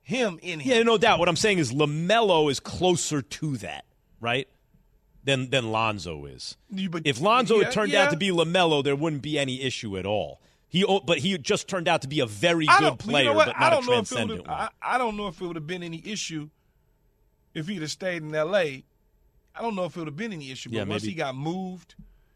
him 0.02 0.38
in 0.40 0.60
him. 0.60 0.76
yeah, 0.76 0.82
no 0.84 0.98
doubt. 0.98 1.18
What 1.18 1.28
I'm 1.28 1.34
saying 1.34 1.58
is 1.58 1.72
Lamelo 1.72 2.48
is 2.48 2.60
closer 2.60 3.22
to 3.22 3.56
that, 3.56 3.84
right? 4.20 4.46
Than 5.24 5.50
than 5.50 5.72
Lonzo 5.72 6.26
is. 6.26 6.56
But- 6.70 7.02
if 7.04 7.20
Lonzo 7.20 7.56
yeah, 7.58 7.64
had 7.64 7.72
turned 7.72 7.90
yeah. 7.90 8.04
out 8.04 8.10
to 8.12 8.16
be 8.16 8.30
Lamelo, 8.30 8.84
there 8.84 8.94
wouldn't 8.94 9.22
be 9.22 9.36
any 9.36 9.60
issue 9.62 9.98
at 9.98 10.06
all. 10.06 10.40
He, 10.68 10.84
but 11.04 11.18
he 11.18 11.36
just 11.38 11.66
turned 11.66 11.88
out 11.88 12.02
to 12.02 12.08
be 12.08 12.20
a 12.20 12.26
very 12.26 12.66
good 12.78 13.00
player, 13.00 13.24
you 13.24 13.30
know 13.30 13.34
but 13.34 13.58
not 13.58 13.72
a 13.72 13.76
don't 13.76 13.86
know 13.86 13.92
transcendent 13.94 14.46
one. 14.46 14.56
I, 14.56 14.68
I 14.80 14.98
don't 14.98 15.16
know 15.16 15.26
if 15.26 15.40
it 15.40 15.44
would 15.44 15.56
have 15.56 15.66
been 15.66 15.82
any 15.82 16.00
issue 16.06 16.50
if 17.52 17.66
he'd 17.66 17.82
have 17.82 17.90
stayed 17.90 18.22
in 18.22 18.32
L.A. 18.32 18.84
I 19.54 19.62
don't 19.62 19.74
know 19.74 19.84
if 19.84 19.96
it 19.96 20.00
would 20.00 20.08
have 20.08 20.16
been 20.16 20.32
any 20.32 20.50
issue. 20.50 20.70
But 20.70 20.76
Yeah, 20.76 20.84
once 20.84 21.02
maybe. 21.02 21.12
he 21.12 21.16
got 21.18 21.34
moved, 21.34 21.94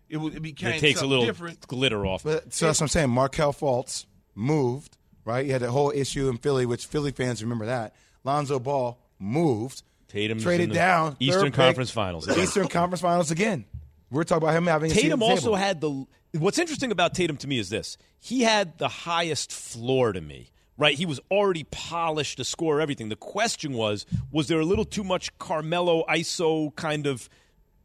it, 0.09 0.17
was, 0.17 0.35
it 0.35 0.41
became 0.41 0.73
it 0.75 0.81
takes 0.81 1.01
a 1.01 1.07
little 1.07 1.25
different. 1.25 1.67
glitter 1.67 2.05
off. 2.05 2.23
But, 2.25 2.53
so 2.53 2.67
that's 2.67 2.81
what 2.81 2.85
I'm 2.85 2.89
saying. 2.89 3.11
Markelle 3.11 3.53
Fultz 3.53 4.07
moved, 4.35 4.97
right? 5.25 5.45
He 5.45 5.51
had 5.51 5.63
that 5.63 5.71
whole 5.71 5.91
issue 5.95 6.29
in 6.29 6.39
Philly, 6.39 6.67
which 6.67 6.87
Philly 6.87 7.13
fans 7.13 7.43
remember 7.43 7.67
that. 7.67 7.95
Lonzo 8.25 8.59
Ball 8.59 8.99
moved. 9.19 9.83
Tatum's 10.09 10.43
traded 10.43 10.65
in 10.65 10.69
the 10.71 10.75
down. 10.75 11.17
Eastern 11.21 11.43
third 11.43 11.53
pick. 11.53 11.55
Conference 11.55 11.91
Finals 11.91 12.29
again. 12.29 12.41
Eastern 12.45 12.69
Conference 12.69 13.01
Finals 13.01 13.31
again. 13.31 13.65
We're 14.11 14.25
talking 14.25 14.45
about 14.45 14.57
him 14.57 14.67
having 14.67 14.91
a 14.91 14.95
Tatum 14.95 15.23
also 15.23 15.41
table. 15.43 15.57
had 15.57 15.81
the. 15.81 16.07
What's 16.39 16.59
interesting 16.59 16.93
about 16.93 17.15
Tatum 17.15 17.37
to 17.39 17.49
me 17.49 17.59
is 17.59 17.69
this: 17.69 17.97
he 18.21 18.43
had 18.43 18.79
the 18.79 18.89
highest 18.89 19.51
floor 19.53 20.13
to 20.13 20.21
me. 20.21 20.51
Right, 20.77 20.97
he 20.97 21.07
was 21.07 21.21
already 21.31 21.65
polished 21.71 22.39
to 22.39 22.45
score 22.45 22.81
everything. 22.81 23.09
The 23.09 23.15
question 23.17 23.75
was, 23.75 24.07
was 24.33 24.49
there 24.49 24.59
a 24.59 24.65
little 24.65 24.85
too 24.85 25.05
much 25.05 25.37
Carmelo 25.39 26.05
ISO 26.09 26.75
kind 26.75 27.07
of 27.07 27.29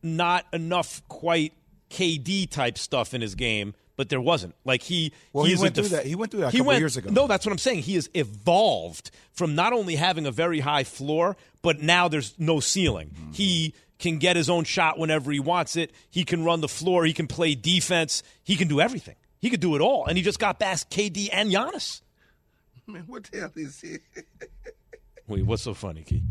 not 0.01 0.45
enough 0.53 1.01
quite 1.07 1.53
KD 1.91 2.49
type 2.49 2.77
stuff 2.79 3.13
in 3.13 3.21
his 3.21 3.35
game? 3.35 3.75
But 3.95 4.07
there 4.09 4.21
wasn't. 4.21 4.55
Like 4.63 4.81
he, 4.81 5.11
Well, 5.33 5.43
he 5.43 5.55
he 5.55 5.61
went 5.61 5.77
a 5.77 5.81
through 5.81 5.89
that- 5.97 6.05
he 6.05 6.15
went 6.15 6.31
through 6.31 6.39
that 6.39 6.47
a 6.47 6.51
he 6.51 6.57
couple 6.59 6.67
went- 6.69 6.79
years 6.79 6.95
ago. 6.97 7.09
No, 7.11 7.27
that's 7.27 7.45
what 7.45 7.51
I'm 7.51 7.57
saying. 7.57 7.81
He 7.81 7.95
has 7.95 8.09
evolved 8.13 9.11
from 9.33 9.55
not 9.55 9.73
only 9.73 9.95
having 9.95 10.25
a 10.25 10.31
very 10.31 10.61
high 10.61 10.85
floor, 10.85 11.35
but 11.61 11.81
now 11.81 12.07
there's 12.07 12.33
no 12.39 12.59
ceiling. 12.61 13.09
Mm-hmm. 13.09 13.31
He 13.33 13.73
can 13.99 14.17
get 14.17 14.37
his 14.37 14.49
own 14.49 14.63
shot 14.63 14.97
whenever 14.97 15.31
he 15.31 15.41
wants 15.41 15.75
it. 15.75 15.91
He 16.09 16.23
can 16.23 16.45
run 16.45 16.61
the 16.61 16.69
floor. 16.69 17.03
He 17.05 17.11
can 17.13 17.27
play 17.27 17.53
defense. 17.55 18.23
He 18.43 18.55
can 18.55 18.69
do 18.69 18.79
everything. 18.79 19.15
He 19.41 19.49
could 19.49 19.59
do 19.59 19.75
it 19.75 19.81
all. 19.81 20.05
And 20.05 20.17
he 20.17 20.23
just 20.23 20.39
got 20.39 20.59
past 20.59 20.89
KD 20.89 21.27
and 21.33 21.51
Giannis. 21.51 22.01
Man, 22.89 23.03
what 23.05 23.23
the 23.25 23.39
hell 23.39 23.51
is 23.55 23.83
it? 23.83 24.01
Wait, 25.27 25.45
what's 25.45 25.61
so 25.61 25.75
funny, 25.75 26.01
Key? 26.01 26.23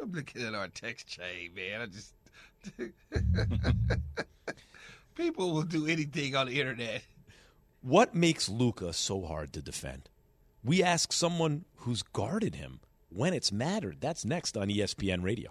I'm 0.00 0.12
looking 0.12 0.42
at 0.42 0.54
our 0.54 0.68
text 0.68 1.06
chain, 1.06 1.50
man. 1.54 1.82
I 1.82 1.86
just 1.86 2.14
people 5.14 5.52
will 5.52 5.62
do 5.62 5.86
anything 5.86 6.34
on 6.34 6.46
the 6.46 6.58
internet. 6.58 7.02
What 7.82 8.14
makes 8.14 8.48
Luka 8.48 8.94
so 8.94 9.26
hard 9.26 9.52
to 9.52 9.60
defend? 9.60 10.08
We 10.64 10.82
ask 10.82 11.12
someone 11.12 11.66
who's 11.76 12.02
guarded 12.02 12.54
him 12.54 12.80
when 13.10 13.34
it's 13.34 13.52
mattered. 13.52 13.98
That's 14.00 14.24
next 14.24 14.56
on 14.56 14.68
ESPN 14.68 15.22
Radio. 15.22 15.50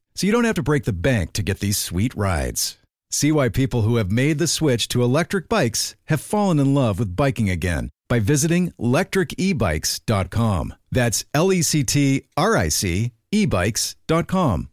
so 0.21 0.27
you 0.27 0.33
don't 0.33 0.43
have 0.43 0.53
to 0.53 0.61
break 0.61 0.83
the 0.83 0.93
bank 0.93 1.33
to 1.33 1.41
get 1.41 1.61
these 1.61 1.77
sweet 1.77 2.13
rides. 2.13 2.77
See 3.09 3.31
why 3.31 3.49
people 3.49 3.81
who 3.81 3.95
have 3.95 4.11
made 4.11 4.37
the 4.37 4.45
switch 4.45 4.87
to 4.89 5.01
electric 5.01 5.49
bikes 5.49 5.95
have 6.05 6.21
fallen 6.21 6.59
in 6.59 6.75
love 6.75 6.99
with 6.99 7.15
biking 7.15 7.49
again 7.49 7.89
by 8.07 8.19
visiting 8.19 8.71
lectricebikes.com. 8.79 10.75
That's 10.91 11.25
L 11.33 11.51
E 11.51 11.63
C 11.63 11.83
T 11.83 12.25
R 12.37 12.55
I 12.55 12.69
C 12.69 13.13
ebikes.com. 13.33 14.69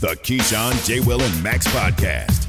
The 0.00 0.08
Keyshawn, 0.08 0.86
J. 0.86 1.00
Will, 1.00 1.22
and 1.22 1.42
Max 1.42 1.66
podcast. 1.68 2.46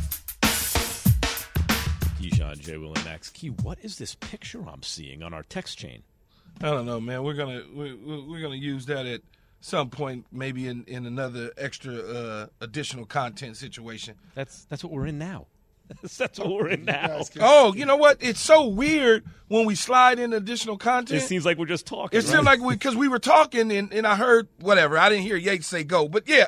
Keyshawn, 2.20 2.60
J. 2.60 2.76
Will, 2.76 2.94
and 2.94 3.06
Max. 3.06 3.30
Key, 3.30 3.52
what 3.63 3.78
is 3.82 3.98
this 3.98 4.15
picture 4.15 4.67
I'm 4.67 4.84
seeing 4.84 5.24
on 5.24 5.34
our 5.34 5.44
text 5.44 5.78
chain? 5.78 6.04
I 6.60 6.72
don't 6.72 6.86
know, 6.86 7.00
man. 7.00 7.24
We're 7.24 7.36
gonna 7.36 7.63
we're, 7.74 7.96
we're 7.96 8.41
gonna 8.41 8.56
use 8.56 8.86
that 8.88 9.06
at 9.06 9.22
some 9.62 9.89
point, 9.89 10.26
maybe 10.32 10.67
in, 10.67 10.84
in 10.86 11.06
another 11.06 11.52
extra 11.58 11.95
uh, 11.95 12.47
additional 12.60 13.06
content 13.06 13.56
situation. 13.58 14.15
That's 14.36 14.65
that's 14.65 14.84
what 14.84 14.91
we're 14.91 15.06
in 15.06 15.17
now. 15.17 15.47
that's 16.17 16.39
what 16.39 16.50
we're 16.50 16.69
in 16.69 16.86
now. 16.86 17.21
Oh, 17.39 17.74
you 17.74 17.86
know 17.86 17.95
what? 17.95 18.17
It's 18.21 18.39
so 18.39 18.67
weird 18.67 19.26
when 19.47 19.65
we 19.65 19.76
slide 19.76 20.19
in 20.19 20.34
additional 20.34 20.78
content. 20.78 21.21
It 21.21 21.26
seems 21.26 21.45
like 21.45 21.58
we're 21.58 21.65
just 21.65 21.86
talking. 21.86 22.17
It 22.17 22.24
seemed 22.24 22.45
right? 22.45 22.60
like 22.60 22.62
we 22.62 22.74
because 22.76 22.95
we 22.95 23.08
were 23.08 23.19
talking 23.19 23.71
and, 23.71 23.93
and 23.93 24.08
I 24.08 24.15
heard 24.15 24.47
whatever. 24.60 24.97
I 24.97 25.10
didn't 25.10 25.24
hear 25.24 25.38
Yates 25.38 25.67
say 25.67 25.84
go, 25.84 26.08
but 26.08 26.28
yeah, 26.28 26.47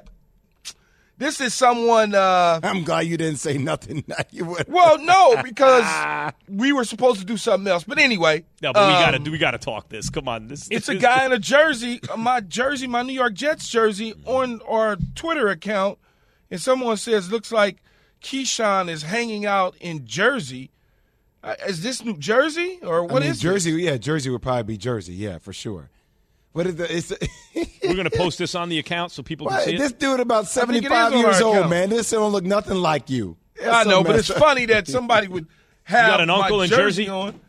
this 1.18 1.40
is 1.42 1.54
someone. 1.54 2.16
Uh, 2.16 2.60
I'm 2.64 2.84
glad 2.84 3.02
you 3.02 3.18
didn't 3.18 3.38
say 3.40 3.58
nothing. 3.58 4.04
you 4.32 4.46
would. 4.46 4.68
well, 4.68 4.98
no, 5.00 5.42
because 5.44 6.32
we 6.50 6.74
were 6.74 6.84
supposed 6.84 7.20
to 7.20 7.26
do 7.26 7.38
something 7.38 7.72
else. 7.72 7.84
But 7.84 8.00
anyway, 8.00 8.46
No, 8.62 8.74
but 8.74 8.88
we 8.88 8.94
um, 8.94 9.02
gotta 9.02 9.20
do. 9.20 9.32
we 9.32 9.38
gotta 9.38 9.58
talk 9.58 9.90
this. 9.90 10.10
Come 10.10 10.28
on, 10.28 10.48
this. 10.48 10.68
It's 10.72 10.90
a 10.90 10.94
this- 10.94 11.02
guy 11.02 11.26
in 11.26 11.32
a 11.32 11.40
jersey, 11.40 12.00
uh, 12.12 12.18
my 12.18 12.40
jersey, 12.42 12.88
my 12.88 13.04
New 13.04 13.14
York 13.14 13.34
Jets 13.34 13.68
jersey, 13.70 14.14
on 14.26 14.62
our 14.68 14.98
Twitter 15.16 15.48
account, 15.50 16.00
and 16.52 16.60
someone 16.60 16.98
says 16.98 17.32
looks 17.32 17.52
like 17.52 17.78
Keyshawn 18.22 18.90
is 18.90 19.04
hanging 19.04 19.46
out 19.46 19.76
in 19.80 20.06
Jersey. 20.06 20.72
Uh, 21.44 21.56
is 21.68 21.84
this 21.84 22.04
New 22.06 22.16
Jersey 22.18 22.80
or 22.84 23.04
what 23.04 23.16
I 23.16 23.18
is 23.18 23.22
mean, 23.22 23.30
this? 23.32 23.40
Jersey? 23.42 23.72
Yeah, 23.84 23.98
Jersey 23.98 24.30
would 24.30 24.42
probably 24.42 24.64
be 24.64 24.78
Jersey. 24.78 25.14
Yeah, 25.14 25.40
for 25.40 25.52
sure. 25.52 25.90
What 26.54 26.68
is 26.68 26.76
the? 26.76 26.96
It's, 26.96 27.12
We're 27.84 27.96
gonna 27.96 28.10
post 28.10 28.38
this 28.40 28.56
on 28.56 28.70
the 28.70 28.80
account 28.80 29.12
so 29.12 29.22
people 29.24 29.48
can 29.48 29.58
What? 29.58 29.66
see 29.66 29.76
it. 29.76 29.80
This 29.80 29.92
dude 29.92 30.20
about 30.20 30.46
I 30.46 30.66
think 30.66 30.86
it 30.86 30.86
is 30.86 30.90
75 30.92 31.14
on 31.14 31.20
years 31.20 31.42
our 31.42 31.44
old, 31.48 31.56
account. 31.58 31.70
man. 31.70 31.90
This 31.90 32.10
don't 32.12 32.32
look 32.32 32.44
nothing 32.46 32.78
like 32.78 33.10
you. 33.10 33.36
I 33.62 33.66
That's 33.66 33.90
know, 33.90 34.00
so 34.00 34.04
but 34.04 34.16
it's 34.18 34.30
up. 34.30 34.38
funny 34.38 34.66
that 34.68 34.88
somebody 34.88 35.28
would 35.28 35.48
have 35.84 36.10
got 36.12 36.22
an 36.22 36.30
uncle 36.30 36.58
my 36.58 36.64
in 36.66 36.70
jersey 36.70 37.06
Jersey? 37.06 37.10
on, 37.10 37.40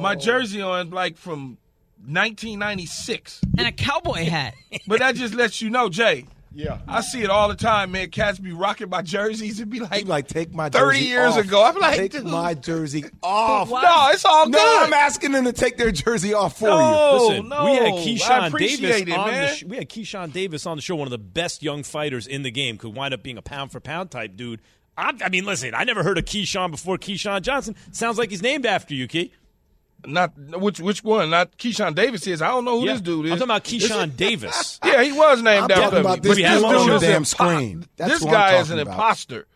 my 0.00 0.12
oh. 0.14 0.16
jersey 0.16 0.60
on 0.62 0.90
like 0.90 1.16
from 1.16 1.58
1996, 2.06 3.40
and 3.58 3.66
a 3.66 3.72
cowboy 3.72 4.24
hat. 4.24 4.54
but 4.86 4.98
that 5.00 5.14
just 5.16 5.34
lets 5.34 5.60
you 5.60 5.70
know, 5.70 5.88
Jay. 5.88 6.26
Yeah. 6.56 6.78
I 6.88 7.02
see 7.02 7.22
it 7.22 7.28
all 7.30 7.48
the 7.48 7.54
time, 7.54 7.92
man. 7.92 8.08
Cats 8.10 8.38
be 8.38 8.52
rocking 8.52 8.88
my 8.88 9.02
jerseys 9.02 9.60
and 9.60 9.70
be 9.70 9.80
like, 9.80 9.92
He'd 9.94 10.08
like 10.08 10.26
take 10.26 10.54
my 10.54 10.68
30 10.70 10.96
jersey 10.98 11.04
years 11.08 11.34
off. 11.36 11.44
ago. 11.44 11.62
I'm 11.64 11.78
like, 11.78 11.96
take 11.96 12.12
dude. 12.12 12.24
my 12.24 12.54
jersey 12.54 13.04
off. 13.22 13.68
No, 13.70 14.08
it's 14.12 14.24
all 14.24 14.48
No, 14.48 14.58
good. 14.58 14.86
I'm 14.86 14.92
asking 14.94 15.32
them 15.32 15.44
to 15.44 15.52
take 15.52 15.76
their 15.76 15.90
jersey 15.92 16.32
off 16.34 16.58
for 16.58 16.68
No. 16.68 16.78
you. 16.78 17.28
Listen, 17.28 17.48
no, 17.50 17.64
we 17.66 17.70
had 17.74 17.82
I 17.82 17.90
Keyshawn 17.90 18.48
appreciate 18.48 18.80
Davis 19.06 19.12
it, 19.14 19.18
on 19.18 19.26
the 19.26 19.32
man. 19.32 19.54
sh- 19.54 19.64
we 19.64 19.76
had 19.76 19.88
Keyshawn 19.88 20.32
Davis 20.32 20.66
on 20.66 20.76
the 20.76 20.82
show, 20.82 20.96
one 20.96 21.06
of 21.06 21.10
the 21.12 21.18
best 21.18 21.62
young 21.62 21.82
fighters 21.82 22.26
in 22.26 22.42
the 22.42 22.50
game, 22.50 22.78
could 22.78 22.94
wind 22.96 23.12
up 23.12 23.22
being 23.22 23.36
a 23.38 23.42
pound 23.42 23.70
for 23.70 23.78
pound 23.80 24.10
type 24.10 24.34
dude. 24.36 24.60
I, 24.98 25.12
I 25.22 25.28
mean, 25.28 25.44
listen, 25.44 25.74
I 25.74 25.84
never 25.84 26.02
heard 26.02 26.16
of 26.16 26.24
Keyshawn 26.24 26.70
before 26.70 26.96
Keyshawn 26.96 27.42
Johnson. 27.42 27.76
Sounds 27.92 28.16
like 28.16 28.30
he's 28.30 28.40
named 28.42 28.64
after 28.64 28.94
you, 28.94 29.06
Key. 29.06 29.32
Not 30.06 30.32
which 30.60 30.80
which 30.80 31.02
one? 31.04 31.30
Not 31.30 31.56
Keyshawn 31.58 31.94
Davis 31.94 32.26
is. 32.26 32.40
I 32.42 32.48
don't 32.48 32.64
know 32.64 32.80
who 32.80 32.86
Yeah. 32.86 32.92
this 32.94 33.00
dude 33.02 33.26
is. 33.26 33.32
I'm 33.32 33.38
talking 33.38 33.50
about 33.50 33.64
Keyshawn 33.64 34.16
Davis. 34.16 34.78
Yeah, 34.84 35.02
he 35.02 35.12
was 35.12 35.42
named 35.42 35.64
I'm 35.64 35.70
after 35.70 35.74
talking 35.74 35.94
me. 35.94 36.00
about 36.00 36.16
But 36.16 36.22
this 36.22 36.36
dude 36.36 36.46
dude 36.46 36.64
on 36.64 36.86
the 36.88 36.94
is 36.96 37.02
damn 37.02 37.24
screen. 37.24 37.86
That's 37.96 38.12
this 38.20 38.24
guy 38.24 38.58
is 38.58 38.70
an 38.70 38.78
about. 38.78 38.92
imposter. 38.92 39.46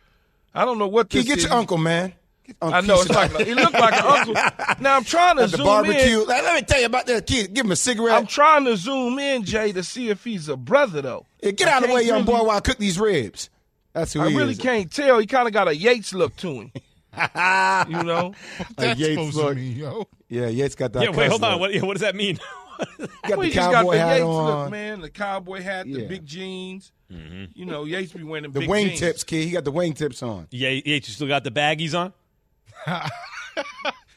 I 0.55 0.64
don't 0.64 0.78
know 0.78 0.88
what 0.88 1.11
this 1.11 1.24
get 1.26 1.38
is. 1.38 1.44
your 1.44 1.53
uncle, 1.53 1.78
man. 1.78 2.14
Uncle 2.61 2.74
I 2.74 2.80
know 2.80 3.01
it's 3.01 3.11
like 3.11 3.30
he 3.46 3.55
looked 3.55 3.74
like 3.74 3.94
an 3.94 4.05
uncle. 4.05 4.34
Now 4.80 4.96
I'm 4.96 5.05
trying 5.05 5.36
to 5.36 5.44
At 5.44 5.51
the 5.53 5.59
zoom 5.59 5.66
barbecue. 5.66 6.22
in. 6.22 6.26
Like, 6.26 6.42
let 6.42 6.55
me 6.57 6.62
tell 6.62 6.80
you 6.80 6.86
about 6.86 7.07
that 7.07 7.24
kid. 7.26 7.55
Give 7.55 7.64
him 7.64 7.70
a 7.70 7.76
cigarette. 7.76 8.16
I'm 8.16 8.26
trying 8.26 8.64
to 8.64 8.76
zoom 8.76 9.18
in, 9.20 9.44
Jay, 9.44 9.70
to 9.72 9.84
see 9.84 10.09
if 10.09 10.24
he's 10.24 10.48
a 10.48 10.57
brother 10.57 11.01
though. 11.01 11.26
Yeah, 11.42 11.53
get 11.53 11.68
I 11.68 11.72
out 11.72 11.82
of 11.84 11.88
the 11.90 11.94
way, 11.94 12.03
young 12.03 12.24
boy, 12.24 12.42
while 12.42 12.51
I 12.51 12.61
cook 12.61 12.78
these 12.78 12.98
ribs. 12.98 13.51
That's 13.92 14.12
who 14.14 14.20
I 14.22 14.30
he 14.30 14.36
really 14.36 14.53
is. 14.53 14.59
can't 14.59 14.90
tell. 14.90 15.20
He 15.20 15.26
kind 15.26 15.46
of 15.46 15.53
got 15.55 15.68
a 15.68 15.76
Yates 15.76 16.12
look 16.12 16.34
to 16.38 16.48
him. 16.53 16.72
you 17.89 18.03
know, 18.05 18.35
A 18.79 18.95
Yates 18.95 19.35
look. 19.35 19.57
yo. 19.59 20.07
Yeah, 20.29 20.47
Yates 20.49 20.75
got 20.75 20.93
that. 20.93 21.03
Yeah, 21.03 21.09
wait, 21.11 21.17
cuss 21.17 21.31
hold 21.31 21.45
on. 21.45 21.59
What, 21.61 21.75
yeah, 21.75 21.83
what 21.83 21.95
does 21.95 22.03
that 22.03 22.15
mean? 22.15 22.39
Got 22.81 23.11
Well, 23.29 23.41
the 23.41 23.45
he 23.47 23.51
just 23.53 23.71
got 23.71 23.75
cowboy 23.75 23.93
the 23.93 23.99
hat 24.01 24.13
Yates 24.15 24.25
on. 24.25 24.47
look, 24.63 24.71
man. 24.71 25.01
The 25.03 25.11
cowboy 25.11 25.61
hat, 25.61 25.85
the 25.85 26.01
Yeah. 26.01 26.07
big 26.07 26.25
jeans. 26.25 26.93
Mm-hmm. 27.13 27.45
You 27.55 27.67
know, 27.67 27.85
Yates 27.85 28.13
be 28.15 28.23
wearing 28.23 28.45
The 28.51 28.61
big 28.61 28.71
wing 28.71 28.87
jeans. 28.89 29.01
tips, 29.01 29.25
kid. 29.25 29.45
He 29.45 29.51
got 29.51 29.65
the 29.65 29.71
wing 29.71 29.93
tips 29.93 30.23
on. 30.23 30.47
Yeah, 30.51 30.71
Yates, 30.71 31.07
you 31.09 31.15
still 31.15 31.29
got 31.29 31.45
the 31.45 31.51
baggies 31.51 31.95
on? 31.99 32.15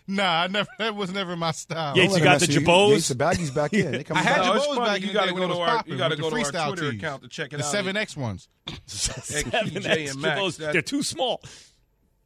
Nah, 0.06 0.42
I 0.44 0.48
never. 0.48 0.68
That 0.80 0.96
was 0.96 1.12
never 1.14 1.36
my 1.38 1.52
style. 1.52 1.96
Yates, 1.98 2.18
you 2.18 2.24
got 2.24 2.40
the 2.42 2.46
Jabos? 2.46 2.90
Yates, 2.92 3.08
the 3.08 3.16
baggies 3.16 3.54
back 3.56 3.74
in. 3.74 3.92
They 3.94 4.04
come 4.04 4.18
I 4.18 4.22
had 4.22 4.38
No, 4.42 4.54
Jabos 4.54 4.66
funny. 4.76 4.80
back 4.86 5.02
You 5.02 5.08
in 5.08 5.14
gotta 5.14 5.32
go 5.34 5.48
to 5.48 5.54
our- 5.56 5.68
popping 5.78 5.92
you 5.94 5.98
gotta 5.98 6.16
go 6.18 6.30
to 6.30 6.36
our 6.36 6.68
Twitter 6.68 6.92
tees. 6.92 7.00
account 7.00 7.22
to 7.24 7.30
check 7.30 7.48
it 7.54 7.56
out. 7.56 7.58
the 7.60 7.64
seven 7.64 7.96
X 7.98 8.18
ones. 8.18 8.50
Seven 8.86 9.86
X 9.86 10.16
Max. 10.18 10.40
Jabos. 10.40 10.58
They're 10.58 10.82
too 10.82 11.04
small. 11.04 11.42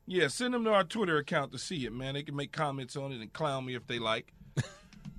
Yeah, 0.08 0.28
send 0.30 0.54
them 0.54 0.64
to 0.64 0.72
our 0.72 0.86
Twitter 0.86 1.18
account 1.18 1.52
to 1.52 1.58
see 1.60 1.86
it, 1.86 1.92
man. 1.92 2.14
They 2.14 2.24
can 2.24 2.36
make 2.36 2.52
comments 2.54 2.96
on 2.96 3.12
it 3.12 3.20
and 3.20 3.32
clown 3.34 3.66
me 3.66 3.76
if 3.76 3.86
they 3.88 4.00
like. 4.00 4.34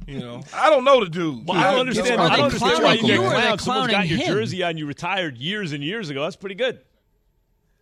You 0.07 0.21
know, 0.21 0.41
I 0.55 0.71
don't 0.71 0.85
know 0.85 1.05
the 1.05 1.11
dude. 1.11 1.47
Well, 1.47 1.59
I 1.59 1.71
don't 1.73 1.81
understand. 1.81 2.19
I 2.19 2.35
don't 2.37 2.47
understand 2.47 2.83
why 2.83 2.95
you 2.95 3.01
Get 3.03 3.07
get 3.09 3.21
your 3.21 3.31
clowned. 3.31 3.61
Someone's 3.61 3.91
got 3.93 4.09
your 4.09 4.21
jersey 4.21 4.63
on. 4.63 4.79
You 4.79 4.87
retired 4.87 5.37
years 5.37 5.73
and 5.73 5.85
years 5.85 6.09
ago. 6.09 6.23
That's 6.23 6.37
pretty 6.37 6.55
good. 6.55 6.81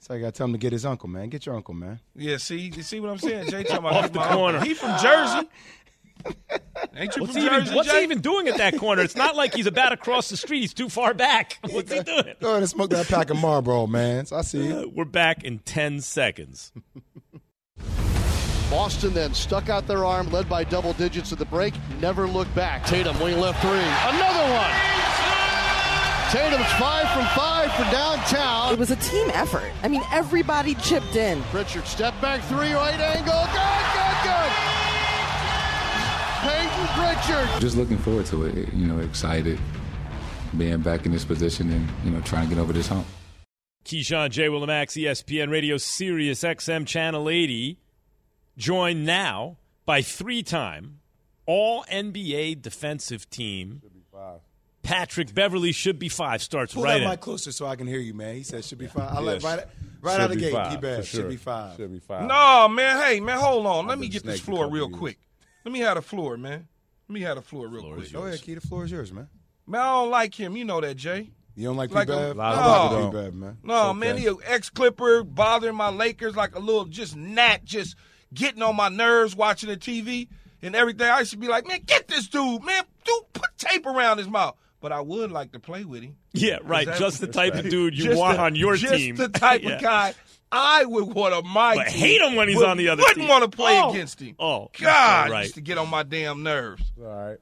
So 0.00 0.12
I 0.14 0.18
got 0.18 0.26
to 0.26 0.32
tell 0.32 0.46
him 0.46 0.52
to 0.52 0.58
get 0.58 0.72
his 0.72 0.84
uncle, 0.84 1.08
man. 1.08 1.28
Get 1.28 1.46
your 1.46 1.54
uncle, 1.54 1.74
man. 1.74 2.00
Yeah, 2.16 2.38
see, 2.38 2.58
you 2.74 2.82
see 2.82 2.98
what 2.98 3.10
I'm 3.10 3.18
saying? 3.18 3.48
Jay 3.50 3.62
talking 3.62 3.84
Off 3.86 4.10
the 4.12 4.18
my 4.18 4.24
uncle. 4.24 4.38
corner. 4.38 4.60
He 4.64 4.74
from 4.74 4.98
Jersey. 5.00 5.48
Ain't 6.96 7.16
you 7.16 7.22
What's, 7.22 7.34
he 7.34 7.44
even, 7.44 7.74
what's 7.74 7.90
he 7.90 8.02
even 8.02 8.20
doing 8.20 8.48
at 8.48 8.58
that 8.58 8.78
corner? 8.78 9.02
It's 9.02 9.16
not 9.16 9.36
like 9.36 9.54
he's 9.54 9.66
about 9.66 9.92
across 9.92 10.28
the 10.28 10.36
street. 10.36 10.60
He's 10.60 10.74
too 10.74 10.88
far 10.88 11.14
back. 11.14 11.58
What's 11.70 11.92
he 11.92 12.00
doing? 12.00 12.34
Go 12.40 12.50
ahead 12.50 12.62
and 12.62 12.68
smoke 12.68 12.90
that 12.90 13.06
pack 13.08 13.30
of 13.30 13.38
Marlboro, 13.38 13.86
man. 13.86 14.26
So 14.26 14.36
I 14.36 14.42
see 14.42 14.66
you. 14.66 14.92
We're 14.94 15.04
back 15.04 15.44
in 15.44 15.58
10 15.60 16.00
seconds. 16.00 16.72
Boston 18.70 19.14
then 19.14 19.32
stuck 19.32 19.68
out 19.68 19.86
their 19.86 20.04
arm, 20.04 20.30
led 20.30 20.48
by 20.48 20.64
double 20.64 20.92
digits 20.94 21.32
at 21.32 21.38
the 21.38 21.44
break, 21.44 21.74
never 22.00 22.26
looked 22.26 22.54
back. 22.54 22.84
Tatum, 22.84 23.18
wing 23.20 23.38
left 23.38 23.60
three. 23.62 23.70
Another 23.70 24.52
one! 24.52 24.96
Tatum's 26.30 26.66
five 26.72 27.08
from 27.12 27.24
five 27.38 27.72
for 27.74 27.88
downtown. 27.92 28.72
It 28.72 28.78
was 28.80 28.90
a 28.90 28.96
team 28.96 29.30
effort. 29.32 29.70
I 29.84 29.88
mean, 29.88 30.02
everybody 30.12 30.74
chipped 30.74 31.14
in. 31.14 31.40
Pritchard, 31.44 31.86
step 31.86 32.20
back 32.20 32.42
three, 32.44 32.72
right 32.72 32.98
angle. 32.98 33.46
Good, 33.54 33.86
good, 33.94 34.18
good. 34.24 34.45
Payton 36.96 37.14
Pritchard. 37.16 37.60
Just 37.60 37.76
looking 37.76 37.98
forward 37.98 38.26
to 38.26 38.44
it. 38.46 38.72
You 38.72 38.86
know, 38.86 38.98
excited 39.00 39.58
being 40.56 40.80
back 40.80 41.06
in 41.06 41.12
this 41.12 41.24
position 41.24 41.70
and 41.72 41.88
you 42.04 42.10
know 42.10 42.20
trying 42.22 42.48
to 42.48 42.54
get 42.54 42.60
over 42.60 42.72
this 42.72 42.88
hump. 42.88 43.06
Keyshawn 43.84 44.30
J. 44.30 44.48
Willimax, 44.48 45.00
ESPN 45.00 45.50
Radio, 45.50 45.76
Sirius 45.76 46.42
XM 46.42 46.86
Channel 46.86 47.28
80, 47.30 47.78
joined 48.58 49.04
now 49.06 49.58
by 49.84 50.02
three-time 50.02 50.98
All 51.46 51.84
NBA 51.84 52.62
defensive 52.62 53.28
team. 53.30 53.82
Patrick 54.82 55.34
Beverley 55.34 55.72
should 55.72 55.98
be 55.98 56.08
five. 56.08 56.42
Starts 56.42 56.74
Pull 56.74 56.84
right 56.84 57.00
that 57.00 57.08
mic 57.08 57.20
closer 57.20 57.50
so 57.52 57.66
I 57.66 57.74
can 57.76 57.86
hear 57.88 57.98
you, 57.98 58.14
man. 58.14 58.36
He 58.36 58.42
said 58.44 58.64
should 58.64 58.78
be 58.78 58.86
five. 58.86 59.16
I 59.16 59.20
Yes. 59.20 59.42
like 59.42 59.58
right, 59.58 59.66
right 60.00 60.20
out 60.20 60.30
of 60.30 60.36
the 60.36 60.40
gate. 60.40 60.52
five, 60.52 60.70
He 60.72 60.76
bad. 60.78 61.04
sure. 61.04 61.20
Should 61.22 61.28
be 61.30 61.36
five. 61.36 61.76
Should 61.76 61.92
be 61.92 61.98
five. 61.98 62.24
No, 62.24 62.68
man. 62.68 63.04
Hey, 63.04 63.18
man, 63.20 63.36
hold 63.38 63.66
on. 63.66 63.86
Let 63.86 63.94
I've 63.94 63.98
me 63.98 64.08
get 64.08 64.22
this 64.24 64.40
floor 64.40 64.70
real 64.70 64.86
years. 64.88 64.98
quick. 64.98 65.18
Let 65.64 65.72
me 65.72 65.80
have 65.80 65.96
the 65.96 66.02
floor, 66.02 66.36
man. 66.36 66.68
Let 67.08 67.12
me 67.14 67.20
have 67.20 67.36
the 67.36 67.42
floor 67.42 67.68
real 67.68 67.94
quick. 67.94 68.12
Go 68.12 68.24
ahead, 68.26 68.42
Key. 68.42 68.54
The 68.54 68.60
floor 68.60 68.84
is 68.84 68.90
yours, 68.90 69.12
man. 69.12 69.28
Man, 69.66 69.80
I 69.80 69.84
don't 69.92 70.10
like 70.10 70.34
him. 70.34 70.56
You 70.56 70.64
know 70.64 70.80
that, 70.80 70.96
Jay. 70.96 71.30
You 71.54 71.64
don't 71.68 71.76
like 71.76 71.90
Like 71.90 72.08
a- 72.08 72.12
P-Bev? 72.12 72.36
A 72.38 72.40
I 72.40 72.50
lot 72.50 72.54
of 72.54 72.92
like 72.92 73.00
people 73.00 73.20
P-Bev, 73.20 73.34
man. 73.34 73.58
No, 73.62 73.88
Okay. 73.90 73.98
man, 73.98 74.16
he 74.18 74.26
an 74.26 74.36
ex-Clipper 74.44 75.22
bothering 75.24 75.74
my 75.76 75.88
Lakers 75.88 76.36
like 76.36 76.54
a 76.54 76.58
little 76.58 76.84
just 76.84 77.16
gnat, 77.16 77.64
just 77.64 77.96
getting 78.34 78.62
on 78.62 78.76
my 78.76 78.88
nerves 78.88 79.34
watching 79.36 79.68
the 79.68 79.76
TV 79.76 80.28
and 80.62 80.74
everything. 80.76 81.08
I 81.08 81.20
used 81.20 81.30
to 81.30 81.38
be 81.38 81.48
like, 81.48 81.66
man, 81.66 81.80
get 81.86 82.08
this 82.08 82.26
dude, 82.28 82.62
man, 82.64 82.84
dude, 83.04 83.32
put 83.32 83.56
tape 83.56 83.86
around 83.86 84.18
his 84.18 84.28
mouth. 84.28 84.56
But 84.80 84.92
I 84.92 85.00
would 85.00 85.32
like 85.32 85.52
to 85.52 85.58
play 85.58 85.84
with 85.84 86.02
him. 86.02 86.16
Yeah, 86.34 86.58
right. 86.62 86.82
Is 86.82 86.86
that- 86.94 86.98
Just 86.98 87.20
the 87.20 87.26
type 87.28 87.54
of 87.54 87.68
dude 87.68 87.96
you 87.96 88.04
Just 88.04 88.18
want 88.20 88.36
the- 88.36 88.42
on 88.44 88.54
your 88.54 88.74
team. 88.76 88.82
just 88.82 88.94
team. 88.96 89.16
the 89.16 89.28
type 89.30 89.62
Yeah. 89.62 89.70
of 89.76 89.82
guy 89.82 90.14
I 90.56 90.84
would 90.84 91.14
want 91.14 91.34
on 91.34 91.46
my 91.48 91.74
But 91.76 91.88
team. 91.88 91.98
hate 92.00 92.20
him 92.20 92.34
when 92.36 92.48
he's 92.48 92.56
Would- 92.56 92.66
on 92.68 92.76
the 92.76 92.88
other 92.88 93.02
side. 93.02 93.08
Wouldn't 93.08 93.22
team. 93.22 93.28
want 93.28 93.50
to 93.50 93.56
play 93.56 93.80
Oh. 93.82 93.90
against 93.90 94.20
him. 94.20 94.34
Oh, 94.38 94.70
God, 94.78 95.30
right. 95.30 95.42
just 95.44 95.54
to 95.56 95.60
get 95.60 95.78
on 95.78 95.88
my 95.90 96.02
damn 96.02 96.42
nerves. 96.42 96.82
All 97.00 97.06
right. 97.06 97.38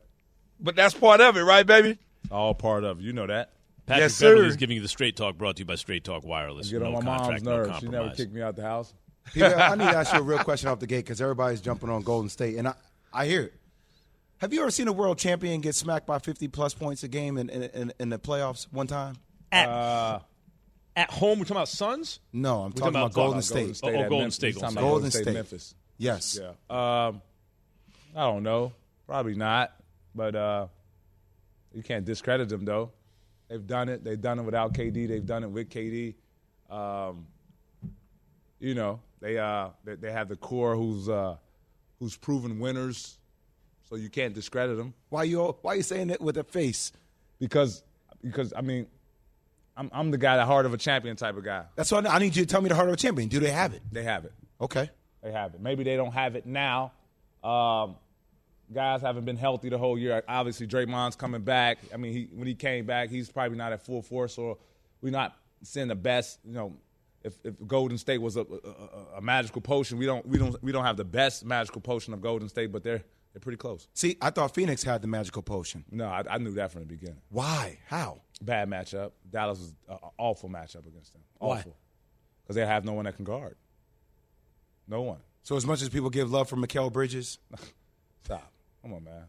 But 0.61 0.77
that's 0.77 0.95
part 0.95 1.21
of 1.21 1.37
it, 1.37 1.43
right, 1.43 1.67
baby? 1.67 1.99
All 2.31 2.55
part 2.55 2.85
of 2.85 2.99
it. 3.01 3.03
You 3.03 3.13
know 3.13 3.27
that. 3.27 3.51
Patrick 3.87 4.03
Yes, 4.05 4.21
Beverley 4.21 4.43
sir. 4.43 4.47
is 4.49 4.57
giving 4.57 4.77
you 4.77 4.83
the 4.83 4.89
straight 4.89 5.15
talk 5.17 5.37
brought 5.37 5.57
to 5.57 5.61
you 5.61 5.67
by 5.67 5.75
Straight 5.75 6.05
Talk 6.05 6.25
Wireless. 6.25 6.71
Get 6.71 6.81
no 6.81 6.87
on 6.87 6.93
my 6.95 7.01
mom's 7.01 7.21
contract, 7.21 7.45
no 7.45 7.57
nerves. 7.57 7.79
She 7.81 7.89
never 7.89 8.11
kicked 8.11 8.33
me 8.33 8.41
out 8.41 8.57
the 8.57 8.63
house. 8.63 8.95
P-Bev, 9.35 9.59
I 9.59 9.75
need 9.75 9.85
to 9.91 9.97
ask 9.97 10.13
you 10.13 10.21
a 10.21 10.23
real 10.23 10.39
question 10.39 10.69
off 10.71 10.79
the 10.81 10.87
gate 10.87 11.05
because 11.05 11.21
everybody's 11.21 11.61
jumping 11.61 11.91
on 11.91 12.03
Golden 12.03 12.29
State, 12.31 12.57
and 12.57 12.69
I, 12.69 12.75
I 13.13 13.27
hear 13.27 13.43
it. 13.43 13.53
Have 14.39 14.53
you 14.53 14.61
ever 14.63 14.71
seen 14.71 14.89
a 14.89 14.93
world 14.93 15.19
champion 15.19 15.61
get 15.61 15.75
smacked 15.75 16.07
by 16.07 16.19
50 16.19 16.49
plus 16.49 16.73
points 16.75 17.03
a 17.05 17.09
game 17.09 17.37
in, 17.39 17.49
in, 17.51 17.63
in, 17.65 17.93
in 18.01 18.09
the 18.11 18.19
playoffs 18.19 18.67
one 18.71 18.87
time? 18.87 19.17
At, 19.53 19.69
Uh, 19.69 20.19
at 20.97 21.11
home, 21.11 21.39
we're 21.39 21.45
talking 21.45 21.57
about 21.57 21.69
Suns? 21.69 22.21
No, 22.33 22.61
I'm 22.63 22.71
We're 22.71 22.75
talking 22.81 22.89
about 22.89 23.13
Golden 23.13 23.43
State. 23.43 23.55
Golden 23.59 23.75
State. 23.75 23.95
Oh, 23.95 23.99
at 24.03 24.09
Golden 24.09 24.19
Memphis. 24.19 24.35
State, 24.35 24.47
He's 24.55 24.63
Golden 24.63 24.71
State. 24.73 24.81
Golden 24.83 25.11
State, 25.11 25.35
Memphis. 25.35 25.75
Yes. 25.99 26.39
Yeah. 26.41 27.07
Um, 27.09 27.23
I 28.17 28.21
don't 28.21 28.43
know. 28.43 28.73
Probably 29.07 29.35
not. 29.35 29.73
But 30.15 30.35
uh, 30.37 30.67
you 31.73 31.83
can't 31.83 32.05
discredit 32.05 32.49
them 32.49 32.65
though. 32.65 32.93
They've 33.49 33.67
done 33.67 33.89
it. 33.89 34.05
They've 34.05 34.21
done 34.21 34.39
it 34.39 34.43
without 34.43 34.73
KD. 34.75 35.09
They've 35.09 35.27
done 35.27 35.43
it 35.45 35.51
with 35.51 35.69
KD. 35.69 36.15
Um, 36.71 37.27
you 38.61 38.75
know, 38.75 39.01
they 39.21 39.37
uh 39.39 39.71
they, 39.85 39.97
they 39.97 40.13
have 40.13 40.29
the 40.29 40.37
core 40.37 40.77
who's 40.77 41.09
uh 41.09 41.37
who's 41.99 42.17
proven 42.17 42.59
winners. 42.59 43.19
So 43.89 43.97
you 43.97 44.09
can't 44.09 44.33
discredit 44.35 44.79
them 44.79 44.95
Why 45.11 45.25
you 45.25 45.55
Why 45.61 45.75
you 45.75 45.83
saying 45.83 46.11
it 46.11 46.21
with 46.21 46.39
a 46.39 46.45
face? 46.45 46.93
because 47.39 47.83
because 48.23 48.53
I 48.57 48.63
mean, 48.63 48.87
I'm 49.77 49.91
I'm 49.93 50.11
the 50.11 50.19
guy, 50.19 50.37
the 50.37 50.47
heart 50.47 50.67
of 50.67 50.75
a 50.75 50.79
champion 50.79 51.17
type 51.17 51.37
of 51.37 51.45
guy. 51.45 51.65
That's 51.75 51.91
what 51.91 52.07
I, 52.07 52.17
I 52.17 52.19
need 52.19 52.37
you 52.37 52.45
to 52.45 52.49
tell 52.49 52.61
me 52.61 52.69
the 52.69 52.75
heart 52.75 52.89
of 52.89 52.95
a 52.95 52.97
champion. 52.97 53.29
Do 53.29 53.41
they 53.41 53.51
have 53.51 53.75
it? 53.75 53.83
They 53.91 54.05
have 54.05 54.25
it. 54.25 54.33
Okay. 54.61 54.91
They 55.23 55.33
have 55.33 55.55
it. 55.55 55.61
Maybe 55.61 55.85
they 55.85 55.97
don't 55.97 56.13
have 56.13 56.37
it 56.37 56.47
now. 56.47 56.93
Um, 57.43 57.97
guys 58.73 59.03
haven't 59.03 59.25
been 59.25 59.37
healthy 59.37 59.69
the 59.69 59.79
whole 59.79 59.99
year. 59.99 60.23
Obviously, 60.29 60.67
Draymond's 60.67 61.17
coming 61.17 61.43
back. 61.43 61.79
I 61.93 61.97
mean, 61.97 62.13
he, 62.13 62.29
when 62.33 62.47
he 62.47 62.55
came 62.55 62.87
back, 62.87 63.11
he's 63.11 63.31
probably 63.31 63.59
not 63.59 63.73
at 63.73 63.85
full 63.85 64.03
force, 64.03 64.39
or 64.39 64.59
we're 65.01 65.11
not 65.11 65.37
seeing 65.63 65.89
the 65.89 65.95
best. 65.95 66.39
You 66.45 66.53
know, 66.53 66.77
if, 67.23 67.39
if 67.43 67.55
Golden 67.67 67.99
State 67.99 68.19
was 68.19 68.37
a, 68.37 68.43
a, 68.43 68.45
a, 68.45 69.19
a 69.19 69.21
magical 69.21 69.61
potion, 69.61 69.99
we 69.99 70.07
don't 70.07 70.27
we 70.27 70.39
don't 70.39 70.63
we 70.63 70.73
don't 70.73 70.85
have 70.85 70.97
the 70.97 71.05
best 71.05 71.45
magical 71.45 71.81
potion 71.81 72.15
of 72.15 72.21
Golden 72.21 72.49
State, 72.49 72.71
but 72.71 72.83
they're 72.83 73.03
they're 73.35 73.41
pretty 73.41 73.59
close. 73.59 73.89
See, 73.95 74.17
I 74.23 74.31
thought 74.31 74.55
Phoenix 74.55 74.83
had 74.85 75.03
the 75.03 75.09
magical 75.09 75.43
potion. 75.43 75.85
No, 75.91 76.07
I, 76.07 76.23
I 76.31 76.39
knew 76.39 76.53
that 76.53 76.71
from 76.71 76.83
the 76.83 76.87
beginning. 76.87 77.21
Why? 77.31 77.81
How? 77.89 78.21
Bad 78.41 78.71
matchup. 78.71 79.11
Dallas 79.29 79.59
was 79.59 79.75
an 79.89 79.99
awful 80.19 80.49
matchup 80.49 80.87
against 80.87 81.13
them. 81.13 81.23
Why? 81.39 81.59
Awful. 81.59 81.77
Because 82.43 82.55
they 82.57 82.65
have 82.65 82.85
no 82.85 82.93
one 82.93 83.07
that 83.07 83.17
can 83.17 83.25
guard. 83.25 83.57
No 84.87 85.03
one. 85.03 85.19
So 85.43 85.57
as 85.57 85.67
much 85.67 85.83
as 85.83 85.89
people 85.89 86.11
give 86.11 86.31
love 86.31 86.49
for 86.49 86.57
Mikal 86.57 86.93
Bridges, 86.93 87.39
Stop. 88.25 88.51
Come 88.83 88.95
on, 88.95 89.05
man. 89.05 89.25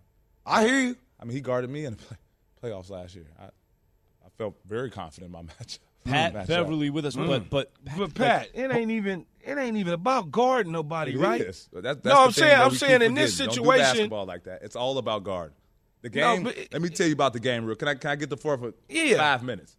I 0.45 0.65
hear 0.65 0.79
you. 0.79 0.95
I 1.19 1.25
mean, 1.25 1.35
he 1.35 1.41
guarded 1.41 1.69
me 1.69 1.85
in 1.85 1.95
the 1.95 1.97
play, 1.97 2.17
playoffs 2.63 2.89
last 2.89 3.15
year. 3.15 3.25
I, 3.39 3.45
I 3.45 4.29
felt 4.37 4.55
very 4.65 4.89
confident 4.89 5.33
in 5.35 5.45
my 5.45 5.53
matchup. 5.63 5.79
Pat 6.05 6.33
matchup. 6.33 6.47
Beverley 6.47 6.89
with 6.89 7.05
us, 7.05 7.15
but 7.15 7.27
mm. 7.43 7.49
but 7.49 7.71
But 7.97 8.13
Pat, 8.13 8.49
it 8.53 8.71
ain't 8.71 8.91
even 8.91 9.25
it 9.41 9.57
ain't 9.57 9.77
even 9.77 9.93
about 9.93 10.31
guarding 10.31 10.71
nobody, 10.71 11.13
It 11.13 11.19
right? 11.19 11.41
is. 11.41 11.67
That- 11.73 11.83
that's 11.83 12.05
no, 12.05 12.23
I'm 12.25 12.31
saying 12.31 12.59
I'm 12.59 12.71
saying 12.71 13.01
in 13.01 13.13
this 13.15 13.37
forgetting. 13.37 13.55
Don't 13.55 13.65
do 13.65 13.71
situation, 13.71 13.83
basketball 13.93 14.25
like 14.25 14.43
that. 14.45 14.61
It's 14.63 14.75
all 14.75 14.97
about 14.97 15.23
guard. 15.23 15.53
The 16.01 16.09
No, 16.09 16.35
game. 16.35 16.43
but- 16.43 16.57
let 16.71 16.81
me 16.81 16.89
tell 16.89 17.07
you 17.07 17.13
about 17.13 17.33
the 17.33 17.39
game, 17.39 17.65
real. 17.65 17.75
Can 17.75 17.87
I 17.87 17.95
can 17.95 18.11
I 18.11 18.15
get 18.15 18.29
the 18.29 18.37
floor 18.37 18.57
for 18.57 18.73
Yeah. 18.87 19.17
five 19.17 19.43
minutes? 19.43 19.75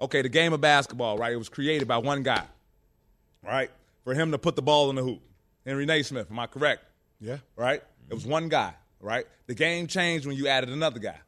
Okay, 0.00 0.22
the 0.22 0.28
game 0.28 0.52
of 0.52 0.60
basketball, 0.60 1.16
right? 1.18 1.32
It 1.32 1.36
was 1.36 1.48
created 1.48 1.86
by 1.86 1.98
one 1.98 2.22
guy, 2.22 2.44
right? 3.42 3.70
For 4.04 4.14
him 4.14 4.30
to 4.32 4.38
put 4.38 4.56
the 4.56 4.62
ball 4.62 4.90
in 4.90 4.96
the 4.96 5.02
hoop. 5.02 5.20
Henry 5.66 5.84
Naismith. 5.86 6.30
Am 6.30 6.38
I 6.38 6.46
correct? 6.46 6.82
Yeah. 7.20 7.38
Right. 7.54 7.82
It 8.08 8.14
was 8.14 8.24
one 8.26 8.48
guy, 8.48 8.74
right? 9.00 9.26
The 9.46 9.54
game 9.54 9.86
changed 9.86 10.26
when 10.26 10.36
you 10.36 10.48
added 10.48 10.70
another 10.70 10.98
guy 10.98 11.18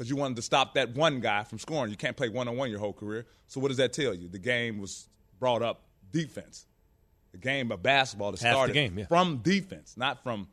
because 0.00 0.08
you 0.08 0.16
wanted 0.16 0.36
to 0.36 0.40
stop 0.40 0.72
that 0.76 0.94
one 0.94 1.20
guy 1.20 1.44
from 1.44 1.58
scoring. 1.58 1.90
You 1.90 1.96
can't 1.98 2.16
play 2.16 2.30
one 2.30 2.48
on 2.48 2.56
one 2.56 2.70
your 2.70 2.78
whole 2.78 2.94
career. 2.94 3.26
So 3.48 3.60
what 3.60 3.68
does 3.68 3.76
that 3.76 3.92
tell 3.92 4.14
you? 4.14 4.28
The 4.28 4.38
game 4.38 4.78
was 4.78 5.06
brought 5.38 5.60
up 5.60 5.82
defense. 6.10 6.64
The 7.32 7.38
game 7.38 7.70
of 7.70 7.82
basketball 7.82 8.32
that 8.32 8.40
Half 8.40 8.50
the 8.50 8.54
started 8.54 8.72
game, 8.72 8.98
yeah. 8.98 9.04
from 9.08 9.40
defense, 9.42 9.98
not 9.98 10.22
from 10.22 10.48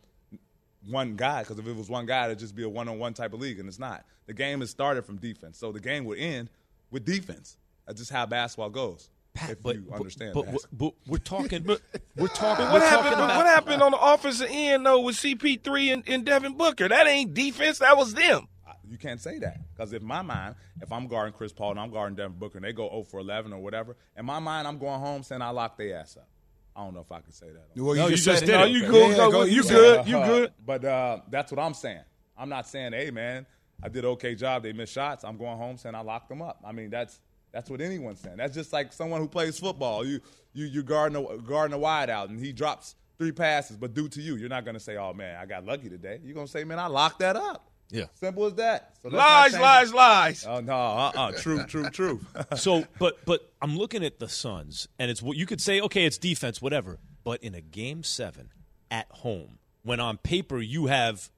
one 0.90 1.16
guy. 1.16 1.44
Because 1.44 1.60
if 1.60 1.66
it 1.66 1.78
was 1.78 1.90
one 1.90 2.06
guy, 2.06 2.26
it'd 2.26 2.40
just 2.40 2.58
be 2.58 2.64
a 2.64 2.68
one-on-one 2.70 3.14
type 3.14 3.32
of 3.32 3.40
league, 3.40 3.58
and 3.58 3.70
it's 3.70 3.80
not. 3.80 4.04
The 4.26 4.34
game 4.34 4.60
has 4.60 4.70
started 4.70 5.06
from 5.06 5.16
defense, 5.16 5.58
so 5.58 5.72
the 5.72 5.80
game 5.80 6.04
would 6.04 6.20
end 6.20 6.50
with 6.92 7.06
defense. 7.06 7.56
That's 7.86 8.00
just 8.00 8.12
how 8.12 8.26
basketball 8.26 8.72
goes. 8.72 9.10
if 9.34 9.64
but, 9.64 9.76
you 9.78 9.86
understand 9.94 10.34
but, 10.34 10.46
that. 10.48 10.56
but, 10.56 10.78
but 10.78 10.94
we're 11.08 11.20
talking. 11.20 11.64
we're 11.64 11.78
talking. 11.78 11.78
But 11.80 11.82
we're 12.18 12.24
what 12.74 12.82
happened? 12.82 12.82
talking 12.82 13.14
about, 13.14 13.38
what 13.38 13.46
happened 13.46 13.82
on 13.82 13.92
the 13.92 13.98
offensive 13.98 14.50
end 14.52 14.86
though 14.86 15.00
with 15.00 15.16
CP3 15.16 15.94
and, 15.94 16.04
and 16.06 16.26
Devin 16.26 16.58
Booker? 16.58 16.90
That 16.90 17.08
ain't 17.08 17.34
defense. 17.34 17.80
That 17.80 17.96
was 17.96 18.14
them. 18.14 18.50
You 18.90 18.98
can't 18.98 19.20
say 19.22 19.40
that 19.40 19.58
because 19.76 19.94
if 19.94 20.02
my 20.02 20.22
mind, 20.22 20.56
if 20.82 20.92
I'm 20.92 21.08
guarding 21.08 21.34
Chris 21.34 21.52
Paul 21.54 21.72
and 21.72 21.80
I'm 21.80 21.92
guarding 21.92 22.16
Devin 22.16 22.38
Booker 22.38 22.58
and 22.58 22.66
they 22.66 22.74
go 22.74 22.90
0 22.90 23.04
for 23.04 23.20
11 23.20 23.54
or 23.54 23.60
whatever, 23.60 23.96
in 24.18 24.26
my 24.26 24.40
mind, 24.40 24.68
I'm 24.68 24.78
going 24.78 25.00
home 25.00 25.24
saying 25.24 25.42
I 25.42 25.50
locked 25.50 25.78
their 25.78 25.98
ass 25.98 26.18
up. 26.18 26.28
I 26.76 26.84
don't 26.84 26.94
know 26.94 27.02
if 27.02 27.12
I 27.12 27.22
can 27.22 27.32
say 27.32 27.48
that. 27.48 27.82
Well, 27.82 27.96
you 27.96 28.02
No, 28.04 28.10
just 28.10 28.12
you 28.12 28.18
said 28.18 28.32
just 28.34 28.44
it. 28.44 28.46
did 28.48 28.52
No, 28.54 28.64
it. 28.66 28.70
you 28.70 28.82
Okay. 28.84 28.92
good. 28.92 29.10
Yeah, 29.12 29.18
Go- 29.18 29.32
go- 29.32 29.44
you 29.44 29.52
you 29.56 29.64
said 29.64 29.76
good. 29.76 30.08
You 30.08 30.18
Uh, 30.20 30.28
good. 30.28 30.54
But 30.66 30.86
uh, 30.86 31.20
that's 31.30 31.52
what 31.52 31.60
I'm 31.60 31.74
saying. 31.74 32.02
I'm 32.38 32.50
not 32.50 32.68
saying, 32.68 32.94
hey 32.94 33.10
man, 33.12 33.46
I 33.82 33.90
did 33.90 34.04
an 34.06 34.12
okay 34.12 34.36
job. 34.36 34.64
They 34.64 34.74
missed 34.74 34.94
shots. 34.94 35.24
I'm 35.24 35.38
going 35.38 35.58
home 35.58 35.78
saying 35.78 35.96
I 35.96 36.02
locked 36.02 36.30
them 36.30 36.42
up. 36.42 36.62
I 36.66 36.72
mean, 36.72 36.90
that's 36.92 37.20
that's 37.52 37.70
what 37.70 37.82
anyone's 37.82 38.20
saying. 38.20 38.38
That's 38.38 38.54
just 38.54 38.72
like 38.74 38.94
someone 38.94 39.22
who 39.22 39.28
plays 39.28 39.58
football. 39.60 40.06
You 40.06 40.20
you 40.54 40.66
you 40.66 40.84
guarding 40.84 41.18
a, 41.26 41.38
guarding 41.40 41.74
a 41.74 41.80
wide 41.80 42.10
out 42.12 42.30
and 42.30 42.40
he 42.40 42.52
drops 42.54 42.96
three 43.18 43.32
passes, 43.32 43.76
but 43.78 43.96
due 43.96 44.08
to 44.10 44.22
you, 44.22 44.36
you're 44.36 44.48
not 44.50 44.64
going 44.64 44.76
to 44.76 44.80
say, 44.80 44.96
oh 44.98 45.12
man, 45.14 45.36
I 45.42 45.48
got 45.48 45.66
lucky 45.66 45.90
today. 45.90 46.20
You're 46.24 46.36
going 46.36 46.46
to 46.46 46.52
say, 46.52 46.64
man, 46.64 46.78
I 46.78 46.86
locked 46.86 47.18
that 47.20 47.36
up. 47.36 47.67
Yeah. 47.90 48.06
Simple 48.16 48.46
as 48.46 48.56
that. 48.56 48.94
So 49.02 49.10
Lies, 49.10 49.54
lies, 49.54 49.94
lies. 49.94 50.46
Oh 50.46 50.60
no, 50.60 50.74
uh, 50.74 51.12
uh 51.16 51.32
true, 51.32 51.64
true, 51.66 51.90
true. 51.90 52.20
so, 52.56 52.86
but 53.00 53.24
but 53.26 53.50
I'm 53.62 53.78
looking 53.78 54.04
at 54.04 54.20
the 54.20 54.28
Suns, 54.28 54.88
and 55.00 55.10
it's 55.10 55.22
what 55.22 55.38
you 55.38 55.46
could 55.46 55.62
say. 55.62 55.80
Okay, 55.82 56.06
it's 56.06 56.18
defense, 56.18 56.62
whatever. 56.62 57.00
But 57.24 57.44
in 57.44 57.56
a 57.56 57.62
game 57.62 58.04
seven 58.04 58.50
at 58.92 59.08
home, 59.10 59.60
when 59.84 60.00
on 60.00 60.18
paper 60.18 60.60
you 60.60 60.88
have 60.88 61.30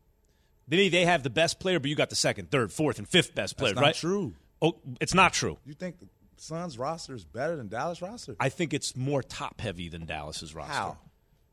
they 0.67 0.89
they 0.89 1.05
have 1.05 1.23
the 1.23 1.29
best 1.29 1.59
player, 1.59 1.79
but 1.79 1.89
you 1.89 1.95
got 1.95 2.09
the 2.09 2.15
second, 2.15 2.49
third, 2.51 2.71
fourth, 2.71 2.97
and 2.97 3.07
fifth 3.07 3.35
best 3.35 3.57
player, 3.57 3.73
That's 3.73 3.81
not 3.81 3.87
right? 3.87 3.95
true. 3.95 4.33
Oh, 4.61 4.75
it's 4.99 5.13
not 5.13 5.33
true. 5.33 5.57
You 5.65 5.73
think 5.73 5.99
the 5.99 6.07
Suns 6.37 6.77
roster 6.77 7.13
is 7.13 7.25
better 7.25 7.55
than 7.55 7.67
Dallas 7.67 8.01
roster? 8.01 8.35
I 8.39 8.49
think 8.49 8.73
it's 8.73 8.95
more 8.95 9.21
top 9.21 9.61
heavy 9.61 9.89
than 9.89 10.05
Dallas's 10.05 10.55
roster. 10.55 10.73
How? 10.73 10.97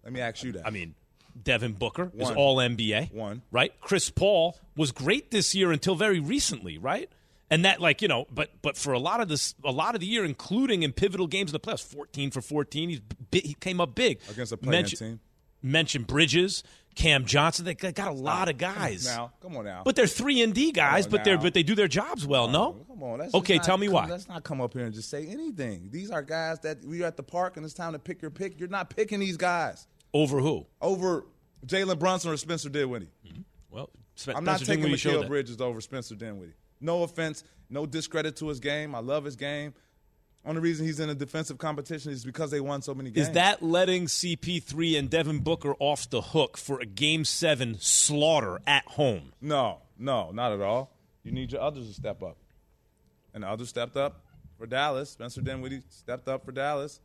Let 0.05 0.13
me 0.13 0.21
ask 0.21 0.43
you 0.43 0.53
that. 0.53 0.67
I 0.67 0.71
mean, 0.71 0.95
Devin 1.43 1.73
Booker 1.75 2.11
is 2.17 2.31
all 2.31 2.57
NBA. 2.57 3.13
One. 3.13 3.43
Right? 3.51 3.73
Chris 3.81 4.11
Paul 4.11 4.59
was 4.77 4.93
great 4.93 5.31
this 5.31 5.55
year 5.55 5.73
until 5.73 5.95
very 5.95 6.21
recently, 6.21 6.79
right? 6.79 7.11
And 7.51 7.65
that 7.65 7.81
like, 7.81 8.03
you 8.03 8.09
know, 8.09 8.27
but 8.33 8.51
but 8.63 8.77
for 8.77 8.93
a 8.93 8.99
lot 8.99 9.21
of 9.21 9.29
this 9.29 9.55
a 9.65 9.71
lot 9.71 9.95
of 9.95 10.01
the 10.01 10.07
year 10.07 10.25
including 10.25 10.83
in 10.83 10.93
pivotal 10.93 11.27
games 11.27 11.51
in 11.51 11.53
the 11.53 11.61
playoffs, 11.61 11.85
14 11.85 12.31
for 12.33 12.41
14, 12.41 12.89
he's 12.89 13.01
he 13.31 13.55
came 13.61 13.81
up 13.81 13.95
big. 13.95 14.19
Against 14.31 14.53
a 14.53 14.57
playing 14.57 14.83
Mention- 14.83 14.99
team. 14.99 15.21
Mention 15.63 16.03
Bridges, 16.05 16.63
Cam 16.95 17.25
Johnson, 17.25 17.65
they 17.65 17.75
got 17.75 18.07
a 18.07 18.13
lot 18.13 18.49
of 18.49 18.57
guys. 18.57 19.05
Now, 19.05 19.33
come 19.41 19.57
on 19.57 19.65
now. 19.65 19.83
But 19.85 19.97
they're 19.97 20.07
3 20.07 20.43
and 20.43 20.55
D 20.55 20.71
guys, 20.71 21.07
but 21.09 21.25
they're 21.25 21.39
but 21.39 21.55
they 21.55 21.63
do 21.65 21.75
their 21.75 21.89
jobs 21.89 22.25
well, 22.27 22.47
no? 22.47 22.85
Come 22.89 23.03
on, 23.03 23.19
let's 23.19 23.35
Okay, 23.35 23.59
tell 23.59 23.77
not 23.77 23.81
me 23.81 23.87
come- 23.87 23.95
why. 23.95 24.07
Let's 24.07 24.29
not 24.29 24.45
come 24.45 24.61
up 24.61 24.75
here 24.75 24.85
and 24.85 24.95
just 24.95 25.09
say 25.11 25.27
anything. 25.27 25.89
These 25.91 26.11
are 26.11 26.23
guys 26.23 26.61
that 26.61 26.85
we 26.85 27.03
are 27.03 27.07
at 27.07 27.17
the 27.17 27.23
park 27.25 27.57
and 27.57 27.65
it's 27.65 27.75
time 27.75 27.95
to 27.95 27.99
pick 27.99 28.23
your 28.23 28.31
pick. 28.31 28.61
You're 28.61 28.69
not 28.69 28.91
picking 28.91 29.19
these 29.19 29.37
guys 29.37 29.87
Over 30.13 30.41
who? 30.41 30.67
over 30.81 31.27
Jalen 31.67 31.99
Brunson 31.99 32.31
or 32.31 32.37
Spencer 32.37 32.69
Dinwiddie. 32.69 33.11
Mm-hmm. 33.27 33.41
Well, 33.71 33.91
Spen- 34.15 34.37
I'm 34.37 34.45
not 34.45 34.61
Spencer 34.61 34.83
taking 34.83 34.97
Mikal. 34.97 35.27
Bridges 35.29 35.61
over 35.61 35.81
Spencer 35.81 36.15
Dinwiddie. 36.15 36.55
No 36.81 37.03
offense, 37.03 37.45
no 37.69 37.87
discredit 37.87 38.37
to 38.37 38.49
his 38.49 38.61
game. 38.61 38.95
I 38.95 39.01
love 39.01 39.25
his 39.25 39.37
game. 39.37 39.75
Only 40.45 40.61
reason 40.61 40.87
he's 40.87 41.01
in 41.01 41.11
a 41.11 41.15
defensive 41.15 41.59
competition 41.59 42.13
is 42.13 42.25
because 42.25 42.53
they 42.53 42.61
won 42.61 42.81
so 42.81 42.95
many 42.95 43.11
games. 43.11 43.29
Is 43.29 43.35
that 43.35 43.65
letting 43.65 44.07
CP3 44.07 44.97
and 44.97 45.11
Devin 45.11 45.41
Booker 45.41 45.75
off 45.81 46.09
the 46.09 46.21
hook 46.21 46.57
for 46.57 46.79
a 46.81 46.87
game 46.87 47.25
7 47.25 47.79
slaughter 47.81 48.61
at 48.65 48.85
home? 48.87 49.33
No, 49.41 49.81
no, 49.99 50.31
not 50.31 50.53
at 50.53 50.61
all. 50.61 50.93
You 51.25 51.33
need 51.33 51.51
your 51.51 51.63
others 51.63 51.89
to 51.89 51.95
step 51.95 52.23
up. 52.23 52.37
And 53.35 53.43
the 53.43 53.49
others 53.49 53.69
stepped 53.69 53.97
up 53.97 54.25
for 54.57 54.67
Dallas. 54.67 55.11
Spencer 55.11 55.41
Dinwiddie 55.41 55.83
stepped 55.89 56.29
up 56.29 56.45
for 56.45 56.53
Dallas. 56.53 57.01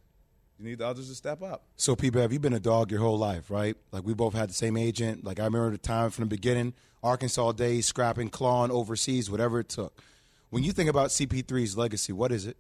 You 0.61 0.67
need 0.67 0.77
the 0.77 0.85
others 0.85 1.09
to 1.09 1.15
step 1.15 1.41
up. 1.41 1.63
So, 1.75 1.95
P. 1.95 2.11
Bev, 2.11 2.31
you've 2.31 2.43
been 2.43 2.53
a 2.53 2.59
dog 2.59 2.91
your 2.91 2.99
whole 2.99 3.17
life, 3.17 3.49
right? 3.49 3.75
Like 3.91 4.05
we 4.05 4.13
both 4.13 4.35
had 4.35 4.47
the 4.47 4.53
same 4.53 4.77
agent. 4.77 5.23
Like 5.23 5.39
I 5.39 5.45
remember 5.45 5.71
the 5.71 5.79
time 5.79 6.11
from 6.11 6.25
the 6.25 6.29
beginning, 6.29 6.75
Arkansas 7.01 7.53
days, 7.53 7.87
scrapping, 7.87 8.29
clawing 8.29 8.69
overseas, 8.69 9.31
whatever 9.31 9.59
it 9.59 9.69
took. 9.69 9.99
When 10.51 10.63
you 10.63 10.71
think 10.71 10.87
about 10.87 11.09
CP3's 11.09 11.79
legacy, 11.79 12.13
what 12.13 12.31
is 12.31 12.45
it? 12.45 12.57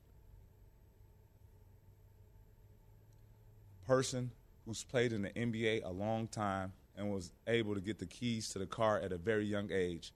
Person 3.85 4.31
who's 4.65 4.83
played 4.83 5.13
in 5.13 5.21
the 5.21 5.29
NBA 5.29 5.85
a 5.85 5.91
long 5.91 6.27
time 6.27 6.73
and 6.97 7.13
was 7.13 7.31
able 7.45 7.75
to 7.75 7.81
get 7.81 7.99
the 7.99 8.07
keys 8.07 8.49
to 8.49 8.59
the 8.59 8.65
car 8.65 8.99
at 8.99 9.11
a 9.11 9.17
very 9.17 9.45
young 9.45 9.69
age, 9.71 10.11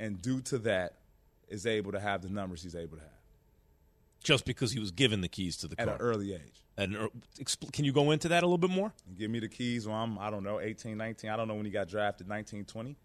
and 0.00 0.22
due 0.22 0.40
to 0.42 0.56
that, 0.60 0.94
is 1.48 1.66
able 1.66 1.92
to 1.92 2.00
have 2.00 2.22
the 2.22 2.30
numbers 2.30 2.62
he's 2.62 2.74
able 2.74 2.96
to 2.96 3.02
have 3.02 3.21
Just 4.22 4.44
because 4.44 4.72
he 4.72 4.78
was 4.78 4.90
given 4.90 5.20
the 5.20 5.28
keys 5.28 5.56
to 5.58 5.68
the 5.68 5.76
car 5.76 5.86
at 5.88 5.94
an 5.94 6.00
early 6.00 6.34
age. 6.34 6.62
At 6.78 6.88
an 6.88 6.94
ear- 6.94 7.08
expl- 7.40 7.72
can 7.72 7.84
you 7.84 7.92
go 7.92 8.10
into 8.12 8.28
that 8.28 8.42
a 8.42 8.46
little 8.46 8.58
bit 8.58 8.70
more? 8.70 8.92
Give 9.18 9.30
me 9.30 9.40
the 9.40 9.48
keys 9.48 9.86
when 9.86 9.96
I'm, 9.96 10.18
I 10.18 10.30
don't 10.30 10.42
know, 10.44 10.60
18, 10.60 10.96
19. 10.96 11.30
I 11.30 11.36
don't 11.36 11.48
know 11.48 11.54
when 11.54 11.66
he 11.66 11.70
got 11.72 11.88
drafted, 11.88 12.28
19, 12.28 12.64
20. 12.64 12.96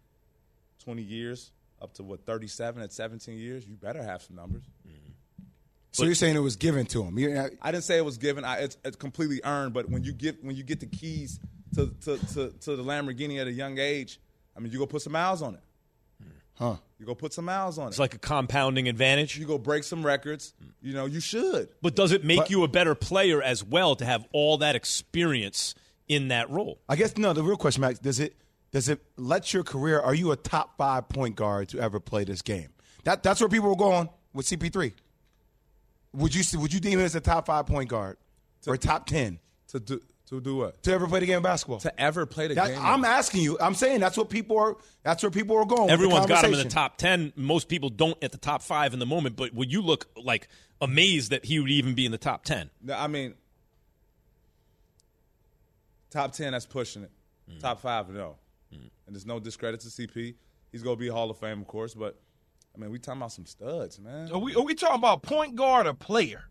20 0.84 1.02
years, 1.02 1.50
up 1.82 1.92
to 1.94 2.02
what, 2.02 2.24
37 2.24 2.82
at 2.82 2.92
17 2.92 3.36
years. 3.36 3.66
You 3.66 3.74
better 3.74 4.02
have 4.02 4.22
some 4.22 4.36
numbers. 4.36 4.62
Mm-hmm. 4.86 5.12
So 5.90 6.04
you're 6.04 6.14
saying 6.14 6.36
it 6.36 6.40
was 6.40 6.56
given 6.56 6.86
to 6.86 7.02
him? 7.02 7.18
You- 7.18 7.32
uh, 7.32 7.48
I 7.60 7.72
didn't 7.72 7.84
say 7.84 7.98
it 7.98 8.04
was 8.04 8.18
given. 8.18 8.44
I, 8.44 8.58
it's, 8.58 8.76
it's 8.84 8.96
completely 8.96 9.40
earned. 9.44 9.74
But 9.74 9.90
when 9.90 10.04
you 10.04 10.12
get 10.12 10.42
when 10.44 10.54
you 10.54 10.62
get 10.62 10.80
the 10.80 10.86
keys 10.86 11.40
to, 11.74 11.88
to, 12.04 12.18
to, 12.34 12.50
to 12.50 12.76
the 12.76 12.84
Lamborghini 12.84 13.40
at 13.40 13.46
a 13.48 13.52
young 13.52 13.78
age, 13.78 14.20
I 14.56 14.60
mean, 14.60 14.72
you 14.72 14.78
go 14.78 14.86
put 14.86 15.02
some 15.02 15.12
miles 15.12 15.42
on 15.42 15.54
it. 15.54 15.60
Huh? 16.58 16.76
You 16.98 17.06
go 17.06 17.14
put 17.14 17.32
some 17.32 17.44
miles 17.44 17.78
on 17.78 17.86
it. 17.86 17.90
It's 17.90 17.98
like 18.00 18.14
a 18.14 18.18
compounding 18.18 18.88
advantage. 18.88 19.38
You 19.38 19.46
go 19.46 19.58
break 19.58 19.84
some 19.84 20.04
records. 20.04 20.52
You 20.82 20.92
know, 20.92 21.06
you 21.06 21.20
should. 21.20 21.68
But 21.80 21.94
does 21.94 22.10
it 22.10 22.24
make 22.24 22.38
But- 22.38 22.50
you 22.50 22.64
a 22.64 22.68
better 22.68 22.94
player 22.96 23.40
as 23.40 23.62
well 23.62 23.94
to 23.96 24.04
have 24.04 24.26
all 24.32 24.58
that 24.58 24.74
experience 24.74 25.74
in 26.08 26.28
that 26.28 26.50
role? 26.50 26.80
I 26.88 26.96
guess 26.96 27.16
no. 27.16 27.32
The 27.32 27.42
real 27.44 27.56
question, 27.56 27.82
Max, 27.82 27.98
does 28.00 28.18
it 28.18 28.34
does 28.72 28.88
it 28.88 29.00
let 29.16 29.54
your 29.54 29.62
career? 29.62 30.00
Are 30.00 30.14
you 30.14 30.32
a 30.32 30.36
top 30.36 30.76
five 30.76 31.08
point 31.08 31.36
guard 31.36 31.68
to 31.70 31.78
ever 31.78 32.00
play 32.00 32.24
this 32.24 32.42
game? 32.42 32.68
That 33.04 33.22
that's 33.22 33.40
where 33.40 33.48
people 33.48 33.68
were 33.68 33.76
going 33.76 34.08
with 34.34 34.46
CP3. 34.46 34.92
Would 36.14 36.34
you 36.34 36.58
would 36.58 36.72
you 36.72 36.80
deem 36.80 36.98
him 36.98 37.04
as 37.04 37.14
a 37.14 37.20
top 37.20 37.46
five 37.46 37.66
point 37.66 37.88
guard 37.88 38.16
or 38.66 38.76
top 38.76 39.06
ten 39.06 39.38
To 39.68 39.78
do 39.80 40.00
to 40.28 40.40
do 40.40 40.56
what? 40.56 40.82
to 40.82 40.92
ever 40.92 41.06
play 41.06 41.20
the 41.20 41.26
game 41.26 41.38
of 41.38 41.42
basketball? 41.42 41.78
To 41.80 42.00
ever 42.00 42.26
play 42.26 42.48
the 42.48 42.54
That- 42.54 42.68
game. 42.68 42.78
I'm 42.80 43.04
asking 43.04 43.42
you. 43.42 43.58
I'm 43.60 43.74
saying 43.74 44.00
that's 44.00 44.16
what 44.16 44.28
people 44.30 44.58
are. 44.58 44.76
That's 45.02 45.22
where 45.22 45.30
people 45.30 45.56
are 45.56 45.64
going. 45.64 45.82
with 45.82 45.88
the 45.88 45.92
Everyone's 45.94 46.26
got 46.26 46.44
him 46.44 46.52
in 46.52 46.58
the 46.58 46.64
top 46.68 46.98
10. 46.98 47.32
Most 47.36 47.68
people 47.68 47.88
don't 47.90 48.22
at 48.22 48.32
the 48.32 48.38
top 48.38 48.62
five 48.62 48.92
in 48.92 48.98
the 48.98 49.06
moment, 49.06 49.36
but 49.36 49.54
would 49.54 49.72
you 49.72 49.80
look 49.82 50.06
like 50.16 50.48
amazed 50.80 51.30
that 51.30 51.44
he 51.46 51.58
would 51.58 51.70
even 51.70 51.94
be 51.94 52.04
in 52.06 52.12
the 52.12 52.18
top 52.18 52.44
10? 52.44 52.70
No, 52.82 52.94
I 52.94 53.06
mean, 53.06 53.34
top 56.10 56.32
ten. 56.32 56.52
That's 56.52 56.66
pushing 56.66 57.02
it. 57.02 57.10
Mm. 57.50 57.60
Top 57.60 57.80
five, 57.80 58.08
no. 58.10 58.36
And 58.70 59.14
there's 59.16 59.26
no 59.26 59.40
discredit 59.40 59.80
to 59.80 59.88
CP. 59.88 60.34
He's 60.70 60.82
gonna 60.82 60.96
be 60.96 61.08
Hall 61.08 61.30
of 61.30 61.38
Fame, 61.38 61.60
of 61.62 61.66
course. 61.66 61.94
But 61.94 62.18
I 62.74 62.78
mean, 62.78 62.90
we 62.90 62.98
talking 62.98 63.20
about 63.20 63.32
some 63.32 63.46
studs, 63.46 63.98
man. 63.98 64.30
Are 64.30 64.38
we, 64.38 64.54
are 64.54 64.62
we 64.62 64.74
talking 64.74 64.96
about 64.96 65.22
point 65.22 65.56
guard 65.56 65.86
or 65.86 65.94
player? 65.94 66.44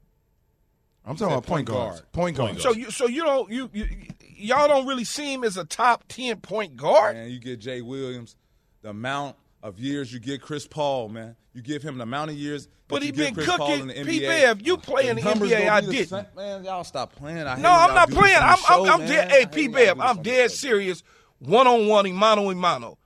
I'm 1.08 1.16
talking 1.16 1.34
about 1.34 1.46
point 1.46 1.68
guards. 1.68 2.04
Point 2.12 2.36
guards. 2.38 2.62
So 2.62 2.74
you 2.74 2.92
so 2.92 3.08
you 3.08 3.24
don't 3.24 3.50
you, 3.50 3.70
you 3.74 3.88
y'all 4.36 4.68
don't 4.68 4.86
really 4.86 5.06
see 5.06 5.34
him 5.34 5.44
as 5.44 5.56
a 5.58 5.64
top 5.66 6.04
ten 6.08 6.38
point 6.42 6.76
guard. 6.76 7.16
Man, 7.16 7.30
you 7.30 7.40
get 7.40 7.60
Jay 7.60 7.82
Williams, 7.82 8.36
the 8.82 8.90
amount 8.90 9.38
of 9.64 9.80
years 9.80 10.12
you 10.14 10.20
get 10.20 10.42
Chris 10.42 10.68
Paul, 10.68 11.10
man. 11.10 11.36
You 11.54 11.62
give 11.62 11.82
him 11.82 11.98
the 11.98 12.04
amount 12.04 12.32
of 12.32 12.38
years. 12.38 12.68
But 12.88 13.02
he 13.02 13.08
you 13.08 13.14
been 13.14 13.34
Chris 13.34 13.48
cooking. 13.48 13.80
in 13.82 13.88
the 13.88 13.94
P. 14.06 14.20
NBA. 14.22 14.28
Bev, 14.28 14.62
you 14.68 14.78
play 14.78 15.10
in 15.10 15.16
the 15.18 15.22
NBA, 15.22 15.68
I 15.68 15.82
didn't. 15.82 16.36
Man, 16.36 16.64
y'all 16.64 16.84
stop 16.84 17.14
playing. 17.16 17.46
I 17.48 17.58
no, 17.58 17.70
I'm 17.70 17.94
not 17.94 18.10
playing. 18.10 18.38
I'm 18.40 18.58
show, 18.60 18.86
I'm, 18.86 19.02
I'm 19.02 19.08
dead. 19.08 19.28
I 19.28 19.32
Hey, 19.32 19.40
hate 19.40 19.52
P. 19.52 19.68
when 19.68 19.86
y'all 19.86 19.96
Bev, 19.96 20.00
I'm 20.02 20.22
dead 20.24 20.52
serious. 20.52 21.04
One 21.40 21.68
on 21.68 21.88
one, 21.88 22.12
mano 22.14 22.50
a 22.50 22.56
mano. 22.56 22.98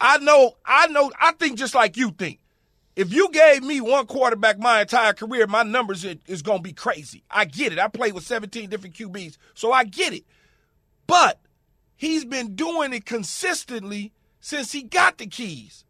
I 0.00 0.18
know. 0.18 0.52
I 0.64 0.88
know. 0.88 1.10
I 1.18 1.32
think 1.32 1.58
just 1.58 1.74
like 1.74 1.96
you 1.96 2.10
think. 2.10 2.40
If 2.96 3.12
you 3.12 3.28
gave 3.30 3.62
me 3.62 3.80
one 3.82 4.06
quarterback 4.06 4.58
my 4.58 4.80
entire 4.80 5.12
career, 5.12 5.46
my 5.46 5.62
numbers 5.62 6.02
is, 6.04 6.16
is 6.26 6.40
going 6.42 6.58
to 6.58 6.62
be 6.62 6.72
crazy. 6.72 7.22
I 7.30 7.44
get 7.44 7.72
it. 7.72 7.78
I 7.78 7.88
played 7.88 8.14
with 8.14 8.24
17 8.24 8.70
different 8.70 8.94
QBs, 8.96 9.36
so 9.54 9.70
I 9.70 9.84
get 9.84 10.14
it. 10.14 10.24
But 11.06 11.38
he's 11.94 12.24
been 12.24 12.54
doing 12.56 12.94
it 12.94 13.04
consistently 13.04 14.12
since 14.40 14.72
he 14.72 14.82
got 14.82 15.18
the 15.18 15.26
keys. 15.26 15.84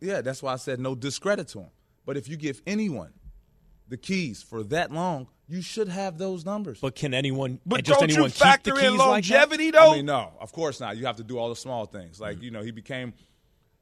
Yeah, 0.00 0.22
that's 0.22 0.42
why 0.42 0.54
I 0.54 0.56
said 0.56 0.80
no 0.80 0.94
discredit 0.94 1.48
to 1.48 1.60
him. 1.60 1.70
But 2.06 2.16
if 2.16 2.28
you 2.28 2.36
give 2.36 2.62
anyone 2.66 3.12
the 3.88 3.96
keys 3.98 4.42
for 4.42 4.62
that 4.64 4.90
long, 4.90 5.28
you 5.48 5.62
should 5.62 5.88
have 5.88 6.16
those 6.16 6.44
numbers. 6.44 6.80
But 6.80 6.94
can 6.94 7.12
anyone, 7.12 7.60
But 7.66 7.84
just 7.84 8.00
don't 8.00 8.10
you 8.14 8.28
factor 8.28 8.70
in 8.72 8.80
keys 8.80 8.90
like 8.92 8.98
longevity, 8.98 9.70
though? 9.72 9.92
I 9.92 9.96
mean, 9.96 10.06
no, 10.06 10.32
of 10.40 10.52
course 10.52 10.80
not. 10.80 10.96
You 10.96 11.06
have 11.06 11.16
to 11.16 11.24
do 11.24 11.38
all 11.38 11.48
the 11.48 11.56
small 11.56 11.86
things. 11.86 12.20
Like 12.20 12.36
Mm-hmm. 12.36 12.44
you 12.44 12.50
know, 12.52 12.62
he 12.62 12.70
became 12.70 13.12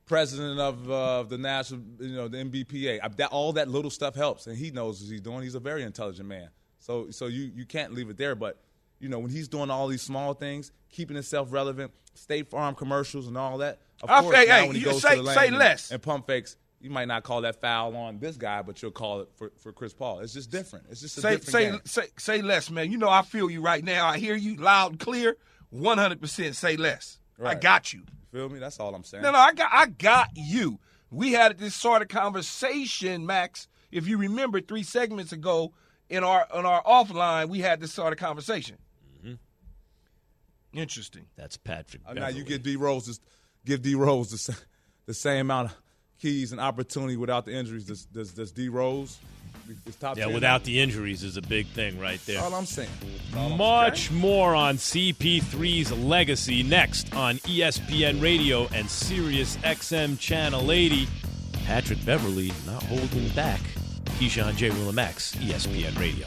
president 0.09 0.59
of 0.59 0.91
uh, 0.91 1.23
the 1.25 1.39
national, 1.39 1.83
you 2.01 2.15
know, 2.17 2.29
the 2.29 2.39
NBPA. 2.39 3.01
I, 3.03 3.09
that, 3.09 3.31
all 3.31 3.53
that 3.55 3.69
little 3.69 3.91
stuff 3.91 4.15
helps, 4.15 4.47
and 4.47 4.57
he 4.57 4.71
knows 4.71 5.01
what 5.03 5.11
he's 5.11 5.21
doing. 5.21 5.43
He's 5.43 5.55
a 5.55 5.61
very 5.61 5.83
intelligent 5.83 6.29
man. 6.29 6.49
So, 6.81 7.11
so 7.11 7.27
you 7.27 7.51
you 7.55 7.65
can't 7.67 7.93
leave 7.95 8.09
it 8.11 8.17
there. 8.17 8.35
But 8.35 8.59
you 8.99 9.09
know, 9.09 9.19
when 9.19 9.31
he's 9.31 9.49
doing 9.49 9.71
all 9.71 9.87
these 9.89 10.03
small 10.03 10.35
things, 10.35 10.73
keeping 10.91 11.15
himself 11.15 11.53
relevant, 11.53 11.93
State 12.15 12.51
Farm 12.51 12.75
commercials 12.75 13.29
and 13.29 13.37
all 13.39 13.59
that. 13.59 13.81
Of 14.03 14.11
I 14.11 14.21
course, 14.23 14.35
say, 14.37 14.47
now 14.47 14.55
hey, 14.61 14.67
when 14.67 14.77
he 14.77 14.81
you 14.83 14.87
goes 14.87 15.03
say- 15.03 15.17
to 15.17 15.23
the 15.23 15.29
lane 15.29 15.49
and- 15.49 15.59
less. 15.59 15.91
and 15.91 16.01
pump 16.03 16.27
fakes, 16.27 16.57
you 16.81 16.91
might 16.91 17.09
not 17.09 17.25
call 17.25 17.41
that 17.43 17.61
foul 17.61 17.97
on 17.97 18.19
this 18.21 18.37
guy, 18.37 18.63
but 18.63 18.81
you'll 18.81 18.93
call 18.93 19.21
it 19.23 19.29
for, 19.37 19.51
for 19.59 19.73
Chris 19.73 19.93
Paul. 19.93 20.21
It's 20.21 20.33
just 20.33 20.51
different. 20.51 20.87
It's 20.91 21.01
just 21.01 21.19
a 21.19 21.21
Say 21.21 21.37
different 21.37 21.89
say, 21.89 22.03
say 22.03 22.09
say 22.17 22.43
less, 22.43 22.71
man. 22.71 22.91
You 22.93 22.99
know 22.99 23.09
I 23.09 23.23
feel 23.23 23.51
you 23.51 23.61
right 23.61 23.83
now. 23.85 24.07
I 24.07 24.19
hear 24.19 24.37
you 24.37 24.57
loud 24.57 24.93
and 24.93 25.01
clear. 25.01 25.37
One 25.71 25.99
hundred 25.99 26.21
percent. 26.21 26.55
Say 26.57 26.77
less. 26.77 27.18
I 27.43 27.55
got 27.55 27.93
you. 27.93 28.03
Feel 28.33 28.49
me? 28.49 28.59
That's 28.59 28.79
all 28.81 28.95
I'm 28.95 29.05
saying. 29.05 29.23
No, 29.23 29.31
no, 29.33 29.39
I 29.39 29.53
got 29.53 29.71
I 29.73 29.87
got 29.87 30.29
you. 30.35 30.79
We 31.11 31.33
had 31.33 31.59
this 31.59 31.75
sort 31.75 32.03
of 32.03 32.09
conversation, 32.09 33.25
Max. 33.25 33.69
If 33.91 34.07
you 34.07 34.19
remember 34.19 34.61
three 34.61 34.83
segments 34.83 35.33
ago 35.33 35.73
in 36.11 36.25
our 36.25 36.47
on 36.53 36.67
our 36.67 36.83
offline, 36.83 37.49
we 37.49 37.61
had 37.61 37.81
this 37.81 37.93
sort 37.93 38.13
of 38.13 38.19
conversation. 38.19 38.77
Interesting. 40.73 41.25
That's 41.37 41.57
Patrick. 41.57 42.03
Uh, 42.07 42.13
now 42.15 42.29
you 42.29 42.45
get 42.45 42.63
D 42.63 42.77
Rose, 42.77 43.07
just 43.07 43.23
give 43.65 43.83
D 43.83 43.95
Rose 43.95 44.31
the, 44.31 44.57
the 45.07 45.15
same 45.15 45.41
amount 45.43 45.71
of 45.71 45.77
keys 46.21 46.53
and 46.53 46.61
opportunity 46.61 47.17
without 47.17 47.47
the 47.47 47.53
injuries. 47.53 47.85
Does 47.85 48.05
does, 48.05 48.33
does 48.33 48.53
D 48.53 48.69
Rose? 48.69 49.19
Is 49.87 49.97
top 49.97 50.17
Yeah, 50.17 50.27
10 50.27 50.35
without 50.35 50.65
the 50.65 50.81
injuries 50.81 51.23
is 51.23 51.37
a 51.37 51.43
big 51.43 51.67
thing 51.69 51.99
right 51.99 52.21
there. 52.27 52.41
All 52.41 52.55
I'm 52.55 52.65
saying. 52.65 52.89
All 53.37 53.53
I'm 53.53 53.59
Much 53.59 54.11
more 54.11 54.55
on 54.55 54.77
CP3's 54.77 55.93
legacy 55.93 56.63
next 56.63 57.15
on 57.15 57.37
ESPN 57.39 58.23
Radio 58.23 58.67
and 58.69 58.89
Sirius 58.89 59.57
XM 59.59 60.19
Channel 60.19 60.73
80. 60.73 61.07
Patrick 61.67 62.05
Beverley 62.07 62.51
not 62.67 62.83
holding 62.85 63.29
back. 63.31 63.61
Keyshawn 64.19 64.57
J. 64.57 64.71
Willimax, 64.71 65.37
ESPN 65.37 65.99
Radio. 65.99 66.27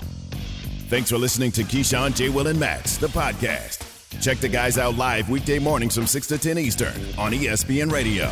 Thanks 0.88 1.10
for 1.10 1.18
listening 1.18 1.52
to 1.54 1.64
Keyshawn, 1.64 2.16
J. 2.16 2.30
Will, 2.30 2.48
and 2.48 2.60
Max, 2.60 2.98
the 2.98 3.08
podcast. 3.08 3.88
Check 4.22 4.38
the 4.38 4.50
guys 4.50 4.78
out 4.78 4.96
live 4.98 5.30
weekday 5.30 5.58
mornings 5.58 5.96
from 5.96 6.06
6 6.06 6.28
to 6.28 6.38
10 6.38 6.58
Eastern 6.58 6.94
on 7.18 7.32
ESPN 7.32 7.92
Radio. 7.92 8.32